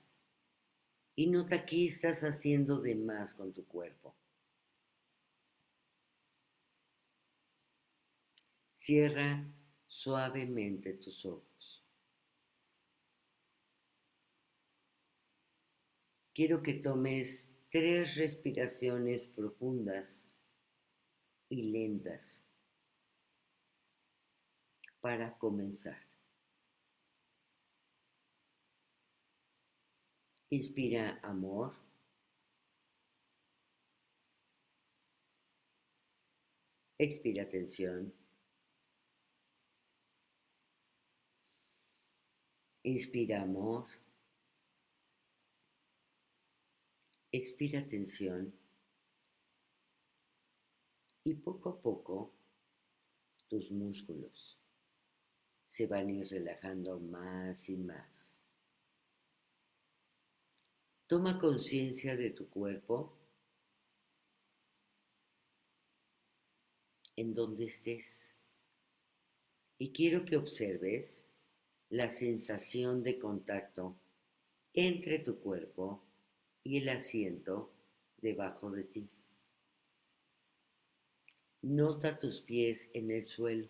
Y 1.15 1.27
nota 1.27 1.67
que 1.67 1.85
estás 1.85 2.23
haciendo 2.23 2.81
de 2.81 2.95
más 2.95 3.35
con 3.35 3.53
tu 3.53 3.67
cuerpo. 3.67 4.17
Cierra 8.75 9.45
suavemente 9.93 10.95
tus 10.95 11.27
ojos. 11.27 11.85
Quiero 16.35 16.63
que 16.63 16.75
tomes 16.75 17.47
tres 17.71 18.17
respiraciones 18.17 19.27
profundas 19.29 20.27
y 21.51 21.71
lentas 21.71 22.43
para 25.03 25.37
comenzar. 25.37 26.01
Inspira 30.49 31.21
amor. 31.23 31.75
Expira 36.99 37.47
tensión. 37.51 38.22
Inspira 42.85 43.43
amor. 43.43 43.87
Expira 47.31 47.87
tensión. 47.89 48.53
Y 51.25 51.35
poco 51.35 51.69
a 51.69 51.81
poco 51.81 52.33
tus 53.49 53.71
músculos 53.71 54.59
se 55.69 55.87
van 55.87 56.09
a 56.09 56.13
ir 56.13 56.29
relajando 56.29 56.99
más 56.99 57.69
y 57.69 57.77
más. 57.77 58.37
Toma 61.07 61.39
conciencia 61.39 62.17
de 62.17 62.31
tu 62.31 62.49
cuerpo 62.49 63.17
en 67.17 67.33
donde 67.33 67.67
estés. 67.67 68.35
Y 69.79 69.93
quiero 69.93 70.25
que 70.25 70.37
observes 70.37 71.25
la 71.93 72.09
sensación 72.09 73.03
de 73.03 73.19
contacto 73.19 73.99
entre 74.73 75.19
tu 75.19 75.39
cuerpo 75.39 76.03
y 76.65 76.79
el 76.79 76.89
asiento 76.89 77.71
debajo 78.17 78.71
de 78.71 78.85
ti. 78.85 79.11
Nota 81.61 82.17
tus 82.17 82.41
pies 82.41 82.89
en 82.95 83.11
el 83.11 83.27
suelo. 83.27 83.69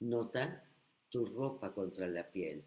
Nota 0.00 0.68
tu 1.08 1.26
ropa 1.26 1.72
contra 1.72 2.08
la 2.08 2.28
piel. 2.28 2.64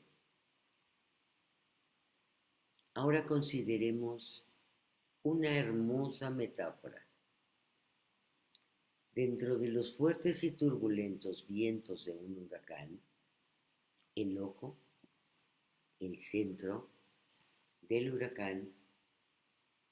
Ahora 2.93 3.25
consideremos 3.25 4.47
una 5.23 5.53
hermosa 5.53 6.29
metáfora. 6.29 7.04
Dentro 9.15 9.57
de 9.57 9.69
los 9.69 9.95
fuertes 9.95 10.43
y 10.43 10.51
turbulentos 10.51 11.47
vientos 11.47 12.03
de 12.03 12.11
un 12.11 12.37
huracán, 12.37 12.99
el 14.13 14.37
ojo, 14.37 14.75
el 16.01 16.19
centro 16.19 16.89
del 17.79 18.13
huracán, 18.13 18.73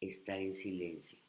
está 0.01 0.37
en 0.37 0.53
silencio. 0.53 1.19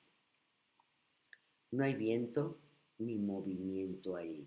No 1.70 1.84
hay 1.84 1.95
viento 1.95 2.59
ni 2.99 3.16
movimiento 3.16 4.16
ahí. 4.16 4.45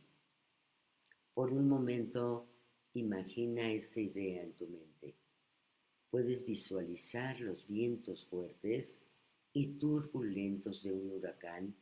Por 1.34 1.54
un 1.54 1.70
momento, 1.70 2.50
imagina 2.96 3.72
esta 3.72 4.02
idea 4.02 4.44
en 4.44 4.52
tu 4.58 4.68
mente. 4.68 5.16
Puedes 6.10 6.46
visualizar 6.46 7.40
los 7.40 7.66
vientos 7.66 8.26
fuertes 8.26 9.00
y 9.54 9.68
turbulentos 9.80 10.84
de 10.84 10.92
un 10.92 11.12
huracán 11.12 11.74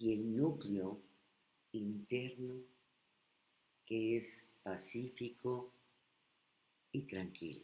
y 0.00 0.14
el 0.14 0.34
núcleo 0.34 0.98
interno 1.72 2.64
que 3.84 4.16
es 4.16 4.42
pacífico 4.62 5.74
y 6.90 7.02
tranquilo. 7.02 7.62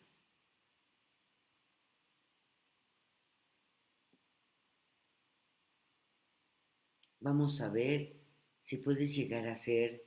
Vamos 7.21 7.61
a 7.63 7.71
ver 7.71 8.15
si 8.61 8.77
puedes 8.77 9.17
llegar 9.17 9.49
a 9.49 9.57
ser 9.57 10.05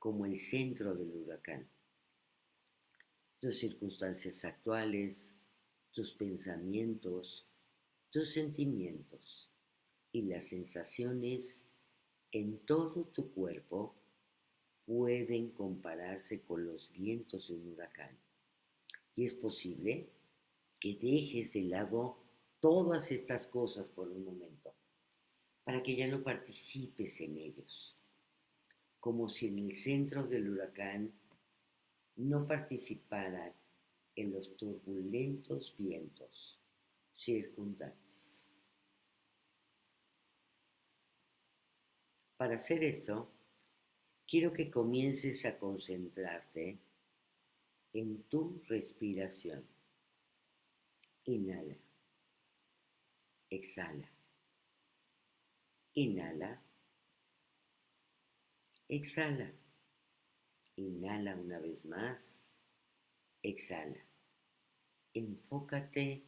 como 0.00 0.26
el 0.26 0.36
centro 0.36 0.96
del 0.96 1.14
huracán. 1.14 1.70
Tus 3.38 3.56
circunstancias 3.56 4.44
actuales, 4.44 5.32
tus 5.92 6.12
pensamientos, 6.12 7.46
tus 8.10 8.32
sentimientos 8.32 9.48
y 10.10 10.22
las 10.22 10.48
sensaciones 10.48 11.67
en 12.32 12.58
todo 12.60 13.04
tu 13.06 13.32
cuerpo 13.32 13.94
pueden 14.86 15.50
compararse 15.50 16.40
con 16.42 16.66
los 16.66 16.90
vientos 16.92 17.48
de 17.48 17.54
un 17.54 17.72
huracán. 17.72 18.16
Y 19.16 19.24
es 19.24 19.34
posible 19.34 20.08
que 20.80 20.98
dejes 21.00 21.52
de 21.52 21.62
lado 21.62 22.16
todas 22.60 23.10
estas 23.10 23.46
cosas 23.46 23.90
por 23.90 24.08
un 24.08 24.24
momento, 24.24 24.72
para 25.64 25.82
que 25.82 25.96
ya 25.96 26.06
no 26.06 26.22
participes 26.22 27.20
en 27.20 27.36
ellos 27.36 27.98
como 29.00 29.28
si 29.28 29.46
en 29.46 29.58
el 29.58 29.76
centro 29.76 30.24
del 30.24 30.50
huracán 30.50 31.12
no 32.16 32.46
participaran 32.46 33.52
en 34.16 34.32
los 34.32 34.56
turbulentos 34.56 35.74
vientos 35.78 36.58
circundantes. 37.14 38.27
Para 42.38 42.54
hacer 42.54 42.84
esto, 42.84 43.32
quiero 44.24 44.52
que 44.52 44.70
comiences 44.70 45.44
a 45.44 45.58
concentrarte 45.58 46.78
en 47.92 48.22
tu 48.28 48.62
respiración. 48.68 49.66
Inhala. 51.24 51.76
Exhala. 53.50 54.08
Inhala. 55.94 56.62
Exhala. 58.88 59.52
Inhala 60.76 61.34
una 61.34 61.58
vez 61.58 61.84
más. 61.86 62.40
Exhala. 63.42 64.06
Enfócate 65.12 66.22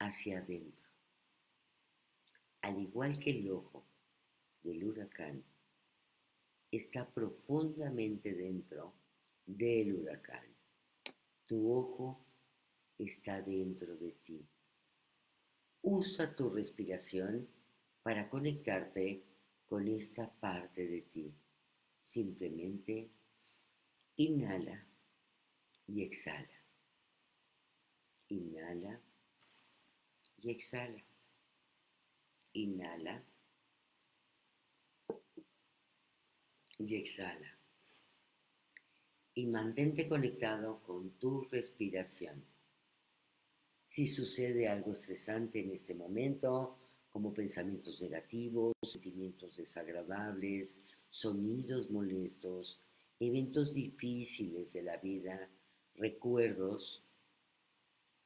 hacia 0.00 0.40
adentro. 0.40 0.90
Al 2.62 2.80
igual 2.80 3.16
que 3.16 3.30
el 3.30 3.48
ojo 3.52 3.89
del 4.62 4.84
huracán, 4.84 5.42
está 6.70 7.08
profundamente 7.08 8.34
dentro 8.34 8.94
del 9.46 9.94
huracán. 9.94 10.46
Tu 11.46 11.72
ojo 11.72 12.24
está 12.98 13.40
dentro 13.42 13.96
de 13.96 14.12
ti. 14.12 14.46
Usa 15.82 16.34
tu 16.36 16.50
respiración 16.50 17.48
para 18.02 18.28
conectarte 18.28 19.24
con 19.66 19.88
esta 19.88 20.30
parte 20.30 20.86
de 20.86 21.02
ti. 21.02 21.34
Simplemente 22.04 23.10
inhala 24.16 24.86
y 25.86 26.02
exhala. 26.02 26.48
Inhala 28.28 29.00
y 30.38 30.50
exhala. 30.50 31.04
Inhala 32.52 33.24
y 36.80 36.96
exhala. 36.96 37.58
Y 39.34 39.46
mantente 39.46 40.08
conectado 40.08 40.82
con 40.82 41.10
tu 41.18 41.42
respiración. 41.42 42.42
Si 43.86 44.06
sucede 44.06 44.68
algo 44.68 44.92
estresante 44.92 45.60
en 45.60 45.72
este 45.72 45.94
momento, 45.94 46.78
como 47.10 47.34
pensamientos 47.34 48.00
negativos, 48.00 48.72
sentimientos 48.82 49.56
desagradables, 49.56 50.80
sonidos 51.10 51.90
molestos, 51.90 52.80
eventos 53.18 53.74
difíciles 53.74 54.72
de 54.72 54.82
la 54.82 54.96
vida, 54.96 55.50
recuerdos, 55.96 57.04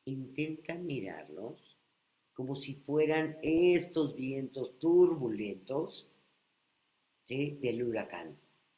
intenta 0.05 0.75
mirarlos 0.75 1.79
como 2.35 2.57
si 2.57 2.75
fueran 2.75 3.39
estos 3.43 4.15
vientos 4.17 4.79
turbulentos 4.79 6.11
del 7.27 7.83
huracán, 7.83 8.37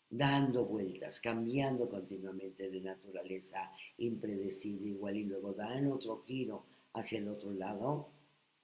dando 0.08 0.64
vueltas, 0.64 1.20
cambiando 1.20 1.88
continuamente 1.88 2.70
de 2.70 2.80
naturaleza 2.80 3.70
impredecible 3.98 4.90
igual 4.90 5.16
y 5.16 5.24
luego 5.24 5.52
dan 5.52 5.90
otro 5.92 6.22
giro 6.22 6.64
hacia 6.92 7.18
el 7.18 7.28
otro 7.28 7.52
lado 7.52 8.10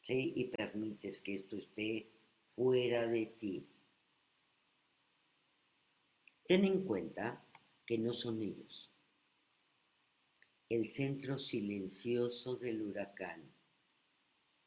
y 0.08 0.44
permites 0.46 1.20
que 1.20 1.34
esto 1.34 1.56
esté 1.56 2.08
fuera 2.54 3.06
de 3.06 3.26
ti, 3.26 3.66
Ten 6.44 6.64
en 6.64 6.84
cuenta 6.84 7.40
que 7.86 7.96
no 7.98 8.12
son 8.12 8.42
ellos. 8.42 8.90
El 10.68 10.88
centro 10.88 11.38
silencioso 11.38 12.56
del 12.56 12.82
huracán, 12.82 13.42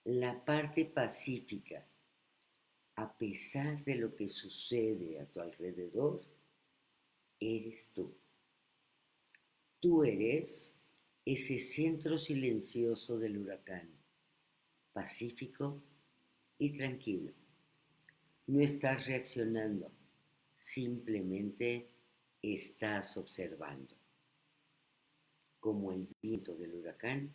la 0.06 0.44
parte 0.46 0.86
pacífica, 0.86 1.86
a 2.96 3.18
pesar 3.18 3.84
de 3.84 3.96
lo 3.96 4.16
que 4.16 4.28
sucede 4.28 5.20
a 5.20 5.26
tu 5.26 5.42
alrededor, 5.42 6.22
eres 7.46 7.90
tú. 7.94 8.14
Tú 9.80 10.04
eres 10.04 10.74
ese 11.26 11.60
centro 11.60 12.18
silencioso 12.18 13.20
del 13.20 13.38
huracán, 13.38 13.90
pacífico 14.94 15.82
y 16.58 16.72
tranquilo. 16.78 17.34
No 18.48 18.62
estás 18.62 19.06
reaccionando, 19.06 19.92
simplemente 20.56 21.90
estás 22.42 23.18
observando, 23.18 23.96
como 25.60 25.92
el 25.92 26.08
viento 26.22 26.56
del 26.56 26.76
huracán. 26.76 27.34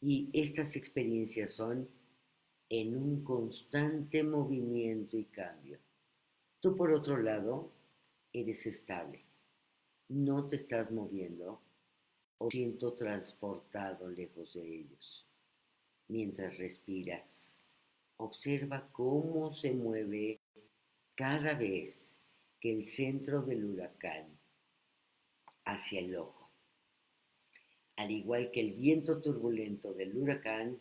Y 0.00 0.28
estas 0.32 0.76
experiencias 0.76 1.52
son 1.52 1.88
en 2.68 2.96
un 2.96 3.24
constante 3.24 4.22
movimiento 4.22 5.16
y 5.16 5.24
cambio. 5.24 5.78
Tú, 6.60 6.76
por 6.76 6.92
otro 6.92 7.16
lado, 7.16 7.72
eres 8.32 8.66
estable. 8.66 9.24
No 10.08 10.46
te 10.46 10.56
estás 10.56 10.90
moviendo 10.90 11.60
o 12.38 12.50
siento 12.50 12.94
transportado 12.94 14.08
lejos 14.08 14.54
de 14.54 14.80
ellos. 14.80 15.26
Mientras 16.08 16.56
respiras, 16.56 17.58
observa 18.16 18.88
cómo 18.92 19.52
se 19.52 19.72
mueve 19.72 20.40
cada 21.14 21.54
vez 21.54 22.16
que 22.60 22.72
el 22.72 22.86
centro 22.86 23.42
del 23.42 23.64
huracán 23.64 24.38
hacia 25.64 26.00
el 26.00 26.16
ojo. 26.16 26.50
Al 27.96 28.10
igual 28.10 28.50
que 28.52 28.60
el 28.60 28.74
viento 28.74 29.20
turbulento 29.20 29.92
del 29.92 30.16
huracán, 30.16 30.78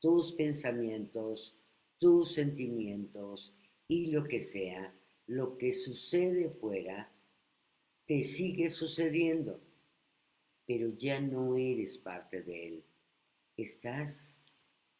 tus 0.00 0.32
pensamientos, 0.32 1.56
tus 1.98 2.32
sentimientos 2.32 3.54
y 3.86 4.06
lo 4.06 4.24
que 4.24 4.40
sea, 4.40 4.94
lo 5.28 5.58
que 5.58 5.72
sucede 5.72 6.48
fuera, 6.48 7.12
te 8.06 8.24
sigue 8.24 8.70
sucediendo, 8.70 9.60
pero 10.66 10.96
ya 10.96 11.20
no 11.20 11.56
eres 11.56 11.98
parte 11.98 12.42
de 12.42 12.68
él. 12.68 12.84
Estás 13.56 14.34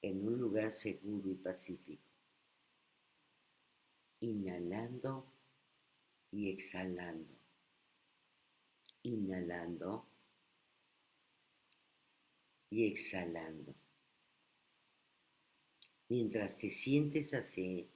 en 0.03 0.27
un 0.27 0.39
lugar 0.39 0.71
seguro 0.71 1.31
y 1.31 1.35
pacífico, 1.35 2.05
inhalando 4.21 5.33
y 6.31 6.51
exhalando, 6.51 7.35
inhalando 9.03 10.07
y 12.69 12.87
exhalando. 12.87 13.75
Mientras 16.11 16.59
te 16.59 16.69
sientes 16.69 17.33
así, 17.33 17.89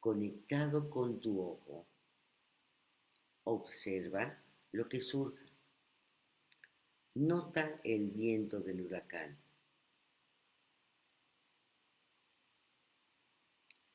conectado 0.00 0.88
con 0.88 1.20
tu 1.20 1.40
ojo, 1.40 1.86
observa 3.44 4.42
lo 4.72 4.88
que 4.88 4.98
surja. 4.98 5.44
Nota 7.14 7.80
el 7.84 8.08
viento 8.10 8.60
del 8.60 8.80
huracán. 8.80 9.38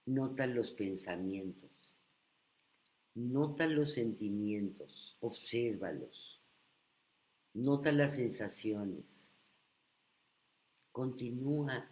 Nota 0.06 0.46
los 0.46 0.72
pensamientos. 0.72 1.96
Nota 3.16 3.66
los 3.66 3.94
sentimientos. 3.94 5.18
Obsérvalos. 5.22 6.40
Nota 7.54 7.92
las 7.92 8.16
sensaciones. 8.16 9.34
Continúa 10.92 11.90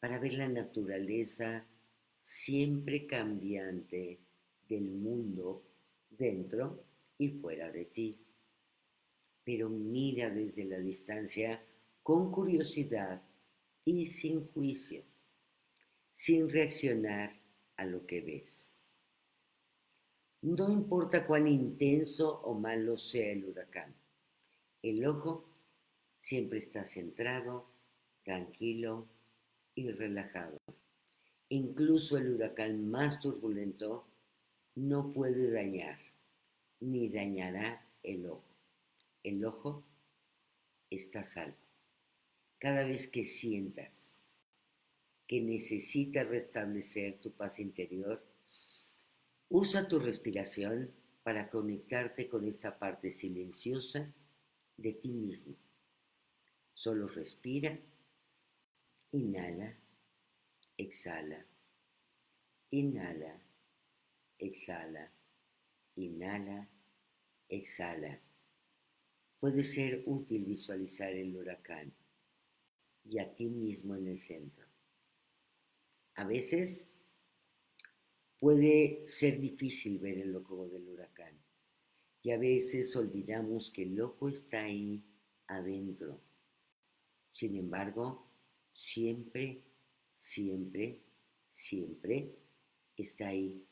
para 0.00 0.18
ver 0.18 0.32
la 0.32 0.48
naturaleza 0.48 1.66
siempre 2.18 3.06
cambiante 3.06 4.18
del 4.68 4.90
mundo 4.90 5.62
dentro 6.10 6.84
y 7.16 7.28
fuera 7.28 7.70
de 7.70 7.84
ti. 7.86 8.18
Pero 9.44 9.68
mira 9.68 10.30
desde 10.30 10.64
la 10.64 10.78
distancia 10.78 11.62
con 12.02 12.30
curiosidad 12.30 13.22
y 13.84 14.06
sin 14.06 14.46
juicio, 14.48 15.02
sin 16.12 16.48
reaccionar 16.48 17.34
a 17.76 17.86
lo 17.86 18.06
que 18.06 18.20
ves. 18.20 18.70
No 20.42 20.70
importa 20.70 21.26
cuán 21.26 21.48
intenso 21.48 22.40
o 22.42 22.54
malo 22.54 22.96
sea 22.96 23.32
el 23.32 23.44
huracán, 23.44 23.94
el 24.82 25.04
ojo 25.06 25.48
siempre 26.20 26.58
está 26.58 26.84
centrado, 26.84 27.66
tranquilo 28.22 29.08
y 29.74 29.90
relajado. 29.90 30.58
Incluso 31.50 32.18
el 32.18 32.34
huracán 32.34 32.90
más 32.90 33.20
turbulento 33.20 34.06
no 34.74 35.12
puede 35.12 35.50
dañar, 35.50 35.98
ni 36.80 37.08
dañará 37.08 37.86
el 38.02 38.26
ojo. 38.26 38.44
El 39.22 39.44
ojo 39.44 39.84
está 40.90 41.22
salvo. 41.22 41.56
Cada 42.58 42.84
vez 42.84 43.06
que 43.06 43.24
sientas 43.24 44.18
que 45.26 45.40
necesitas 45.42 46.26
restablecer 46.26 47.20
tu 47.20 47.32
paz 47.32 47.60
interior, 47.60 48.24
usa 49.50 49.86
tu 49.86 49.98
respiración 49.98 50.90
para 51.22 51.50
conectarte 51.50 52.28
con 52.28 52.46
esta 52.46 52.78
parte 52.78 53.10
silenciosa 53.10 54.12
de 54.78 54.92
ti 54.94 55.10
mismo. 55.10 55.54
Solo 56.72 57.08
respira 57.08 57.78
Inhala, 59.12 59.74
exhala, 60.78 61.44
inhala, 62.70 63.42
exhala, 64.38 65.12
inhala, 65.96 66.68
exhala. 67.48 68.20
Puede 69.40 69.62
ser 69.64 70.02
útil 70.06 70.44
visualizar 70.44 71.12
el 71.12 71.36
huracán 71.36 71.92
y 73.04 73.18
a 73.18 73.34
ti 73.34 73.46
mismo 73.48 73.96
en 73.96 74.06
el 74.08 74.18
centro. 74.18 74.66
A 76.14 76.24
veces 76.24 76.88
puede 78.38 79.06
ser 79.06 79.40
difícil 79.40 79.98
ver 79.98 80.18
el 80.18 80.34
ojo 80.36 80.68
del 80.68 80.88
huracán 80.88 81.34
y 82.22 82.30
a 82.30 82.38
veces 82.38 82.94
olvidamos 82.94 83.70
que 83.70 83.82
el 83.82 84.00
ojo 84.00 84.28
está 84.28 84.62
ahí 84.62 85.02
adentro. 85.46 86.20
Sin 87.30 87.56
embargo, 87.56 88.28
siempre, 88.72 89.67
siempre, 90.18 91.00
siempre 91.48 92.34
está 92.96 93.28
ahí. 93.28 93.64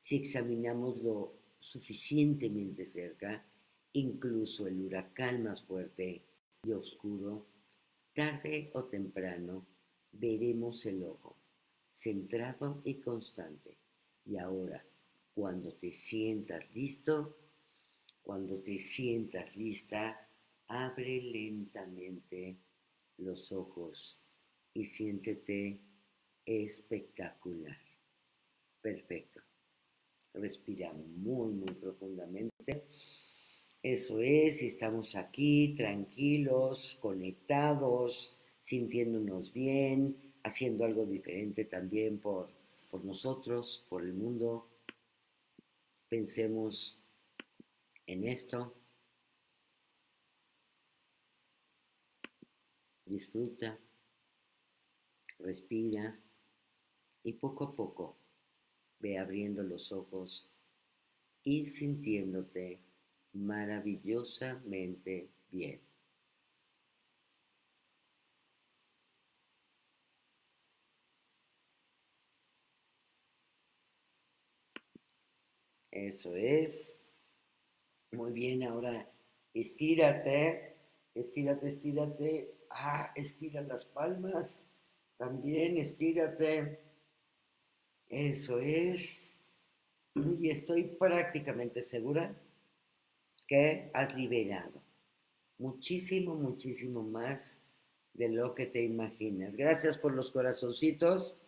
Si 0.00 0.16
examinamos 0.16 1.02
lo 1.02 1.34
suficientemente 1.58 2.86
cerca, 2.86 3.44
incluso 3.92 4.66
el 4.66 4.80
huracán 4.80 5.42
más 5.42 5.62
fuerte 5.64 6.22
y 6.62 6.72
oscuro, 6.72 7.46
tarde 8.12 8.70
o 8.74 8.84
temprano 8.84 9.66
veremos 10.12 10.86
el 10.86 11.02
ojo, 11.02 11.36
centrado 11.90 12.80
y 12.84 13.00
constante. 13.00 13.76
Y 14.24 14.38
ahora, 14.38 14.84
cuando 15.34 15.74
te 15.74 15.92
sientas 15.92 16.74
listo, 16.74 17.36
cuando 18.22 18.58
te 18.60 18.78
sientas 18.78 19.56
lista, 19.56 20.28
abre 20.68 21.20
lentamente 21.20 22.56
los 23.18 23.52
ojos 23.52 24.23
y 24.74 24.84
siéntete 24.84 25.80
espectacular. 26.44 27.78
Perfecto. 28.82 29.40
Respira 30.34 30.92
muy, 30.92 31.52
muy 31.52 31.72
profundamente. 31.74 32.84
Eso 33.82 34.20
es, 34.20 34.62
estamos 34.62 35.14
aquí 35.14 35.74
tranquilos, 35.76 36.98
conectados, 37.00 38.36
sintiéndonos 38.64 39.52
bien, 39.52 40.34
haciendo 40.42 40.84
algo 40.84 41.06
diferente 41.06 41.64
también 41.64 42.18
por, 42.18 42.50
por 42.90 43.04
nosotros, 43.04 43.86
por 43.88 44.02
el 44.02 44.12
mundo. 44.12 44.68
Pensemos 46.08 46.98
en 48.06 48.26
esto. 48.26 48.74
Disfruta 53.06 53.78
respira 55.44 56.18
y 57.22 57.34
poco 57.34 57.64
a 57.64 57.76
poco 57.76 58.16
ve 58.98 59.18
abriendo 59.18 59.62
los 59.62 59.92
ojos 59.92 60.48
y 61.42 61.66
sintiéndote 61.66 62.80
maravillosamente 63.34 65.28
bien. 65.50 65.80
Eso 75.90 76.34
es. 76.36 76.96
Muy 78.12 78.32
bien, 78.32 78.62
ahora 78.62 79.10
estírate, 79.52 80.76
estírate, 81.14 81.66
estírate. 81.68 82.54
Ah, 82.70 83.12
estira 83.14 83.60
las 83.60 83.84
palmas. 83.84 84.64
También 85.16 85.78
estírate. 85.78 86.80
Eso 88.08 88.58
es. 88.58 89.38
Y 90.14 90.50
estoy 90.50 90.84
prácticamente 90.84 91.82
segura 91.82 92.34
que 93.46 93.90
has 93.92 94.14
liberado 94.14 94.84
muchísimo, 95.58 96.34
muchísimo 96.34 97.02
más 97.02 97.58
de 98.12 98.28
lo 98.28 98.54
que 98.54 98.66
te 98.66 98.82
imaginas. 98.82 99.56
Gracias 99.56 99.98
por 99.98 100.14
los 100.14 100.30
corazoncitos. 100.30 101.38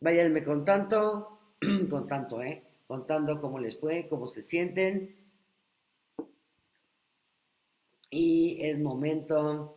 Váyanme 0.00 0.42
contando, 0.42 1.54
contando, 1.90 2.42
¿eh? 2.42 2.62
Contando 2.86 3.40
cómo 3.40 3.58
les 3.58 3.78
fue, 3.78 4.08
cómo 4.08 4.26
se 4.26 4.42
sienten. 4.42 5.21
Y 8.14 8.58
es 8.60 8.78
momento 8.78 9.74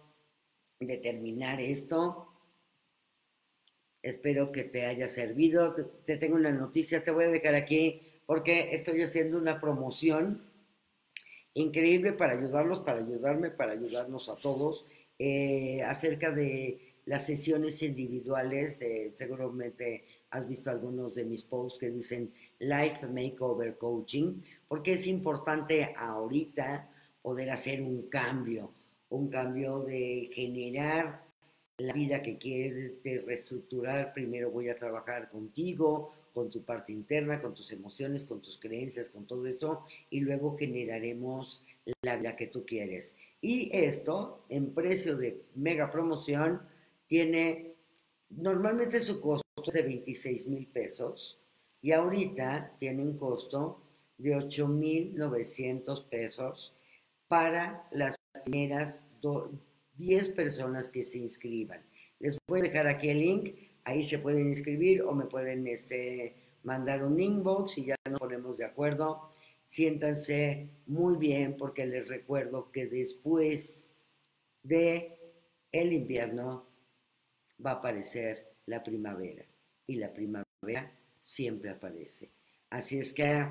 de 0.82 0.98
terminar 0.98 1.62
esto. 1.62 2.28
Espero 4.02 4.52
que 4.52 4.66
te 4.66 4.86
haya 4.86 5.08
servido. 5.08 5.74
Te, 6.04 6.18
tengo 6.18 6.36
una 6.36 6.52
noticia, 6.52 7.02
te 7.02 7.12
voy 7.12 7.24
a 7.24 7.30
dejar 7.30 7.56
aquí 7.56 8.02
porque 8.26 8.76
estoy 8.76 9.02
haciendo 9.02 9.38
una 9.38 9.62
promoción 9.62 10.52
increíble 11.54 12.12
para 12.12 12.34
ayudarlos, 12.34 12.82
para 12.82 13.00
ayudarme, 13.00 13.52
para 13.52 13.72
ayudarnos 13.72 14.28
a 14.28 14.36
todos, 14.36 14.86
eh, 15.18 15.82
acerca 15.84 16.30
de 16.32 16.98
las 17.06 17.26
sesiones 17.26 17.82
individuales. 17.84 18.80
seguramente 19.16 20.04
has 20.32 20.46
visto 20.46 20.70
algunos 20.70 21.16
de 21.16 21.24
mis 21.24 21.44
posts 21.44 21.80
que 21.80 21.90
dicen 21.90 22.34
Life 22.60 23.08
Makeover 23.08 23.78
Coaching, 23.78 24.42
porque 24.68 24.94
es 24.94 25.08
importante 25.08 25.94
ahorita 25.96 26.92
poder 27.26 27.50
hacer 27.50 27.82
un 27.82 28.04
cambio, 28.04 28.72
un 29.10 29.30
cambio 29.30 29.80
de 29.80 30.30
generar 30.32 31.26
la 31.80 31.92
vida 31.92 32.22
que 32.22 32.38
quieres, 32.38 33.02
de 33.02 33.20
reestructurar. 33.22 34.14
Primero 34.14 34.52
voy 34.52 34.70
a 34.70 34.76
trabajar 34.76 35.28
contigo, 35.28 36.12
con 36.36 36.52
tu 36.52 36.62
parte 36.64 36.92
interna, 36.92 37.42
con 37.42 37.56
tus 37.56 37.72
emociones, 37.72 38.26
con 38.26 38.44
tus 38.44 38.60
creencias, 38.60 39.10
con 39.10 39.26
todo 39.26 39.48
eso, 39.48 39.86
y 40.12 40.20
luego 40.20 40.56
generaremos 40.56 41.64
la 42.04 42.16
vida 42.18 42.36
que 42.36 42.46
tú 42.46 42.64
quieres. 42.64 43.16
Y 43.42 43.76
esto, 43.76 44.46
en 44.48 44.76
precio 44.76 45.18
de 45.18 45.42
mega 45.56 45.90
promoción, 45.90 46.62
tiene 47.08 47.74
normalmente 48.30 49.00
su 49.00 49.20
costo 49.20 49.72
de 49.74 49.82
26 49.82 50.46
mil 50.46 50.68
pesos 50.68 51.40
y 51.82 51.92
ahorita 51.92 52.76
tiene 52.78 53.02
un 53.02 53.18
costo 53.18 53.82
de 54.20 54.36
8 54.36 54.68
mil 54.68 55.16
900 55.18 56.04
pesos 56.04 56.76
para 57.28 57.88
las 57.92 58.16
primeras 58.44 59.02
10 59.98 60.30
personas 60.30 60.90
que 60.90 61.04
se 61.04 61.18
inscriban. 61.18 61.82
Les 62.20 62.38
voy 62.48 62.60
a 62.60 62.64
dejar 62.64 62.88
aquí 62.88 63.10
el 63.10 63.20
link 63.20 63.56
ahí 63.86 64.04
se 64.04 64.20
pueden 64.20 64.48
inscribir 64.48 65.04
o 65.04 65.14
me 65.14 65.26
pueden 65.26 65.66
este, 65.68 66.36
mandar 66.64 67.04
un 67.04 67.20
inbox 67.20 67.78
y 67.78 67.86
ya 67.86 67.96
nos 68.10 68.20
ponemos 68.20 68.58
de 68.58 68.66
acuerdo. 68.66 69.32
Siéntanse 69.70 70.70
muy 70.88 71.16
bien 71.18 71.56
porque 71.56 71.86
les 71.86 72.08
recuerdo 72.08 72.72
que 72.72 72.88
después 72.88 73.88
de 74.64 75.18
el 75.72 75.94
invierno 75.94 76.68
va 77.64 77.72
a 77.72 77.76
aparecer 77.76 78.54
la 78.66 78.84
primavera 78.84 79.46
y 79.88 79.96
la 79.96 80.12
primavera 80.12 80.92
siempre 81.20 81.70
aparece. 81.70 82.32
Así 82.70 83.00
es 83.00 83.14
que 83.14 83.48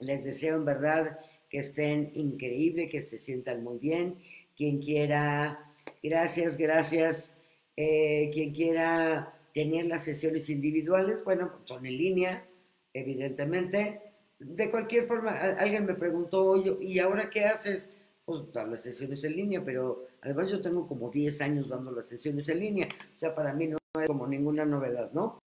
les 0.00 0.24
deseo 0.24 0.56
en 0.56 0.64
verdad 0.64 1.18
que 1.54 1.60
estén 1.60 2.10
increíbles, 2.14 2.90
que 2.90 3.00
se 3.00 3.16
sientan 3.16 3.62
muy 3.62 3.78
bien. 3.78 4.16
Quien 4.56 4.80
quiera, 4.80 5.72
gracias, 6.02 6.56
gracias. 6.56 7.32
Eh, 7.76 8.28
quien 8.34 8.52
quiera 8.52 9.38
tener 9.54 9.86
las 9.86 10.02
sesiones 10.02 10.50
individuales, 10.50 11.22
bueno, 11.22 11.60
son 11.62 11.86
en 11.86 11.96
línea, 11.96 12.44
evidentemente. 12.92 14.00
De 14.40 14.68
cualquier 14.68 15.06
forma, 15.06 15.30
alguien 15.30 15.86
me 15.86 15.94
preguntó, 15.94 16.60
¿y 16.80 16.98
ahora 16.98 17.30
qué 17.30 17.44
haces? 17.44 17.92
Pues 18.24 18.52
dar 18.52 18.66
las 18.66 18.82
sesiones 18.82 19.22
en 19.22 19.36
línea, 19.36 19.64
pero 19.64 20.08
además 20.22 20.50
yo 20.50 20.60
tengo 20.60 20.88
como 20.88 21.08
10 21.08 21.40
años 21.40 21.68
dando 21.68 21.92
las 21.92 22.08
sesiones 22.08 22.48
en 22.48 22.58
línea, 22.58 22.88
o 23.14 23.16
sea, 23.16 23.32
para 23.32 23.52
mí 23.52 23.68
no 23.68 23.78
es 24.00 24.08
como 24.08 24.26
ninguna 24.26 24.64
novedad, 24.64 25.12
¿no? 25.12 25.38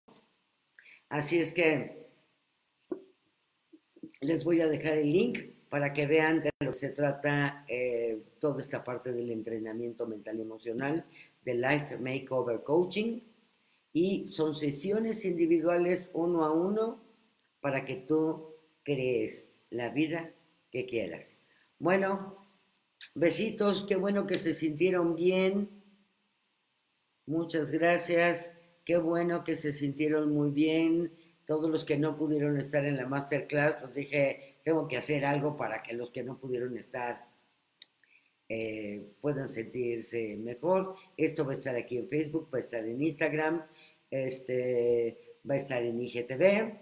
Así 1.09 1.41
es 1.41 1.53
que 1.53 2.07
les 4.21 4.45
voy 4.45 4.61
a 4.61 4.69
dejar 4.69 4.99
el 4.99 5.11
link 5.11 5.56
para 5.69 5.93
que 5.93 6.07
vean 6.07 6.43
de 6.43 6.51
lo 6.61 6.73
que 6.73 6.79
se 6.79 6.91
trata 6.91 7.65
eh, 7.69 8.23
toda 8.39 8.61
esta 8.61 8.85
parte 8.85 9.13
del 9.13 9.31
entrenamiento 9.31 10.07
mental 10.07 10.39
y 10.39 10.43
emocional, 10.43 11.05
de 11.45 11.55
Life 11.55 11.99
Makeover 11.99 12.63
Coaching 12.63 13.21
y 13.93 14.27
son 14.33 14.55
sesiones 14.55 15.25
individuales 15.25 16.11
uno 16.13 16.45
a 16.45 16.53
uno 16.53 17.01
para 17.61 17.85
que 17.85 17.97
tú 17.97 18.55
crees 18.83 19.49
la 19.71 19.89
vida 19.89 20.33
que 20.71 20.85
quieras. 20.85 21.39
Bueno, 21.79 22.37
besitos, 23.15 23.87
qué 23.89 23.97
bueno 23.97 24.27
que 24.27 24.35
se 24.35 24.55
sintieron 24.55 25.15
bien. 25.15 25.71
Muchas 27.27 27.71
gracias, 27.71 28.53
qué 28.85 28.99
bueno 28.99 29.45
que 29.45 29.57
se 29.57 29.73
sintieron 29.73 30.31
muy 30.33 30.51
bien. 30.51 31.13
Todos 31.47 31.71
los 31.71 31.85
que 31.85 31.97
no 31.97 32.17
pudieron 32.17 32.59
estar 32.59 32.85
en 32.85 32.97
la 32.97 33.07
masterclass, 33.07 33.77
pues 33.81 33.95
dije, 33.95 34.57
tengo 34.65 34.89
que 34.89 34.97
hacer 34.97 35.25
algo 35.25 35.57
para 35.57 35.83
que 35.83 35.95
los 35.95 36.11
que 36.11 36.23
no 36.23 36.39
pudieron 36.39 36.77
estar 36.77 37.25
eh, 38.49 39.15
puedan 39.21 39.53
sentirse 39.53 40.37
mejor. 40.37 40.97
Esto 41.17 41.45
va 41.45 41.53
a 41.53 41.57
estar 41.57 41.77
aquí 41.77 41.99
en 41.99 42.09
Facebook, 42.09 42.49
va 42.53 42.59
a 42.59 42.63
estar 42.63 42.85
en 42.85 43.01
Instagram 43.01 43.63
este, 44.11 45.39
va 45.49 45.55
a 45.55 45.59
estar 45.59 45.83
en 45.83 46.01
IGTV 46.01 46.75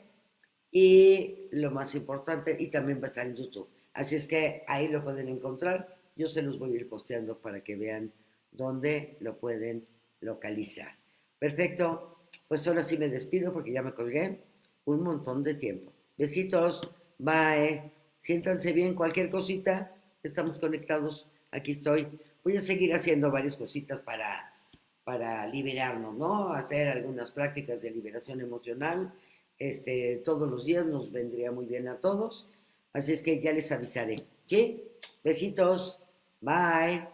y 0.71 1.49
lo 1.53 1.71
más 1.71 1.95
importante, 1.95 2.57
y 2.59 2.69
también 2.69 2.99
va 2.99 3.05
a 3.05 3.07
estar 3.07 3.27
en 3.27 3.37
YouTube. 3.37 3.69
Así 3.93 4.17
es 4.17 4.27
que 4.27 4.65
ahí 4.67 4.89
lo 4.89 5.05
pueden 5.05 5.29
encontrar. 5.29 5.97
Yo 6.17 6.27
se 6.27 6.43
los 6.43 6.59
voy 6.59 6.73
a 6.73 6.77
ir 6.77 6.89
posteando 6.89 7.39
para 7.39 7.63
que 7.63 7.77
vean 7.77 8.13
dónde 8.51 9.17
lo 9.21 9.39
pueden 9.39 9.85
localizar. 10.21 10.97
Perfecto, 11.39 12.27
pues 12.49 12.67
ahora 12.67 12.83
sí 12.83 12.99
me 12.99 13.09
despido 13.09 13.53
porque 13.53 13.73
ya 13.73 13.83
me 13.83 13.95
colgué 13.95 14.41
un 14.85 15.03
montón 15.03 15.43
de 15.43 15.55
tiempo. 15.55 15.93
Besitos, 16.17 16.81
bye, 17.19 17.91
siéntanse 18.21 18.73
bien, 18.73 18.95
cualquier 18.95 19.31
cosita, 19.31 19.95
estamos 20.23 20.59
conectados, 20.59 21.29
aquí 21.51 21.73
estoy. 21.73 22.09
Voy 22.43 22.57
a 22.57 22.61
seguir 22.61 22.95
haciendo 22.95 23.31
varias 23.31 23.57
cositas 23.57 24.01
para 24.01 24.55
para 25.05 25.47
liberarnos, 25.47 26.17
¿no? 26.17 26.53
Hacer 26.53 26.89
algunas 26.89 27.31
prácticas 27.31 27.81
de 27.81 27.91
liberación 27.91 28.41
emocional. 28.41 29.13
Este, 29.59 30.23
todos 30.25 30.51
los 30.51 30.65
días 30.65 30.87
nos 30.87 31.13
vendría 31.13 31.53
muy 31.53 31.67
bien 31.67 31.89
a 31.89 32.01
todos. 32.01 32.49
Así 32.93 33.13
es 33.13 33.23
que 33.23 33.41
ya 33.41 33.53
les 33.53 33.71
avisaré. 33.71 34.17
¿Sí? 34.47 34.83
Besitos. 35.23 36.03
Bye. 36.41 37.14